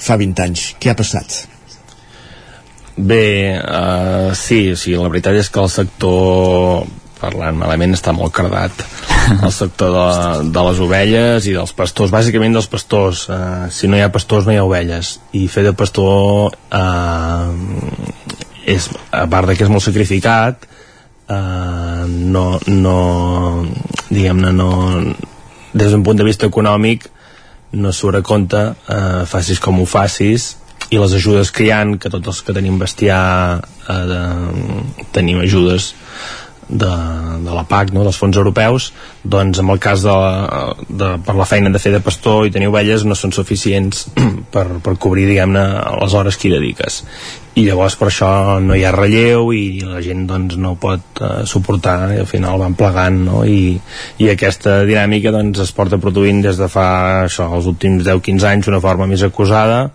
[0.08, 0.68] fa 20 anys.
[0.80, 1.44] Què ha passat?
[2.96, 6.86] Bé, uh, sí, o sigui, la veritat és que el sector
[7.24, 8.84] parlant malament està molt cardat
[9.48, 13.96] el sector de, de les ovelles i dels pastors, bàsicament dels pastors uh, si no
[13.96, 17.48] hi ha pastors no hi ha ovelles i fer de pastor uh,
[18.68, 20.68] és, a part de que és molt sacrificat
[21.30, 22.98] uh, no, no
[24.10, 24.70] diguem-ne no
[25.74, 27.10] des d'un punt de vista econòmic
[27.74, 30.54] no surt a compte uh, facis com ho facis
[30.94, 33.24] i les ajudes que hi han que tots els que tenim bestiar
[33.60, 34.22] uh, de,
[35.16, 35.94] tenim ajudes
[36.74, 36.92] de,
[37.46, 38.90] de la PAC, no, dels fons europeus,
[39.24, 40.16] doncs en el cas de,
[40.90, 44.08] de, per la feina de fer de pastor i tenir ovelles no són suficients
[44.54, 45.64] per, per cobrir, diguem-ne,
[46.02, 47.04] les hores que hi dediques.
[47.54, 48.32] I llavors per això
[48.66, 52.58] no hi ha relleu i la gent doncs no pot uh, suportar i al final
[52.64, 53.44] van plegant, no?
[53.46, 53.76] I,
[54.18, 56.88] i aquesta dinàmica doncs es porta produint des de fa
[57.28, 59.86] això, els últims 10-15 anys una forma més acusada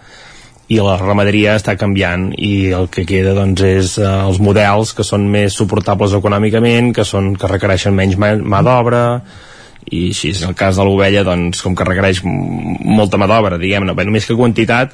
[0.69, 5.07] i la ramaderia està canviant i el que queda doncs és eh, els models que
[5.07, 9.05] són més suportables econòmicament, que són que requereixen menys mà, mà d'obra
[9.89, 13.97] i així és el cas de l'ovella doncs com que requereix molta mà d'obra diguem-ne,
[13.97, 14.93] només que quantitat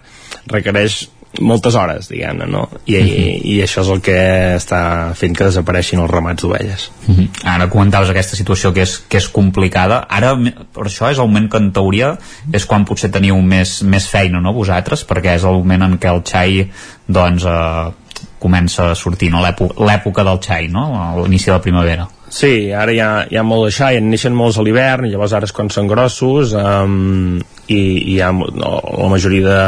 [0.52, 1.00] requereix
[1.40, 2.68] moltes hores, diguem-ne, no?
[2.86, 3.08] I, uh -huh.
[3.08, 6.90] i, I això és el que està fent que desapareixin els ramats d'ovelles.
[7.08, 7.28] Uh -huh.
[7.44, 10.06] Ara comentaves aquesta situació que és, que és complicada.
[10.08, 10.36] Ara,
[10.72, 12.18] per això és el moment que en teoria
[12.52, 15.06] és quan potser teniu més, més feina, no, vosaltres?
[15.06, 16.70] Perquè és el moment en què el xai,
[17.06, 18.03] doncs, eh,
[18.38, 19.40] comença a sortir, no?
[19.40, 20.84] L'època del xai, no?
[21.22, 22.08] L'inici de la primavera.
[22.34, 25.36] Sí, ara hi ha, hi ha molt de xai, en neixen molts a l'hivern, llavors
[25.36, 27.36] ara és quan són grossos, um,
[27.68, 29.60] i, i hi ha no, la majoria de,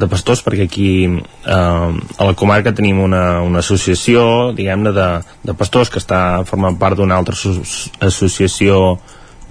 [0.00, 4.24] de pastors, perquè aquí eh, a la comarca tenim una, una associació,
[4.56, 5.08] diguem-ne, de,
[5.50, 8.80] de pastors que està formant part d'una altra associació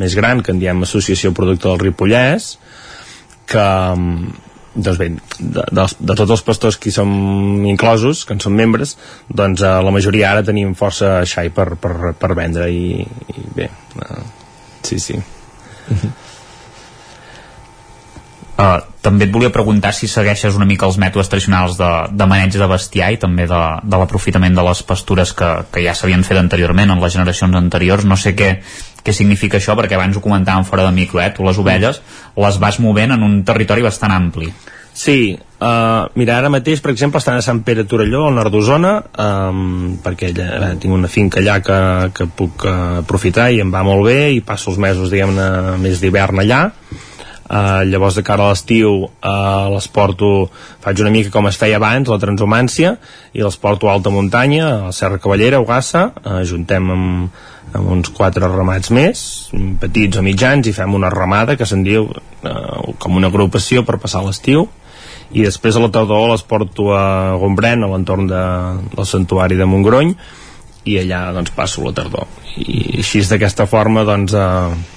[0.01, 2.55] més gran, que en diem Associació Producte del Ripollès,
[3.47, 3.69] que,
[4.77, 5.09] doncs bé,
[5.39, 7.09] de, de, de tots els pastors que som
[7.69, 8.95] inclosos, que en som membres,
[9.27, 13.69] doncs eh, la majoria ara tenim força xai per, per, per vendre i, i bé,
[14.05, 14.23] eh,
[14.83, 15.17] sí, sí.
[15.17, 16.11] Uh -huh.
[18.57, 22.55] Uh, també et volia preguntar si segueixes una mica els mètodes tradicionals de, de maneig
[22.57, 26.39] de bestiar i també de, de l'aprofitament de les pastures que, que ja s'havien fet
[26.41, 28.07] anteriorment en les generacions anteriors.
[28.09, 28.55] No sé què,
[29.05, 31.29] què significa això, perquè abans ho comentàvem fora de micro, eh?
[31.37, 32.01] tu les ovelles
[32.33, 34.49] les vas movent en un territori bastant ampli.
[34.97, 38.95] Sí, uh, mira, ara mateix, per exemple, estan a Sant Pere Torelló, al nord d'Osona,
[39.21, 41.81] um, perquè allà, eh, tinc una finca allà que,
[42.17, 46.01] que puc uh, aprofitar i em va molt bé i passo els mesos, diguem-ne, més
[46.01, 46.71] d'hivern allà
[47.47, 50.49] Uh, llavors de cara a l'estiu uh, les porto,
[50.83, 52.97] faig una mica com es feia abans, la transhumància
[53.31, 57.37] i les porto a alta muntanya, a Serra Cavallera, a Ugassa uh, juntem amb,
[57.75, 59.21] amb uns quatre ramats més,
[59.81, 63.99] petits o mitjans, i fem una ramada que se'n diu eh, com una agrupació per
[64.01, 64.67] passar l'estiu,
[65.35, 68.43] i després a la tardor les porto a Gombrèn, a l'entorn de,
[68.93, 70.13] del santuari de Montgrony,
[70.87, 72.29] i allà doncs passo la tardor.
[72.55, 74.35] I així d'aquesta forma doncs...
[74.35, 74.93] Eh,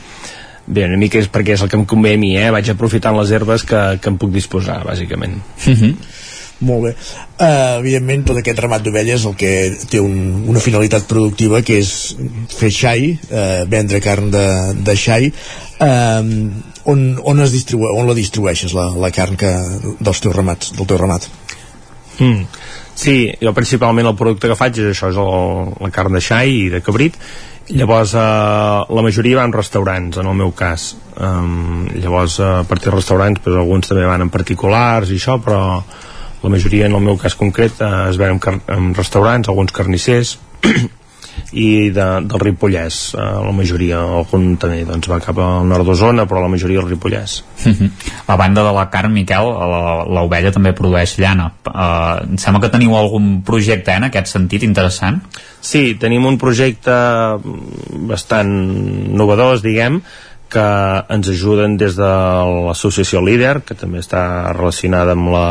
[0.70, 2.50] bé, una mica és perquè és el que em convé a mi, eh?
[2.54, 5.40] vaig aprofitant les herbes que, que em puc disposar, bàsicament.
[5.66, 5.94] Mm -hmm.
[6.60, 6.90] Molt bé.
[7.40, 9.52] Uh, evidentment, tot aquest ramat d'ovelles el que
[9.88, 11.92] té un, una finalitat productiva que és
[12.52, 14.46] fer xai, uh, vendre carn de,
[14.84, 15.32] de xai.
[15.80, 16.50] Uh,
[16.84, 19.52] on, on, es distribu on la distribueixes, la, la carn que,
[20.00, 21.30] dels teus ramats, del teu ramat?
[22.18, 22.44] Mm.
[23.00, 26.52] Sí, jo principalment el producte que faig és això, és el, la carn de xai
[26.66, 27.16] i de cabrit,
[27.76, 28.20] llavors eh,
[28.96, 30.94] la majoria van restaurants en el meu cas.
[31.20, 35.60] Um, llavors a partir de restaurants pues, alguns també van en particulars i això però
[36.40, 40.38] la majoria en el meu cas concret eh, es veuen en, en restaurants, alguns carnissers
[41.52, 43.00] i de, del Ripollès.
[43.14, 46.88] Eh, la majoria, algun també doncs, va cap al nord d'Osona, però la majoria al
[46.90, 47.40] Ripollès.
[48.30, 49.50] A banda de la carn, Miquel
[50.14, 51.50] l'ovella també produeix llana.
[51.66, 55.20] Uh, em sembla que teniu algun projecte eh, en aquest sentit interessant?
[55.60, 56.94] Sí, tenim un projecte
[58.08, 58.50] bastant
[59.16, 60.00] novedós, diguem
[60.50, 60.66] que
[61.14, 62.10] ens ajuden des de
[62.66, 64.22] l'associació Líder, que també està
[64.56, 65.46] relacionada amb la,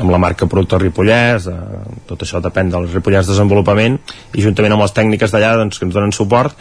[0.00, 3.98] amb la marca Productor Ripollès, eh, tot això depèn del Ripollès Desenvolupament,
[4.36, 6.56] i juntament amb les tècniques d'allà doncs, que ens donen suport,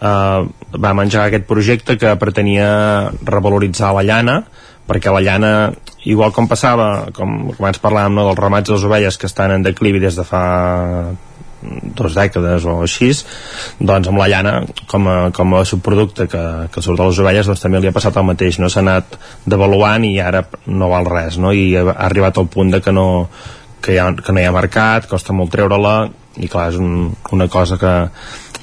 [0.00, 0.40] eh,
[0.86, 2.68] vam engegar aquest projecte que pretenia
[3.22, 4.40] revaloritzar la llana,
[4.88, 5.52] perquè la llana,
[6.08, 9.52] igual com passava, com, com abans parlàvem no, dels ramats de les ovelles que estan
[9.54, 10.44] en declivi des de fa
[11.62, 13.10] dues dècades o així
[13.78, 14.54] doncs amb la llana
[14.90, 17.96] com a, com a subproducte que, que surt de les ovelles doncs també li ha
[17.96, 21.52] passat el mateix no s'ha anat devaluant i ara no val res no?
[21.52, 23.28] i ha arribat al punt de que no,
[23.82, 25.96] que, ha, que no hi ha mercat costa molt treure-la
[26.38, 27.94] i clar, és un, una cosa que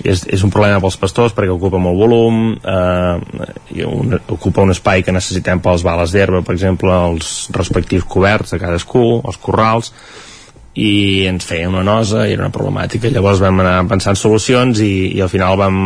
[0.03, 4.71] és, és un problema pels pastors perquè ocupa molt volum eh, i un, ocupa un
[4.71, 9.91] espai que necessitem pels bales d'herba per exemple els respectius coberts de cadascú, els corrals
[10.75, 13.11] i ens feia una nosa i era una problemàtica.
[13.11, 15.77] Llavors vam anar pensant solucions i, i al final vam,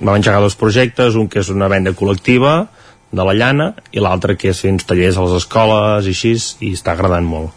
[0.00, 2.62] vam engegar dos projectes un que és una venda col·lectiva
[3.12, 6.34] de la llana i l'altre que és fer uns tallers a les escoles i així
[6.64, 7.52] i està agradant molt.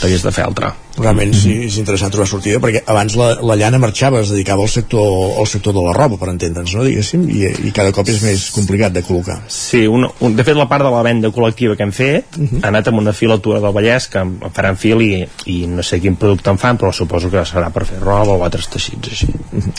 [0.00, 4.20] Tallers de feltre realment sí, és interessant trobar sortida perquè abans la, la llana marxava,
[4.24, 6.84] es dedicava al sector, al sector de la roba, per entendre'ns, no?
[6.86, 9.38] diguéssim, i, i cada cop és més complicat de col·locar.
[9.52, 12.44] Sí, un, un, de fet la part de la venda col·lectiva que hem fet uh
[12.44, 12.62] -huh.
[12.62, 16.16] ha anat amb una filatura del Vallès que faran fil i, i no sé quin
[16.16, 19.26] producte en fan, però suposo que serà per fer roba o altres teixits així.
[19.26, 19.72] Uh -huh.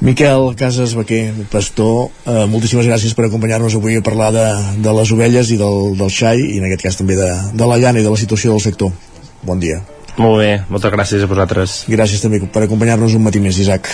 [0.00, 4.46] Miquel Casas Baquer, pastor, eh, moltíssimes gràcies per acompanyar-nos avui a parlar de,
[4.78, 7.78] de les ovelles i del, del xai i en aquest cas també de, de la
[7.78, 8.92] llana i de la situació del sector.
[9.42, 9.95] Bon dia.
[10.16, 11.84] Molt bé, moltes gràcies a vosaltres.
[11.92, 13.90] Gràcies també per acompanyar-nos un matí més, Isaac.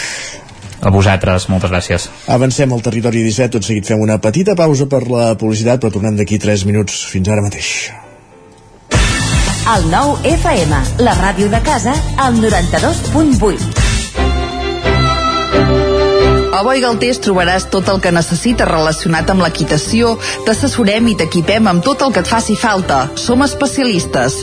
[0.82, 2.08] A vosaltres, moltes gràcies.
[2.30, 6.16] Avancem al territori 17, tot seguit fem una petita pausa per la publicitat, però tornem
[6.18, 7.04] d'aquí 3 minuts.
[7.10, 7.90] Fins ara mateix.
[9.72, 13.82] El nou FM, la ràdio de casa, al 92.8.
[16.52, 21.82] A Boi Galtés trobaràs tot el que necessites relacionat amb l'equitació, t'assessorem i t'equipem amb
[21.86, 23.06] tot el que et faci falta.
[23.14, 24.42] Som especialistes.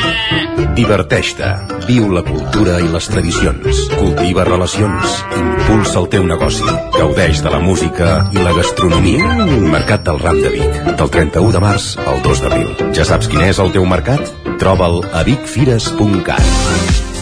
[0.75, 1.47] Diverteix-te,
[1.87, 7.59] viu la cultura i les tradicions, cultiva relacions, impulsa el teu negoci, gaudeix de la
[7.63, 9.35] música i la gastronomia.
[9.75, 12.71] Mercat del Ram de Vic, del 31 de març al 2 d'abril.
[12.97, 14.31] Ja saps quin és el teu mercat?
[14.61, 16.90] Troba'l a vicfires.cat.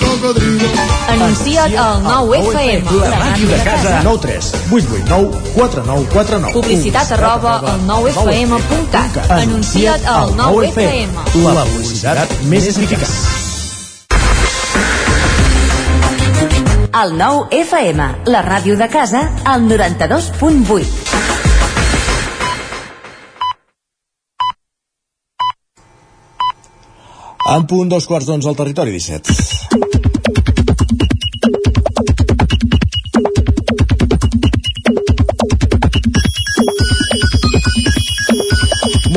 [0.00, 0.68] cocodrilo.
[1.08, 3.00] Anuncia't al 9FM.
[3.00, 4.00] La màquina de casa.
[4.04, 9.30] 9 3 8 8 9 4 9 4 9 Publicitat arroba al 9FM.cat.
[9.30, 11.10] Anuncia't al 9FM.
[11.44, 13.08] La publicitat més eficaç.
[16.98, 21.28] El 9 FM, la ràdio de casa, al 92.8.
[27.48, 29.57] En punt dos quarts d'onze al territori 17.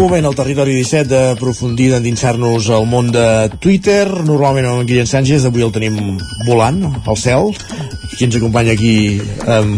[0.02, 3.26] Moment al territori 17 d'aprofundir, d'endinsar-nos al món de
[3.62, 4.08] Twitter.
[4.26, 6.18] Normalment amb Guillem Sánchez, avui el tenim
[6.48, 7.52] volant al cel.
[8.12, 9.70] Qui ens acompanya aquí en,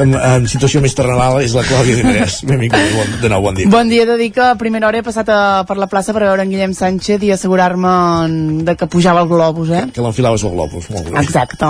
[0.00, 2.38] en, en situació més terrenal és la Clàudia Dinarès.
[2.48, 3.68] Benvingut, bon, de nou, bon dia.
[3.72, 6.24] Bon dia, de dir que a primera hora he passat a, per la plaça per
[6.24, 9.84] veure en Guillem Sánchez i assegurar-me de que pujava el globus, eh?
[9.92, 11.20] Que l'enfilaves al globus, molt bé.
[11.20, 11.68] Exacte.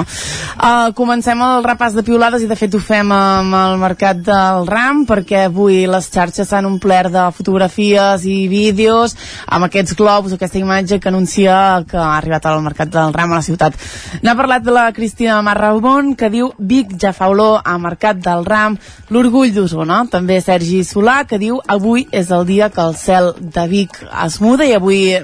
[0.56, 4.70] Uh, comencem el repàs de piulades i de fet ho fem amb el mercat del
[4.70, 9.16] RAM perquè avui les xarxes s'han omplert de fotografies i vídeos
[9.46, 13.40] amb aquests globus, aquesta imatge que anuncia que ha arribat al mercat del RAM a
[13.40, 13.74] la ciutat.
[14.22, 18.44] N'ha parlat de la Cristina Marrabon que diu Vic ja fa olor a mercat del
[18.46, 18.76] RAM,
[19.10, 20.04] l'orgull d'Osona.
[20.10, 24.40] També Sergi Solà que diu avui és el dia que el cel de Vic es
[24.40, 25.16] muda i avui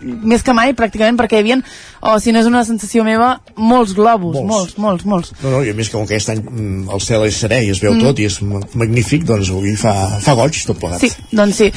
[0.00, 1.56] més que mai pràcticament perquè hi havia,
[2.04, 5.32] o si no és una sensació meva, molts globus, molts, molts, molts.
[5.42, 7.62] No, no, i a més que com que aquest any mm, el cel és serè
[7.64, 8.02] i es veu Mm.
[8.04, 11.00] tot i és ma- magnífic, doncs avui fa, fa goig tot plegat.
[11.00, 11.70] Sí, doncs sí.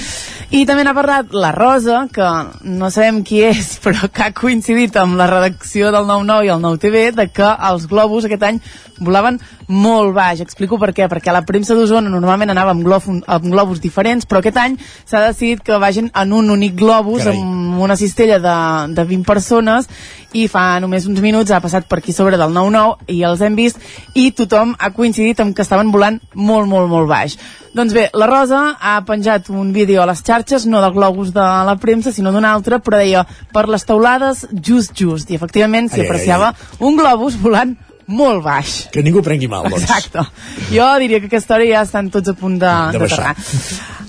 [0.52, 2.28] I també n'ha parlat la Rosa, que
[2.68, 6.62] no sabem qui és, però que ha coincidit amb la redacció del 9-9 i el
[6.66, 8.60] 9-TV de que els globus aquest any
[9.00, 10.42] volaven molt baix.
[10.44, 11.10] Explico per què.
[11.12, 15.26] Perquè la premsa d'Osona normalment anava amb, glof, amb globus diferents, però aquest any s'ha
[15.28, 17.42] decidit que vagin en un únic globus, Carai.
[17.42, 18.58] amb una cistella de,
[18.96, 19.88] de 20 persones,
[20.36, 23.56] i fa només uns minuts ha passat per aquí sobre del 9-9 i els hem
[23.58, 23.80] vist,
[24.14, 27.38] i tothom ha coincidit amb que estaven volant molt, molt, molt baix.
[27.78, 31.46] Doncs bé, la Rosa ha penjat un vídeo a les xarxes, no de globus de
[31.68, 33.22] la premsa, sinó d'un altre, però deia,
[33.54, 35.30] per les teulades, just, just.
[35.30, 37.76] I efectivament s'hi Ai, ai, apreciava un globus volant
[38.08, 38.88] molt baix.
[38.94, 39.84] Que ningú prengui mal, doncs.
[39.84, 40.24] Exacte.
[40.72, 43.34] Jo diria que aquesta hora ja estan tots a punt de, De de, terrar.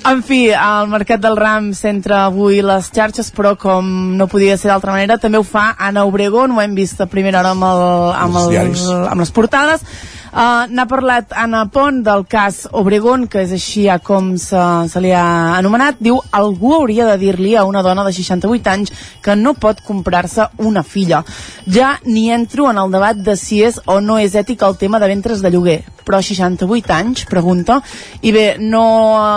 [0.09, 4.71] En fi, el mercat del RAM centra avui les xarxes, però com no podia ser
[4.71, 7.83] d'altra manera, també ho fa Anna Obregón, ho hem vist a primera hora amb, el,
[8.15, 9.83] amb, el, amb les portades.
[10.29, 14.61] Uh, N'ha parlat Anna Pont del cas Obregón, que és així ja com se,
[14.93, 16.01] se li ha anomenat.
[16.05, 18.93] Diu, algú hauria de dir-li a una dona de 68 anys
[19.25, 21.23] que no pot comprar-se una filla.
[21.65, 25.01] Ja ni entro en el debat de si és o no és ètic el tema
[25.01, 27.83] de ventres de lloguer, però 68 anys, pregunta.
[28.25, 28.83] I bé, no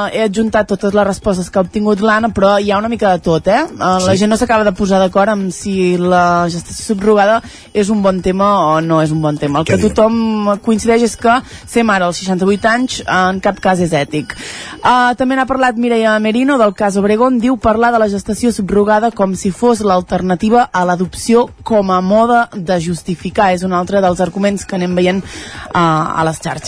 [0.08, 3.12] eh, he adjuntat totes les respostes que ha obtingut l'Anna, però hi ha una mica
[3.12, 3.66] de tot, eh?
[3.76, 4.22] Uh, la Sí.
[4.24, 7.42] gent no s'acaba de posar d'acord amb si la gestació subrogada
[7.74, 9.60] és un bon tema o no és un bon tema.
[9.60, 9.90] El Què que diu?
[9.92, 11.36] tothom coincideix és que
[11.68, 14.36] ser mare als 68 anys en cap cas és ètic.
[14.80, 19.12] Uh, també n'ha parlat Mireia Merino del cas Obregón, diu parlar de la gestació subrogada
[19.12, 23.52] com si fos l'alternativa a l'adopció com a mode de justificar.
[23.54, 26.61] És un altre dels arguments que anem veient uh, a les xarxes.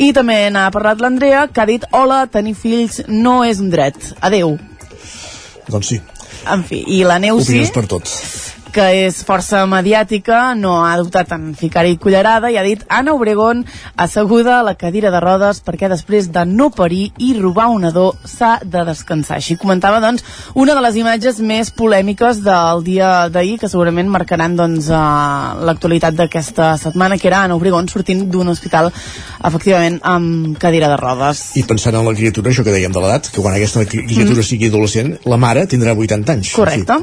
[0.00, 4.12] I també n'ha parlat l'Andrea, que ha dit hola, tenir fills no és un dret.
[4.24, 4.56] Adeu.
[5.68, 6.00] Doncs sí,
[6.50, 8.10] En fi, i la Neus sí, opinions per tot.
[8.74, 13.62] Que és força mediàtica, no ha dubtat en ficar-hi cullerada i ha dit Anna Obregón
[13.96, 18.08] asseguda a la cadira de rodes perquè després de no parir i robar un nadó
[18.24, 19.36] s'ha de descansar.
[19.38, 20.24] Així comentava, doncs,
[20.58, 26.14] una de les imatges més polèmiques del dia d'ahir, que segurament marcaran doncs, eh, l'actualitat
[26.18, 28.90] d'aquesta setmana, que era Anna Obregón sortint d'un hospital,
[29.44, 31.44] efectivament, amb cadira de rodes.
[31.56, 34.40] I pensant en la criatura, això que dèiem de l'edat, que quan aquesta cri- criatura
[34.40, 34.48] Mm.
[34.50, 36.52] sigui adolescent, la mare tindrà 80 anys.
[36.52, 36.94] Correcte.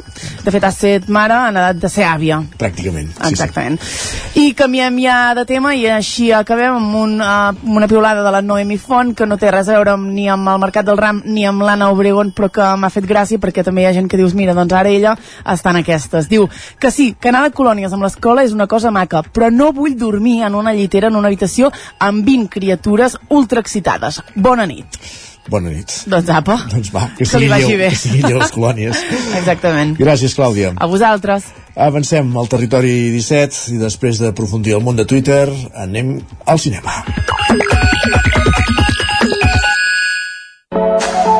[0.43, 2.41] De fet, ha set mare, ha l'edat de ser àvia.
[2.59, 3.11] Pràcticament.
[3.15, 3.79] Sí, Exactament.
[4.41, 8.33] I canviem ja de tema i així acabem amb, un, uh, amb una piulada de
[8.33, 10.99] la Noemi Font que no té res a veure amb, ni amb el Mercat del
[10.99, 14.09] Ram ni amb l'Anna Obregón però que m'ha fet gràcia perquè també hi ha gent
[14.09, 15.15] que dius mira, doncs ara ella
[15.45, 16.29] està en aquestes.
[16.31, 16.47] Diu
[16.79, 19.97] que sí, que anar de colònies amb l'escola és una cosa maca, però no vull
[19.97, 24.21] dormir en una llitera en una habitació amb 20 criatures ultra excitades.
[24.35, 25.01] Bona nit.
[25.49, 25.89] Bona nit.
[26.07, 27.89] Doncs apa, Doncs va, que, Que li sigui vagi lleu, bé.
[27.89, 28.99] que sigui lleu les colònies.
[29.39, 29.95] exactament.
[29.97, 30.73] Gràcies, Clàudia.
[30.77, 31.49] A vosaltres.
[31.75, 35.47] Avancem al territori 17 i després d'aprofundir el món de Twitter
[35.81, 37.01] anem al cinema.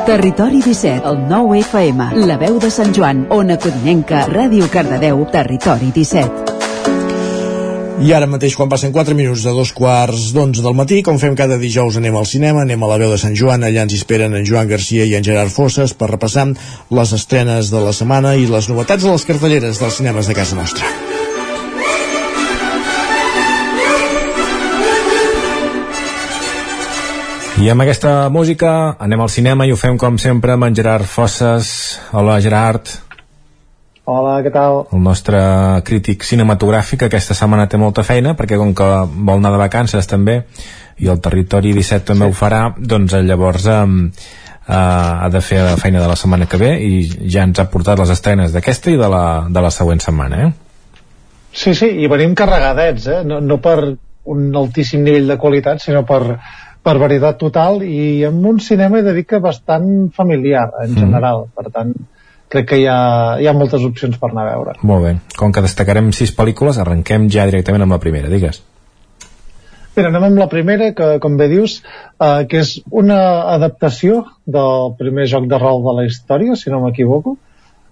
[0.05, 5.91] Territori 17, el 9 FM, la veu de Sant Joan, Ona Codinenca, Ràdio Cardedeu, Territori
[5.95, 6.60] 17.
[7.99, 11.35] I ara mateix, quan passen 4 minuts de dos quarts d'onze del matí, com fem
[11.35, 14.33] cada dijous, anem al cinema, anem a la veu de Sant Joan, allà ens esperen
[14.37, 16.47] en Joan Garcia i en Gerard Fosses per repassar
[16.89, 20.57] les estrenes de la setmana i les novetats de les cartelleres dels cinemes de casa
[20.57, 20.87] nostra.
[27.61, 31.05] I amb aquesta música anem al cinema i ho fem com sempre amb en Gerard
[31.05, 31.99] Fosses.
[32.17, 32.89] Hola Gerard,
[34.11, 34.81] Hola, què tal?
[34.91, 35.39] el nostre
[35.87, 38.87] crític cinematogràfic aquesta setmana té molta feina perquè com que
[39.29, 40.41] vol anar de vacances també
[40.99, 42.33] i el Territori 17 també sí.
[42.33, 46.49] ho farà doncs eh, llavors eh, eh, ha de fer la feina de la setmana
[46.51, 46.91] que ve i
[47.35, 50.51] ja ens ha portat les estrenes d'aquesta i de la, de la següent setmana eh?
[51.51, 53.21] Sí, sí, i venim carregadets, eh?
[53.27, 53.77] No, no per
[54.31, 56.21] un altíssim nivell de qualitat, sinó per,
[56.83, 60.99] per varietat total i amb un cinema he de dir que bastant familiar en Mm.
[61.05, 61.95] general, per tant
[62.51, 62.99] crec que hi ha,
[63.39, 64.75] hi ha moltes opcions per anar a veure.
[64.83, 68.61] Molt bé, com que destacarem sis pel·lícules arrenquem ja directament amb la primera, digues
[69.95, 71.81] Mira, anem amb la primera, que com bé dius,
[72.23, 73.17] eh, que és una
[73.51, 77.35] adaptació del primer joc de rol de la història, si no m'equivoco,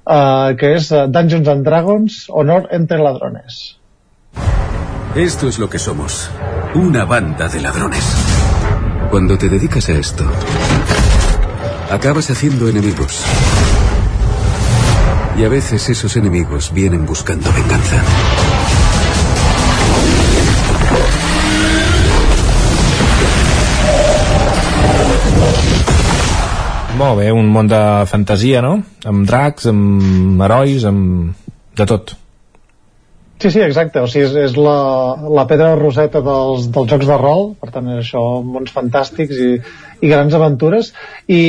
[0.08, 3.60] eh, que és eh, Dungeons and Dragons, Honor entre ladrones.
[5.16, 6.30] Esto es lo que somos.
[6.76, 8.06] Una banda de ladrones.
[9.10, 10.24] Cuando te dedicas a esto,
[11.92, 13.26] acabas haciendo enemigos.
[15.40, 18.04] Y a veces esos enemigos vienen buscando venganza.
[26.98, 27.80] Molt bé, un món de
[28.12, 28.82] fantasia, no?
[29.08, 31.32] Amb dracs, amb herois, amb...
[31.72, 32.19] de tot.
[33.40, 34.02] Sí, sí, exacte.
[34.04, 37.88] O sigui, és, és la, la pedra roseta dels, dels jocs de rol, per tant,
[37.94, 39.54] és això, mons fantàstics i,
[40.04, 40.90] i grans aventures.
[41.32, 41.40] I,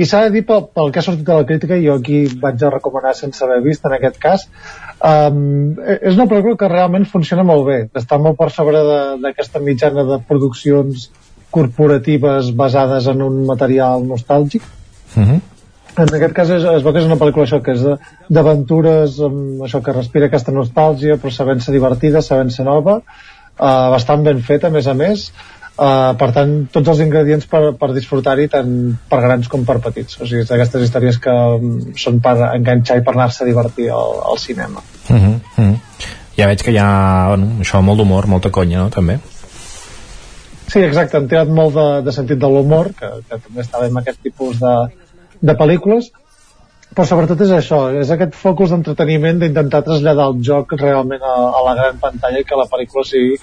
[0.00, 2.64] i s'ha de dir, pel, pel que ha sortit de la crítica, jo aquí vaig
[2.64, 4.46] a recomanar sense haver vist, en aquest cas,
[5.04, 7.78] um, és una pel·lícula que realment funciona molt bé.
[8.00, 8.80] Està molt per sobre
[9.20, 11.10] d'aquesta mitjana de produccions
[11.52, 14.64] corporatives basades en un material nostàlgic.
[15.12, 15.42] Uh -huh.
[15.96, 17.96] En aquest cas es, es veu que és una pel·lícula això que és de-
[18.28, 23.90] d'aventures amb això que respira aquesta nostàlgia però sabent ser divertida, sabent ser nova uh,
[23.94, 25.28] bastant ben feta a més a més
[25.78, 28.72] uh, per tant tots els ingredients per, per disfrutar-hi tant
[29.10, 31.30] per grans com per petits o sigui, és d'aquestes històries que
[31.60, 35.64] um, són per enganxar i per anar-se a divertir al, al cinema Uh -huh, uh
[35.64, 35.78] -huh.
[36.36, 39.18] Ja veig que hi ha, bueno, això, molt d'humor, molta conya, no?, també.
[40.66, 43.86] Sí, exacte, han tirat molt de, de sentit de l'humor, que, que també està bé
[43.86, 44.88] amb aquest tipus de,
[45.44, 46.10] de pel·lícules,
[46.94, 51.62] però sobretot és això, és aquest focus d'entreteniment d'intentar traslladar el joc realment a, a
[51.66, 53.38] la gran pantalla i que la pel·lícula sigui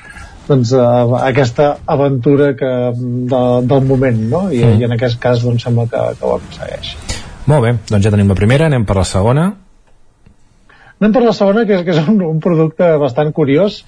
[0.48, 2.70] doncs, uh, aquesta aventura que,
[3.34, 4.46] de, del moment, no?
[4.52, 4.80] I, Mm.
[4.80, 6.96] i en aquest cas doncs, sembla que, que ho aconsegueix.
[7.52, 9.52] Molt bé, doncs ja tenim la primera, anem per la segona.
[11.02, 13.84] Anem per la segona, que és, que és un, un producte bastant curiós.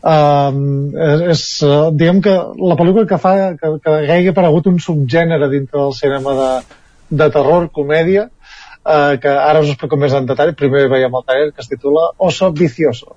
[0.00, 4.78] Um, és, és, uh, diguem que la pel·lícula que fa que, que hagi aparegut un
[4.80, 6.52] subgènere dintre del cinema de,
[7.10, 8.28] de terror, comèdia,
[8.84, 10.54] uh, que ara us explico més en detall.
[10.54, 13.16] Primer veiem el trailer que es titula Oso Vicioso.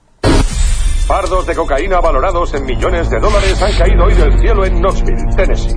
[1.07, 5.35] Fardos de cocaína valorados en millones de dólares han caído hoy del cielo en Knoxville,
[5.35, 5.75] Tennessee.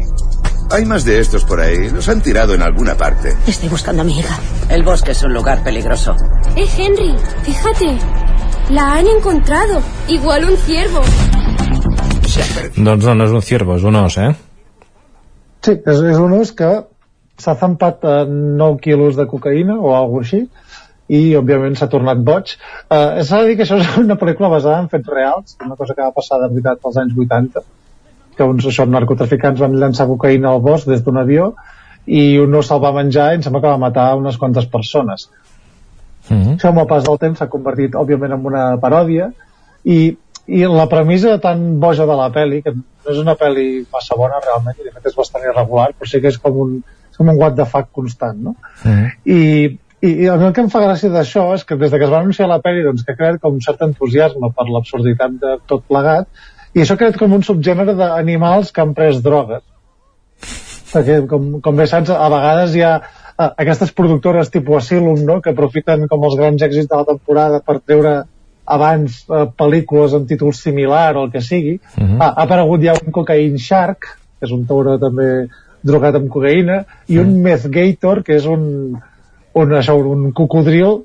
[0.71, 1.91] Hay más de estos por ahí.
[1.91, 3.37] Los han tirado en alguna parte.
[3.47, 4.37] Estoy buscando a mi hija.
[4.69, 6.17] El bosque es un lugar peligroso.
[6.57, 7.15] ¡Eh, Henry!
[7.43, 7.99] Fíjate.
[8.71, 9.81] La han encontrado.
[10.09, 11.03] Igual un ciervo.
[12.77, 14.33] Doncs no, no és un ciervo, és un os, eh?
[15.65, 16.69] Sí, és, és un os que
[17.39, 20.43] s'ha zampat eh, 9 quilos de cocaïna o alguna així
[21.07, 24.81] i òbviament s'ha tornat boig eh, s'ha de dir que això és una pel·lícula basada
[24.83, 27.65] en fets reals una cosa que va passar de veritat als anys 80
[28.37, 31.53] que uns això, narcotraficants van llançar cocaïna al bosc des d'un avió
[32.07, 35.29] i un os se'l va menjar i em sembla que va matar unes quantes persones
[36.29, 36.55] Mm -hmm.
[36.57, 39.31] això amb el pas del temps s'ha convertit òbviament en una paròdia
[39.85, 44.17] i, i la premissa tan boja de la pel·li que no és una pel·li massa
[44.17, 46.83] bona realment i de fet és bastant irregular però sí que és com un,
[47.17, 48.55] és com un what the fuck constant no?
[48.83, 49.11] -hmm.
[49.25, 49.41] i,
[50.01, 52.21] I, i el que em fa gràcia d'això és que des de que es va
[52.21, 56.29] anunciar la pel·li doncs, que ha creat com cert entusiasme per l'absurditat de tot plegat
[56.75, 59.63] i això ha creat com un subgènere d'animals que han pres drogues
[60.93, 65.41] perquè com, com bé saps a vegades hi ha uh, aquestes productores tipus Asylum no?
[65.41, 68.25] que aprofiten com els grans èxits de la temporada per treure
[68.67, 72.19] abans uh, pel·lícules amb títols similar o el que sigui uh -huh.
[72.21, 74.01] ha, ha aparegut ja un Cocaine Shark
[74.39, 75.49] que és un tauró també
[75.87, 76.83] drogat amb cocaïna
[77.13, 78.65] i un Meth Gator que és un,
[79.57, 81.01] un, això, un cocodril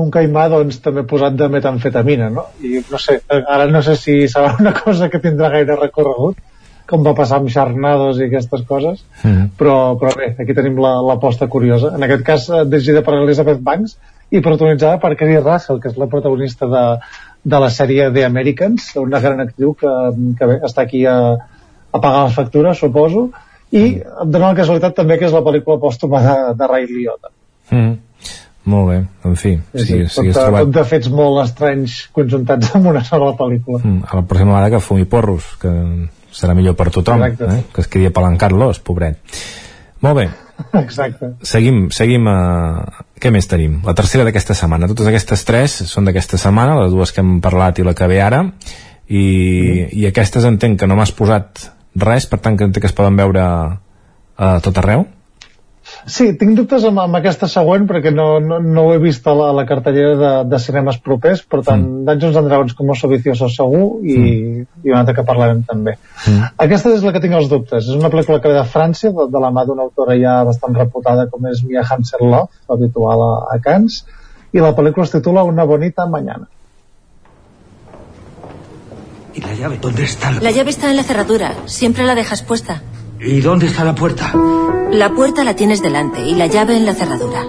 [0.00, 2.46] un caimà doncs també posat de metamfetamina no?
[2.64, 6.40] i no sé, ara no sé si serà una cosa que tindrà gaire recorregut
[6.90, 9.52] com va passar amb Charnados i aquestes coses mm.
[9.58, 13.60] però, però bé, aquí tenim l'aposta la, curiosa en aquest cas eh, dirigida per Elizabeth
[13.66, 13.96] Banks
[14.30, 16.84] i protagonitzada per Kerry Russell que és la protagonista de,
[17.54, 19.94] de la sèrie The Americans una gran actriu que,
[20.38, 21.20] que bé, està aquí a,
[21.90, 23.28] a pagar les factures suposo
[23.70, 27.32] i em dona la casualitat també que és la pel·lícula pòstuma de, de Ray Liotta
[27.70, 27.98] mm.
[28.70, 30.66] Molt bé, en fi sí, sí, sí, tot, trobat...
[30.66, 34.74] tot de fets molt estranys conjuntats en una sola pel·lícula mm, a la pròxima vegada
[34.76, 35.72] que fumi porros que
[36.34, 37.32] serà millor per tothom eh?
[37.38, 39.40] que es quedi apalancat l'os, pobret
[40.04, 40.28] molt bé
[40.84, 41.34] Exacte.
[41.46, 42.36] Seguim, seguim a...
[42.84, 43.80] Eh, què més tenim?
[43.84, 44.88] La tercera d'aquesta setmana.
[44.88, 48.20] Totes aquestes tres són d'aquesta setmana, les dues que hem parlat i la que ve
[48.24, 48.46] ara,
[49.10, 49.90] i, mm.
[50.00, 53.46] i aquestes entenc que no m'has posat res, per tant que que es poden veure
[54.40, 55.06] a tot arreu?
[56.06, 59.34] Sí, tinc dubtes amb, amb aquesta següent perquè no, no, no ho he vist a
[59.36, 62.04] la, a la cartellera de, de cinemes propers, per tant, mm.
[62.08, 64.68] Dungeons and Dragons com Oso Vicioso segur i, mm.
[64.84, 65.96] i una altra que parlarem també.
[66.28, 66.52] Mm.
[66.66, 67.88] Aquesta és la que tinc els dubtes.
[67.88, 70.78] És una pel·lícula que ve de França, de, de la mà d'una autora ja bastant
[70.78, 74.02] reputada com és Mia Hansen-Love, habitual a, a Cannes,
[74.52, 76.48] i la pel·lícula es titula Una bonita mañana.
[79.34, 79.78] ¿Y la llave?
[79.80, 80.32] ¿Dónde está?
[80.32, 81.54] La llave está en la cerradura.
[81.66, 82.82] Siempre la dejas puesta.
[83.20, 84.32] ¿Y dónde está la puerta?
[84.90, 87.44] La puerta la tienes delante y la llave en la cerradura.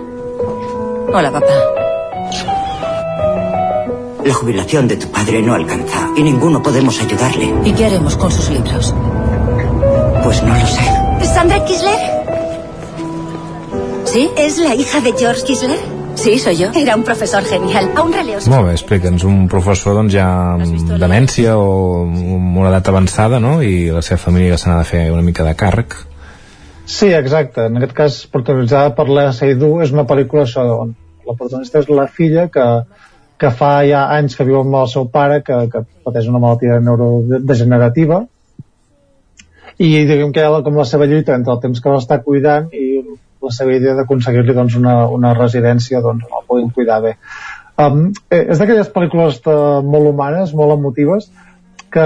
[1.14, 1.48] Hola, papá.
[4.24, 7.52] La jubilación de tu padre no alcanza y ninguno podemos ayudarle.
[7.66, 8.94] ¿Y qué haremos con sus libros?
[10.24, 11.26] Pues no lo sé.
[11.34, 12.00] ¿Sandra Kisler?
[14.06, 14.30] ¿Sí?
[14.38, 15.80] ¿Es la hija de George Kisler?
[16.22, 16.68] Sí, soy yo.
[16.76, 17.90] Era un profesor genial.
[17.98, 18.38] Aún releo.
[18.54, 19.24] Molt bé, explica'ns.
[19.26, 23.56] Un professor doncs, ja amb demència o amb una edat avançada, no?
[23.66, 25.96] I la seva família se n'ha de fer una mica de càrrec.
[26.86, 27.66] Sí, exacte.
[27.72, 30.94] En aquest cas, protagonitzada per la Seydoux, és una pel·lícula això, on
[31.26, 32.68] la protagonista és la filla que,
[33.42, 36.78] que fa ja anys que viu amb el seu pare, que, que pateix una malaltia
[36.86, 38.22] neurodegenerativa,
[39.82, 42.81] i diguem que ella, com la seva lluita entre el temps que l'està cuidant i
[43.52, 47.16] la seva idea d'aconseguir-li doncs, una, una residència doncs, el puguin cuidar bé.
[47.82, 49.56] Um, eh, és d'aquelles pel·lícules de,
[49.94, 51.30] molt humanes, molt emotives,
[51.92, 52.06] que,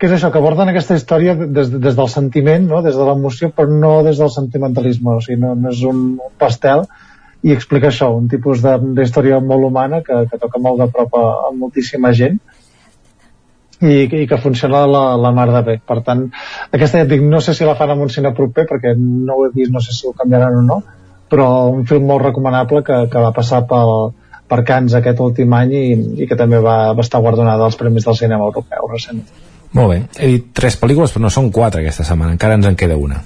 [0.00, 2.82] que és això, que aborden aquesta història des, des del sentiment, no?
[2.86, 6.04] des de l'emoció, però no des del sentimentalisme, o sigui, no, no és un
[6.40, 6.86] pastel,
[7.46, 11.26] i explica això, un tipus d'història molt humana que, que toca molt de prop a,
[11.48, 12.40] a moltíssima gent,
[13.80, 15.76] i, i que funciona la, la mar de bé.
[15.86, 16.26] Per tant,
[16.70, 19.46] aquesta ja dic, no sé si la fan amb un cine proper, perquè no ho
[19.46, 20.80] he vist, no sé si ho canviaran o no,
[21.30, 24.12] però un film molt recomanable que, que va passar pel,
[24.50, 25.86] per Cans aquest últim any i,
[26.22, 29.48] i que també va, va estar guardonada als Premis del Cinema Europeu recentment.
[29.72, 30.00] Molt bé.
[30.18, 32.34] He dit tres pel·lícules, però no són quatre aquesta setmana.
[32.34, 33.20] Encara ens en queda una.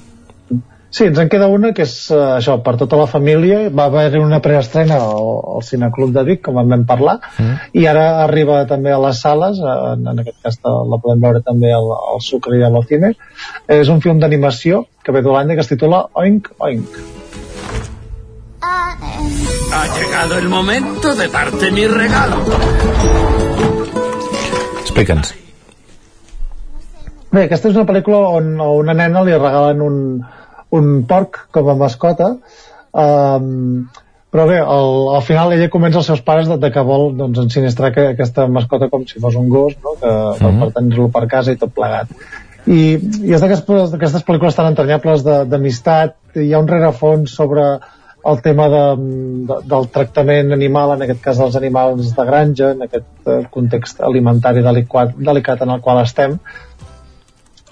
[0.95, 3.65] Sí, ens en queda una que és uh, això, per tota la família.
[3.75, 7.73] Va haver una preestrena al, al Cineclub de Vic, com en vam parlar, mm.
[7.81, 11.73] i ara arriba també a les sales, en, en aquest cas la podem veure també
[11.75, 13.11] al, al Sucre i a l'Ocine.
[13.67, 17.01] És un film d'animació que ve d'Holanda que es titula Oink Oink.
[18.63, 22.39] Ha llegado el momento de darte mi regalo.
[24.85, 25.35] Explica'ns.
[27.35, 30.01] Bé, aquesta és una pel·lícula on a una nena li regalen un,
[30.79, 32.35] un porc com a mascota
[32.93, 33.85] um,
[34.35, 37.39] però bé, al, al final ella convenç els seus pares de, de que vol doncs,
[37.45, 39.95] ensinistrar que, aquesta mascota com si fos un gos no?
[40.01, 40.61] que mm -hmm.
[40.61, 42.11] per tenir-lo per casa i tot plegat
[42.67, 42.97] i,
[43.29, 47.79] i és d'aquestes pel·lícules tan entranyables d'amistat hi ha un rerefons sobre
[48.25, 48.85] el tema de,
[49.49, 54.01] de, del tractament animal, en aquest cas dels animals de granja, en aquest eh, context
[54.01, 56.39] alimentari delicat, delicat en el qual estem,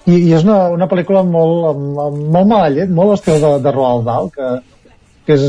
[0.05, 3.55] i, i és una, una pel·lícula molt, amb, amb molt mala llet, molt estil de,
[3.63, 4.51] de Roald Dahl, que,
[5.27, 5.47] que és,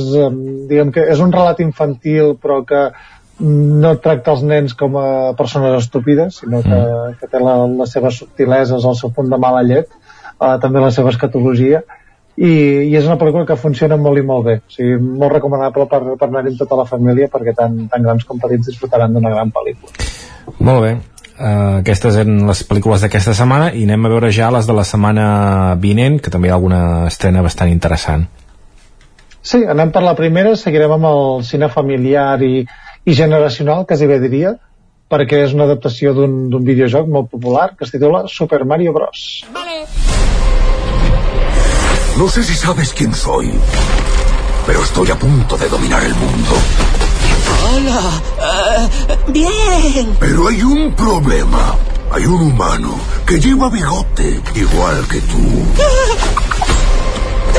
[0.70, 2.86] diguem que és un relat infantil però que
[3.40, 5.08] no tracta els nens com a
[5.38, 7.18] persones estúpides, sinó que, mm.
[7.18, 10.92] que té la, les seves subtileses, el seu punt de mala llet, eh, també la
[10.94, 11.82] seva escatologia,
[12.34, 12.50] i,
[12.90, 16.00] i és una pel·lícula que funciona molt i molt bé, o sigui, molt recomanable per,
[16.20, 20.06] per anar-hi tota la família perquè tant, tant grans com petits disfrutaran d'una gran pel·lícula.
[20.58, 20.94] Molt bé,
[21.34, 24.84] Uh, aquestes eren les pel·lícules d'aquesta setmana i anem a veure ja les de la
[24.86, 25.24] setmana
[25.82, 28.28] vinent que també hi ha alguna estrena bastant interessant
[29.44, 32.62] Sí, anem per la primera, seguirem amb el cine familiar i,
[33.04, 34.54] i generacional, quasi bé diria,
[35.12, 39.44] perquè és una adaptació d'un videojoc molt popular que es titula Super Mario Bros.
[39.52, 39.82] Vale.
[42.16, 43.52] No sé si sabes quién soy,
[44.66, 47.03] pero estoy a punto de dominar el mundo.
[47.64, 48.00] Hola.
[48.38, 50.16] Uh, bien.
[50.20, 51.76] Pero hay un problema.
[52.12, 52.94] Hay un humano
[53.26, 55.42] que lleva bigote, igual que tú.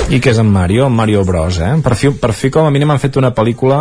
[0.09, 1.73] I que és en Mario, en Mario Bros, eh?
[1.83, 3.79] Per fi, per fi com a mínim han fet una pel·lícula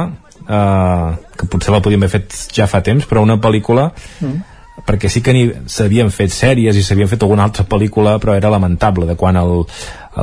[0.48, 4.54] eh, que potser la podíem haver fet ja fa temps, però una pel·lícula mm.
[4.88, 5.34] perquè sí que
[5.70, 9.66] s'havien fet sèries i s'havien fet alguna altra pel·lícula, però era lamentable de quan el,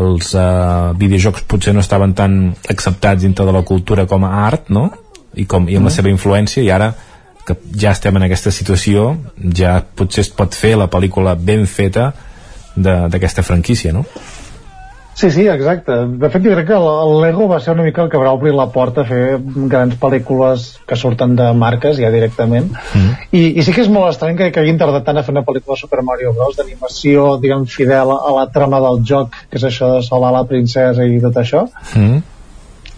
[0.02, 4.74] els eh, videojocs potser no estaven tan acceptats dintre de la cultura com a art,
[4.74, 4.90] no?
[5.36, 5.90] I, com, i amb mm.
[5.90, 6.92] la seva influència, i ara
[7.46, 9.16] que ja estem en aquesta situació
[9.58, 12.12] ja potser es pot fer la pel·lícula ben feta
[12.76, 14.06] d'aquesta franquícia, no?
[15.14, 15.92] Sí, sí, exacte.
[16.18, 18.54] De fet, jo crec que el Lego va ser una mica el que va obrir
[18.56, 19.38] la porta a fer
[19.70, 22.72] grans pel·lícules que surten de marques ja directament.
[22.96, 23.12] Mm.
[23.36, 25.44] I, I sí que és molt estrany que, que hagin tardat tant a fer una
[25.46, 26.56] pel·lícula Super Mario Bros.
[26.58, 31.06] d'animació, diguem, fidel a la trama del joc, que és això de salvar la princesa
[31.06, 31.68] i tot això.
[31.94, 32.24] Mm.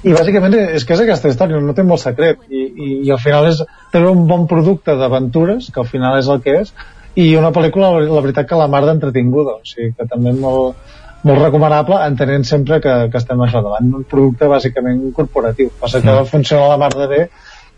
[0.04, 2.42] I bàsicament és que és aquesta història, no té molt secret.
[2.50, 3.62] I, i, i al final és
[3.94, 6.74] tenir un bon producte d'aventures, que al final és el que és,
[7.16, 9.60] i una pel·lícula, la veritat, que la mar d'entretinguda.
[9.62, 10.76] O sigui, que també molt
[11.24, 16.12] molt recomanable entenent sempre que, que estem això davant d'un producte bàsicament corporatiu passa que
[16.12, 16.28] mm.
[16.32, 17.22] funciona la mar de bé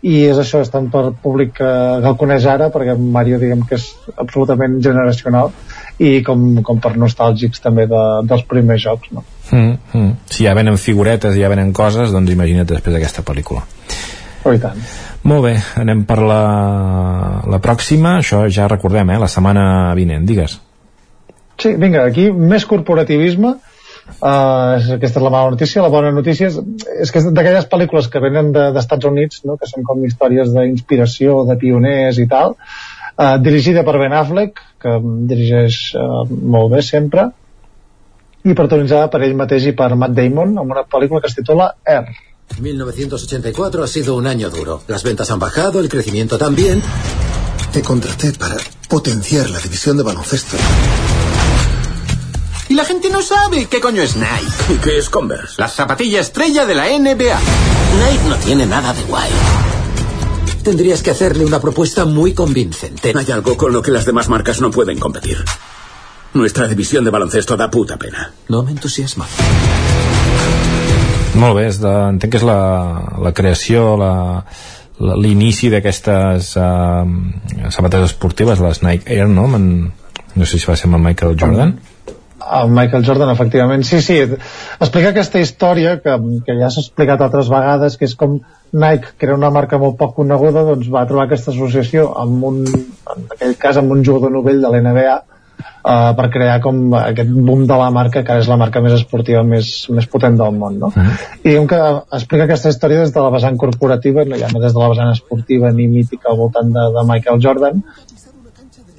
[0.06, 1.68] i és això, és tant per públic que,
[2.02, 3.86] que el coneix ara, perquè Mario diguem que és
[4.16, 5.54] absolutament generacional
[6.02, 9.24] i com, com per nostàlgics també de, dels primers jocs no?
[9.50, 10.12] Mm, mm.
[10.30, 13.64] si ja venen figuretes i ja venen coses doncs imagina't després d'aquesta pel·lícula
[14.44, 14.80] oh, i tant
[15.26, 16.42] molt bé, anem per la,
[17.50, 19.64] la pròxima, això ja recordem, eh, la setmana
[19.98, 20.52] vinent, digues.
[21.58, 23.56] Sí, vinga, aquí més corporativisme
[24.06, 26.54] Uh, aquesta és la mala notícia la bona notícia és,
[27.02, 29.56] és que és d'aquelles pel·lícules que venen d'Estats de, Units no?
[29.58, 34.94] que són com històries d'inspiració de pioners i tal uh, dirigida per Ben Affleck que
[35.32, 37.26] dirigeix uh, molt bé sempre
[38.46, 41.72] i protagonitzada per ell mateix i per Matt Damon amb una pel·lícula que es titula
[41.84, 42.06] Air
[42.60, 44.82] 1984 ha sido un año duro.
[44.86, 46.82] Las ventas han bajado, el crecimiento también.
[47.72, 48.56] Te contraté para
[48.88, 50.56] potenciar la división de baloncesto.
[52.68, 54.74] Y la gente no sabe qué coño es Nike.
[54.74, 55.54] ¿Y qué es Converse?
[55.58, 57.38] La zapatilla estrella de la NBA.
[57.98, 59.30] Nike no tiene nada de guay.
[60.62, 63.12] Tendrías que hacerle una propuesta muy convincente.
[63.14, 65.44] Hay algo con lo que las demás marcas no pueden competir.
[66.34, 68.30] Nuestra división de baloncesto da puta pena.
[68.48, 69.26] No me entusiasma.
[71.36, 72.60] Molt bé, és de, entenc que és la,
[73.20, 74.12] la creació, la,
[75.20, 77.04] l'inici d'aquestes uh,
[77.74, 79.44] sabates esportives, les Nike Air, no?
[79.58, 79.68] En,
[80.36, 81.76] no sé si va ser amb Michael Jordan.
[82.56, 83.84] El Michael Jordan, efectivament.
[83.84, 86.16] Sí, sí, explica aquesta història que,
[86.46, 88.38] que ja s'ha explicat altres vegades, que és com
[88.72, 92.62] Nike, que era una marca molt poc coneguda, doncs va trobar aquesta associació amb un,
[92.66, 95.16] en aquell cas amb un jugador novell de l'NBA
[95.60, 99.42] uh, per crear com aquest boom de la marca, que és la marca més esportiva
[99.46, 100.92] més, més potent del món, no?
[100.92, 100.98] Uh.
[100.98, 101.38] -huh.
[101.42, 101.80] I diguem que
[102.18, 105.12] explica aquesta història des de la vessant corporativa, no ja no des de la vessant
[105.12, 107.82] esportiva ni mítica al voltant de, de Michael Jordan,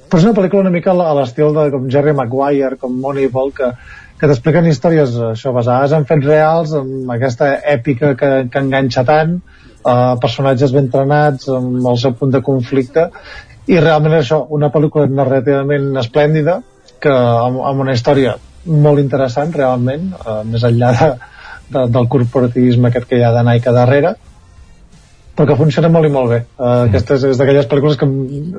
[0.08, 3.72] però és una pel·lícula una mica a l'estil de com Jerry Maguire, com Moneyball, que,
[4.18, 9.36] que t'expliquen històries això basades en fets reals, amb aquesta èpica que, que enganxa tant,
[9.84, 13.10] eh, personatges ben entrenats, amb el seu punt de conflicte,
[13.68, 16.60] i realment això, una pel·lícula narrativament esplèndida,
[17.02, 18.36] que amb, amb una història
[18.68, 21.10] molt interessant realment, eh, més enllà de,
[21.68, 24.14] de, del corporativisme aquest que hi ha de Nike darrere,
[25.38, 26.38] però que funciona molt i molt bé.
[26.56, 26.88] Uh, mm.
[26.88, 28.08] Aquesta és, és d'aquelles pel·lícules que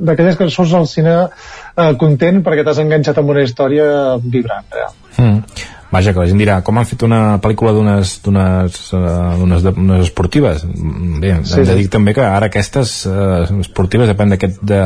[0.08, 3.90] d'aquelles que surts al cine uh, content perquè t'has enganxat amb una història
[4.24, 4.94] vibrant, real.
[5.18, 5.59] Mm.
[5.90, 10.62] Vaja, que la gent dirà, com han fet una pel·lícula d'unes d'unes uh, esportives?
[10.66, 11.94] Bé, sí, hem de dir sí.
[11.96, 14.84] també que ara aquestes uh, esportives, depèn d'aquest de,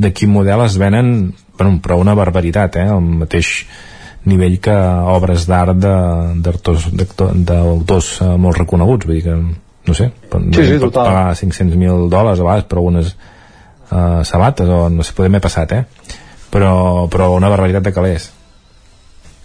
[0.00, 2.88] de quin model es venen bueno, però una barbaritat, eh?
[2.88, 3.52] el mateix
[4.26, 4.74] nivell que
[5.12, 6.88] obres d'art d'autors
[8.24, 9.36] uh, molt reconeguts, vull dir que
[9.86, 11.12] no sé, sí, sí, pot total.
[11.12, 15.74] pagar 500.000 dòlars a vegades per algunes uh, sabates o no sé, podem haver passat
[15.76, 15.82] eh?
[16.50, 18.30] però, però una barbaritat de calés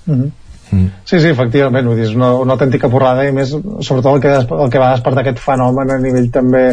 [0.07, 0.29] mm -hmm.
[0.71, 0.87] Mm.
[1.05, 4.33] Sí, sí, efectivament, vull dir, és una, una autèntica porrada i més, sobretot el que,
[4.39, 6.65] el que va despertar aquest fenomen a nivell també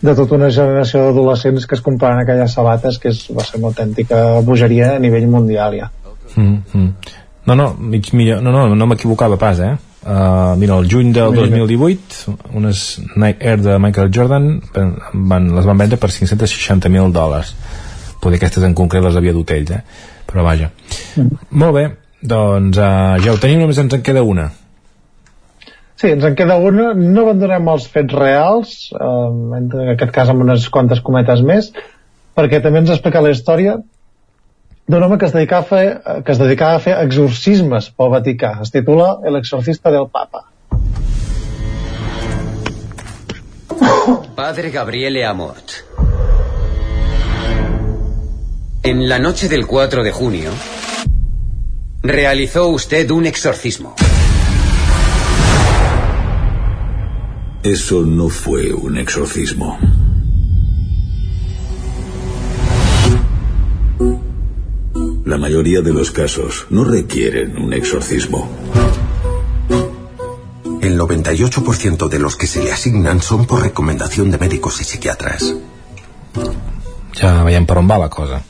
[0.00, 3.72] de tota una generació d'adolescents que es compraven aquelles sabates que és, va ser una
[3.72, 5.90] autèntica bogeria a nivell mundial ja.
[6.36, 6.92] Mm -hmm.
[7.46, 9.76] No, no, mig millor, no, no, no m'equivocava pas, eh?
[10.08, 14.60] Uh, mira, el juny del 2018 unes Nike Air de Michael Jordan
[15.12, 17.54] van, les van vendre per 560.000 dòlars
[18.22, 19.80] poder aquestes en concret les havia dut ells eh?
[20.24, 20.70] però vaja
[21.16, 21.50] mm.
[21.50, 21.84] molt bé,
[22.22, 24.50] doncs uh, ja ho tenim només ens en queda una
[25.98, 26.92] Sí, ens en queda una.
[26.94, 29.06] No abandonem els fets reals, eh,
[29.58, 31.72] en aquest cas amb unes quantes cometes més,
[32.38, 33.80] perquè també ens explica la història
[34.88, 38.54] d'un home que es, dedicava a fer, que es dedicava a fer exorcismes pel Vaticà.
[38.62, 40.46] Es titula El exorcista del Papa.
[44.38, 45.82] Padre Gabriele Amort.
[48.84, 50.52] En la noche del 4 de junio,
[52.08, 53.94] realizó usted un exorcismo.
[57.62, 59.78] Eso no fue un exorcismo.
[65.26, 68.48] La mayoría de los casos no requieren un exorcismo.
[70.80, 75.54] El 98% de los que se le asignan son por recomendación de médicos y psiquiatras.
[77.18, 78.40] Ja veiem per on va la cosa.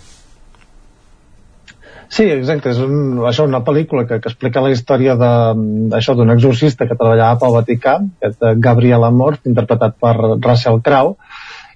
[2.09, 6.86] Sí, exacte, és un, això una pel·lícula que, que explica la història d'això d'un exorcista
[6.89, 11.18] que treballava pel Vaticà, aquest eh, Gabriel Amort, interpretat per Russell Crowe,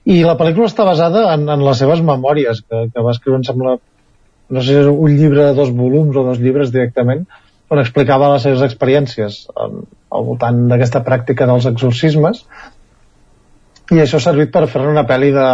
[0.08, 3.46] i la pel·lícula està basada en, en les seves memòries, que, que va escriure, em
[3.46, 3.76] sembla,
[4.48, 7.26] no sé si és un llibre de dos volums o dos llibres directament,
[7.72, 9.82] on explicava les seves experiències en,
[10.12, 12.46] al voltant d'aquesta pràctica dels exorcismes,
[13.92, 15.48] i això ha servit per fer una pel·li de,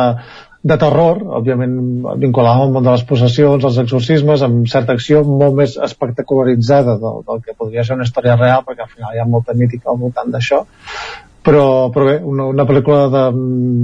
[0.62, 1.74] de terror, òbviament
[2.18, 7.20] vinculada al món de les possessions, els exorcismes, amb certa acció molt més espectacularitzada del,
[7.28, 10.00] del que podria ser una història real, perquè al final hi ha molta mítica al
[10.02, 10.64] voltant d'això,
[11.46, 11.64] però,
[11.94, 13.22] però bé, una, una pel·lícula de,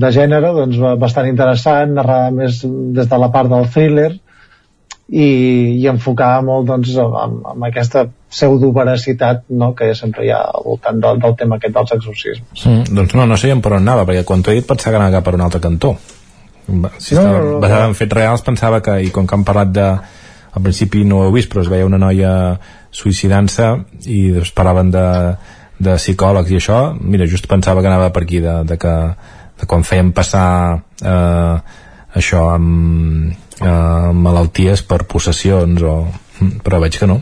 [0.02, 4.10] de gènere doncs, ba- bastant interessant, narrada més des de la part del thriller,
[5.04, 5.24] i,
[5.78, 10.98] i enfocada molt doncs, amb, amb aquesta pseudo-veracitat no, que sempre hi ha al voltant
[11.00, 12.64] del, del tema aquest dels exorcismes.
[12.66, 15.00] Mm, doncs no, no sabíem per on anava, perquè quan t'ho he dit pensava que
[15.02, 15.94] anava cap per un altre cantó.
[16.66, 19.44] Si No, estava no, no, basada en fets reals pensava que, i com que han
[19.44, 19.88] parlat de
[20.54, 22.32] al principi no ho he vist, però es veia una noia
[22.94, 23.70] suïcidant-se
[24.06, 25.06] i doncs parlaven de,
[25.82, 28.94] de psicòlegs i això, mira, just pensava que anava per aquí, de, de que
[29.60, 30.46] de quan feien passar
[31.02, 31.56] eh,
[32.14, 35.94] això amb, eh, malalties per possessions o...
[36.64, 37.20] però veig que no.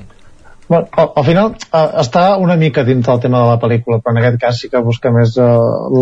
[0.68, 4.14] Bueno, al, al final eh, està una mica dins del tema de la pel·lícula, però
[4.14, 5.48] en aquest cas sí que busca més eh,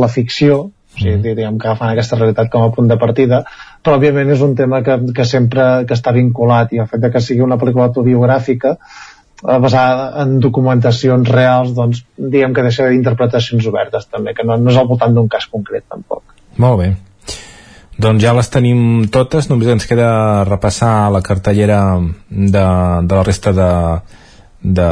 [0.02, 0.62] la ficció,
[1.00, 1.22] o sigui, Mm.
[1.22, 3.44] diríem que agafen aquesta realitat com a punt de partida,
[3.82, 7.10] però òbviament és un tema que, que sempre que està vinculat i el fet de
[7.10, 13.66] que sigui una pel·lícula autobiogràfica eh, basada en documentacions reals, doncs diguem que deixa interpretacions
[13.66, 16.22] obertes també, que no, no és al voltant d'un cas concret tampoc.
[16.58, 16.90] Molt bé.
[18.00, 21.80] Doncs ja les tenim totes, només ens queda repassar la cartellera
[22.30, 22.66] de,
[23.04, 23.72] de la resta de,
[24.62, 24.90] de,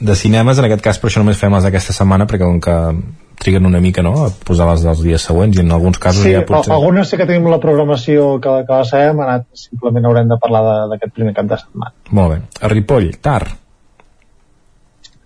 [0.00, 2.76] de cinemes, en aquest cas per això només fem les d'aquesta setmana, perquè com que
[3.40, 4.12] triguen una mica no?
[4.26, 6.72] a posar les dels dies següents i en alguns casos Sí, ja potser...
[6.74, 10.38] al- algunes sí que tenim la programació que, que la sabem, anat, simplement haurem de
[10.42, 10.62] parlar
[10.92, 11.94] d'aquest primer cap de setmana.
[12.12, 12.40] Molt bé.
[12.60, 13.42] A Ripoll, Tar.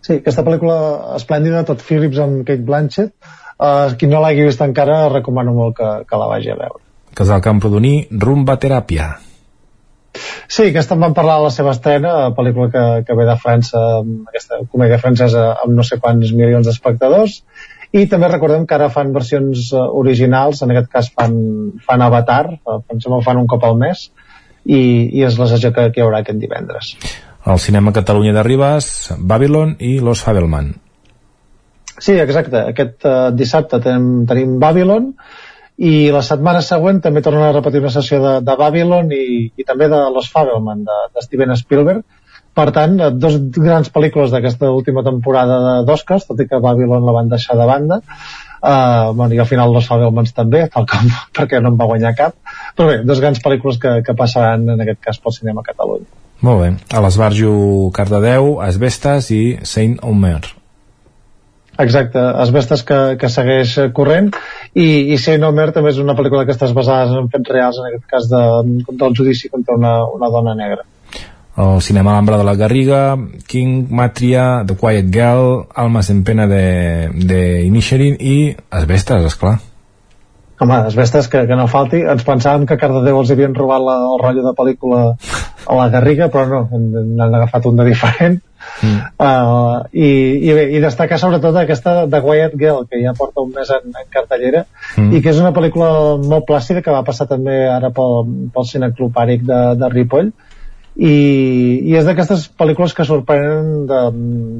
[0.04, 0.76] Sí, aquesta pel·lícula
[1.16, 3.14] esplèndida, tot Phillips amb Kate Blanchett,
[3.56, 6.82] uh, qui no l'hagi vist encara recomano molt que, que la vagi a veure.
[7.16, 9.14] Casal Camprodoní, Rumba Teràpia.
[10.46, 13.80] Sí, aquesta en vam parlar a la seva estrena, pel·lícula que, que ve de França,
[14.28, 17.40] aquesta comèdia francesa amb no sé quants milions d'espectadors,
[17.94, 21.36] i també recordem que ara fan versions eh, originals, en aquest cas fan,
[21.86, 24.08] fan Avatar, eh, em sembla que fan un cop al mes,
[24.64, 24.80] i,
[25.12, 26.94] i és la sessió que, que hi haurà aquest divendres.
[27.44, 28.88] Al Cinema Catalunya de Ribes,
[29.20, 30.72] Babylon i Los Fabelman.
[31.94, 32.62] Sí, exacte.
[32.72, 35.12] Aquest uh, dissabte tenim, tenim Babylon
[35.84, 39.66] i la setmana següent també tornen a repetir una sessió de, de Babylon i, i
[39.68, 42.02] també de Los Fabelman, de, de Steven Spielberg.
[42.54, 47.04] Per tant, eh, dos grans pel·lícules d'aquesta última temporada de- d'Oscars, tot i que Babylon
[47.06, 48.00] la van deixar de banda.
[48.64, 52.14] Uh, bueno, i al final Los Fabelmans també, tal com perquè no en va guanyar
[52.16, 52.36] cap.
[52.76, 56.06] Però bé, dos grans pel·lícules que, que passaran en aquest cas pel cinema a Catalunya.
[56.44, 56.70] Molt bé.
[56.96, 60.40] A l'Esbarjo Cardedeu, Asbestes i Saint Omer.
[61.76, 64.30] Exacte, Asbestes que, que segueix corrent
[64.78, 68.04] i, i Saint Omer també és una pel·lícula d'aquestes basades en fets reals en aquest
[68.12, 68.42] cas de,
[68.94, 70.86] del judici contra una, una dona negra
[71.56, 73.16] El cinema Alhambra de la Garriga,
[73.46, 79.60] King, Matria, The Quiet Girl, Almas en pena de, de Inisherin i Asbestes, esclar.
[80.58, 83.94] home, Asbestes que, que no falti ens pensàvem que a Cardedeu els havien robat la,
[84.06, 85.00] el rotllo de pel·lícula
[85.66, 88.40] a la Garriga però no, n'han agafat un de diferent
[88.80, 88.96] Mm.
[89.20, 90.06] uh, i,
[90.48, 93.90] i, bé, i destacar sobretot aquesta de Quiet Girl que ja porta un mes en,
[93.92, 94.64] en cartellera
[94.96, 95.12] Mm.
[95.12, 98.24] i que és una pel·lícula molt plàcida que va passar també ara pel,
[98.54, 100.32] pel Cineclub Àric de, de Ripoll
[100.94, 101.14] i,
[101.90, 103.86] i és d'aquestes pel·lícules que sorprenen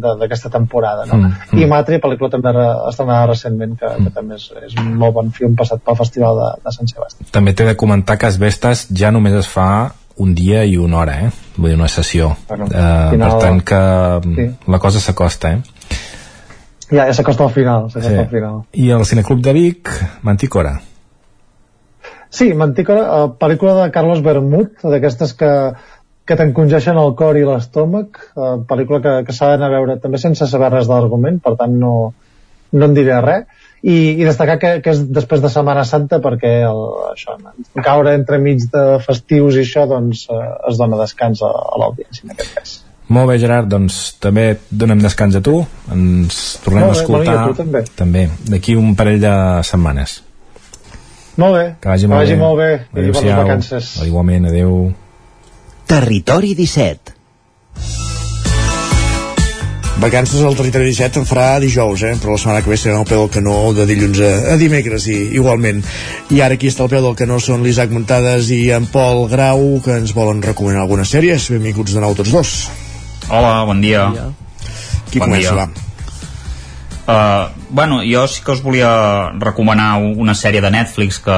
[0.03, 1.21] d'aquesta temporada no?
[1.21, 5.15] Mm, i Matri, pel·lícula també re, estrenada recentment que, que també és, és un molt
[5.15, 8.89] bon film passat pel Festival de, de Sant Sebastià També t'he de comentar que Asbestes
[8.91, 9.69] ja només es fa
[10.19, 11.31] un dia i una hora, eh?
[11.57, 12.29] Vull dir, una sessió.
[12.49, 13.81] Bueno, eh, final- per tant que
[14.37, 14.45] Sí.
[14.71, 15.63] la cosa s'acosta, eh?
[16.91, 17.99] ja, ja s'acosta al final, Sí.
[18.15, 18.61] al final.
[18.73, 19.91] I el Cineclub de Vic,
[20.23, 20.81] Manticora.
[22.35, 25.51] Sí, Mantícora, uh, pel·lícula de Carlos Bermud, d'aquestes que,
[26.25, 30.19] que t'encongeixen el cor i l'estómac, uh, pel·lícula que, que s'ha d'anar a veure també
[30.23, 31.93] sense saber res de l'argument, per tant no,
[32.73, 33.45] no en diré res,
[33.85, 36.81] i, i destacar que, que és després de Setmana Santa perquè el,
[37.11, 37.37] això,
[37.85, 40.41] caure entre mig de festius i això doncs uh,
[40.71, 42.75] es dona descans a, a l'audiència en aquest cas.
[43.13, 45.59] Molt bé, Gerard, doncs també et donem descans a tu.
[45.93, 47.83] Ens tornem Molt a bé, escoltar a tu també.
[47.99, 49.35] també d'aquí un parell de
[49.69, 50.23] setmanes.
[51.37, 52.41] Molt bé, Que vagi que molt vagi bé.
[52.41, 52.71] molt bé,
[53.03, 53.93] i bones vacances.
[54.07, 54.77] Igualment, adeu.
[55.87, 57.13] Territori 17
[60.01, 62.17] Vacances al territori 17 en farà dijous, eh?
[62.21, 65.07] però la setmana que ve serà al peu del canó de dilluns a, a dimecres
[65.09, 65.81] i, igualment.
[66.35, 69.79] I ara aquí està al peu del canó són l'Isaac Muntades i en Pol Grau
[69.85, 71.47] que ens volen recomanar algunes sèries.
[71.55, 72.53] Benvinguts de nou tots dos.
[73.31, 74.09] Hola, bon dia.
[75.13, 75.63] Qui Bon comença, dia.
[75.63, 75.69] va?
[77.05, 78.91] Uh, bueno, jo sí que us volia
[79.37, 81.35] recomanar una sèrie de Netflix que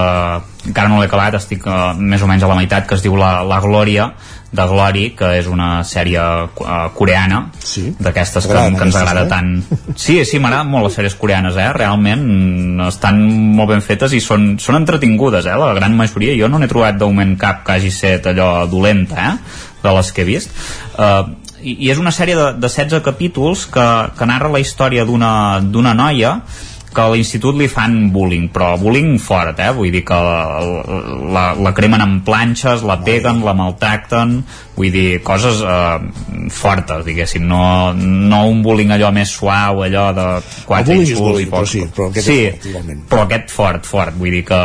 [0.67, 3.19] encara no l'he acabat, estic uh, més o menys a la meitat, que es diu
[3.19, 4.13] La, la Glòria,
[4.57, 7.91] de Glory, que és una sèrie uh, coreana, sí.
[8.01, 9.31] d'aquestes que, que ens agrada eh?
[9.31, 9.53] tant.
[9.95, 11.69] Sí, sí, m'agraden molt les sèries coreanes, eh?
[11.77, 13.21] Realment mm, estan
[13.57, 15.57] molt ben fetes i són, són entretingudes, eh?
[15.61, 16.37] La gran majoria.
[16.39, 19.67] Jo no n'he trobat de moment cap que hagi set allò dolenta, eh?
[19.83, 20.55] De les que he vist.
[20.97, 25.07] Uh, i, i és una sèrie de, de 16 capítols que, que narra la història
[25.09, 26.41] d'una noia
[26.97, 29.69] que a l'institut li fan bullying, però bullying fort, eh?
[29.77, 30.85] Vull dir que la,
[31.37, 34.39] la, la cremen amb planxes, la peguen, la maltracten,
[34.77, 40.27] vull dir, coses eh, fortes, diguéssim, no, no un bullying allò més suau, allò de
[40.69, 43.05] quatre insults i però pocs- sí, però aquest és sí, fort, igualment.
[43.13, 44.63] però aquest fort, fort, vull dir que...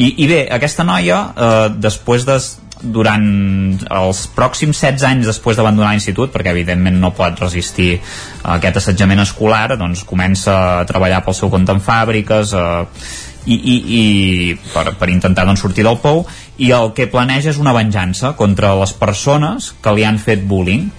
[0.00, 2.38] I, i bé, aquesta noia, eh, després de
[2.82, 3.24] durant
[3.92, 7.92] els pròxims 16 anys després d'abandonar l'institut, perquè evidentment no pot resistir
[8.56, 12.86] aquest assetjament escolar, doncs comença a treballar pel seu compte en fàbriques, eh,
[13.46, 14.02] i, i, i
[14.72, 16.26] per, per intentar doncs, sortir del pou
[16.60, 20.90] i el que planeja és una venjança contra les persones que li han fet bullying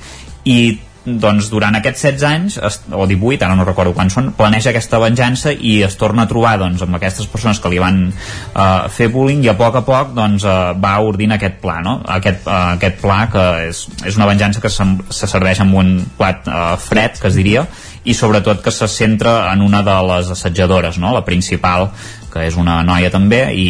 [0.49, 0.57] i
[1.05, 2.57] doncs durant aquests 16 anys
[2.93, 6.57] o 18, ara no recordo quan són planeja aquesta venjança i es torna a trobar
[6.61, 10.13] doncs, amb aquestes persones que li van uh, fer bullying i a poc a poc
[10.17, 11.97] doncs, uh, va ordint aquest pla no?
[12.05, 15.93] aquest, uh, aquest pla que és, és una venjança que sem- se serveix amb un
[16.19, 17.65] plat uh, fred que es diria
[18.05, 21.13] i sobretot que se centra en una de les assetjadores no?
[21.17, 21.89] la principal
[22.31, 23.67] que és una noia també i,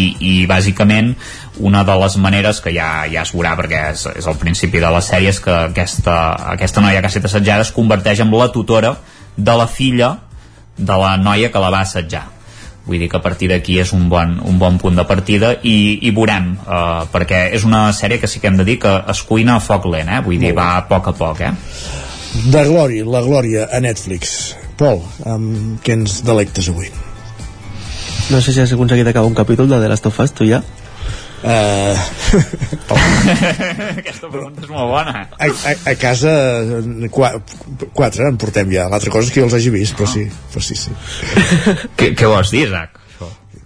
[0.00, 1.12] i, i bàsicament
[1.58, 4.90] una de les maneres que ja, ja es veurà perquè és, és el principi de
[4.90, 6.16] la sèrie és que aquesta,
[6.54, 8.96] aquesta noia que ha estat assetjada es converteix en la tutora
[9.36, 10.16] de la filla
[10.76, 12.24] de la noia que la va assetjar
[12.84, 16.00] vull dir que a partir d'aquí és un bon, un bon punt de partida i,
[16.04, 19.22] i veurem eh, perquè és una sèrie que sí que hem de dir que es
[19.24, 20.20] cuina a foc lent eh?
[20.26, 21.54] vull dir, va a poc a poc eh?
[22.50, 24.56] De Glòria, la Glòria a Netflix.
[24.74, 24.98] Pol,
[25.30, 26.88] amb què ens delectes avui?
[28.32, 30.58] No sé si has aconseguit acabar un capítol de The Last of Us, tu ja?
[31.44, 31.92] Uh...
[34.00, 35.26] Aquesta pregunta és molt bona.
[35.36, 36.32] A, a, a casa
[37.12, 37.34] qua,
[37.92, 40.64] quatre en portem ja l'altra cosa és que jo els hagi vist però sí, però
[40.64, 40.94] sí, sí.
[42.00, 43.00] què, què vols dir, Isaac?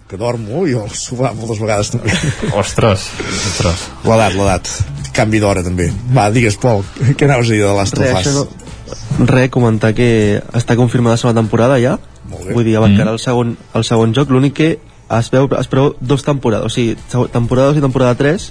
[0.09, 2.13] que dormo i el sofà moltes vegades també
[2.57, 3.83] ostres, ostres.
[4.09, 4.71] l'edat, l'edat,
[5.13, 6.81] canvi d'hora també va, digues Pol,
[7.13, 8.31] què anaves a dir de Last of Re, Us?
[8.33, 9.27] no...
[9.29, 10.09] Re, comentar que
[10.57, 11.99] està confirmada la segona temporada ja.
[12.29, 14.31] Vull dir, abarcarà el, segon, el segon joc.
[14.33, 14.69] L'únic que
[15.17, 16.65] es veu, es preveu dos temporades.
[16.65, 16.95] O sigui,
[17.33, 18.49] temporada 2 i temporada 3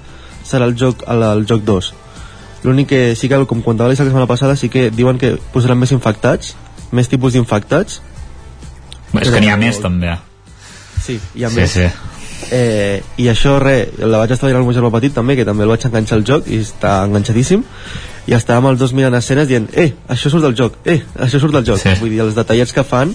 [0.48, 1.92] serà el joc, el, el joc 2.
[2.66, 5.78] L'únic que sí que, com comentava l'Isaac la setmana passada, sí que diuen que posaran
[5.78, 6.56] més infectats,
[6.90, 8.00] més tipus d'infectats.
[9.14, 10.16] És que n'hi ha més també
[11.08, 11.70] Sí, hi ha sí, més.
[11.72, 11.86] sí.
[12.52, 15.64] Eh, I això, res, la vaig estar veient al meu germà petit també, que també
[15.64, 17.64] el vaig enganxar al joc i està enganxadíssim
[18.28, 21.56] i estàvem els dos mirant escenes dient eh, això surt del joc, eh, això surt
[21.56, 21.94] del joc sí.
[22.00, 23.14] vull dir, els detallets que fan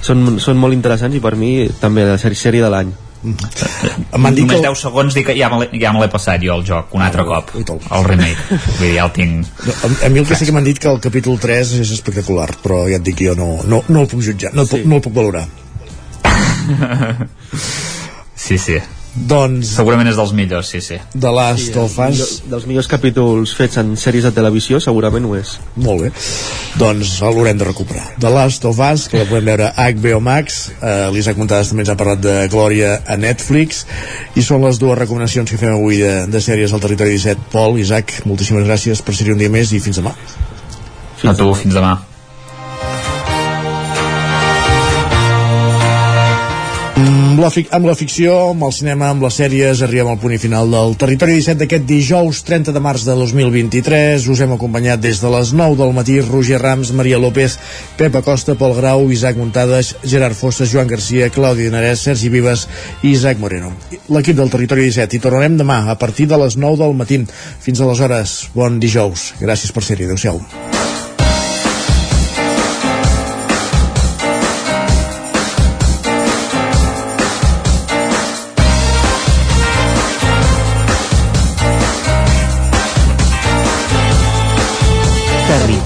[0.00, 2.90] són, són molt interessants i per mi també la sèrie, sèrie de l'any.
[3.22, 6.54] M'han dit Només que- 10 segons dic que ja me ja me l'he passat jo
[6.54, 9.46] el joc, un altre cop el remake, vull dir, ja el tinc.
[9.82, 12.50] A, a mi el que sí que m'han dit que el capítol 3 és espectacular,
[12.62, 15.00] però ja et dic que jo no, no, no el puc jutjar, no, puc, no
[15.00, 15.48] el puc valorar.
[18.36, 18.78] sí, sí
[19.26, 20.96] doncs segurament és dels millors, sí, sí.
[21.18, 25.24] The Last Sí, of millor- Us dels millors capítols fets en sèries de televisió segurament
[25.26, 25.56] ho és.
[25.76, 26.10] Molt bé.
[26.78, 28.04] Doncs l'haurem de recuperar.
[28.20, 30.70] The Last of Us, que la podem veure a HBO Max.
[30.80, 33.84] Eh, l'Isaac Montades també ens ha parlat de Glòria a Netflix.
[34.36, 37.78] I són les dues recomanacions que fem avui de, de sèries al territori 17 Pol,
[37.78, 40.14] Isaac, moltíssimes gràcies per ser un dia més i fins demà.
[41.18, 41.96] Fins a tu, fins demà
[46.98, 50.40] Amb la, amb la ficció, amb el cinema, amb les sèries, arribem al punt i
[50.42, 54.26] final del Territori 17 d'aquest dijous 30 de març de 2023.
[54.32, 57.54] Us hem acompanyat des de les 9 del matí Roger Rams, Maria López,
[58.00, 62.66] Pep Acosta, Pol Grau, Isaac Muntades, Gerard Fosses, Joan Garcia, Claudi Dinarès, Sergi Vives
[63.04, 63.70] i Isaac Moreno.
[64.10, 67.22] L'equip del Territori 17 i tornarem demà a partir de les 9 del matí.
[67.62, 69.30] Fins aleshores, bon dijous.
[69.38, 70.10] Gràcies per ser-hi.
[70.10, 70.42] Adéu-siau.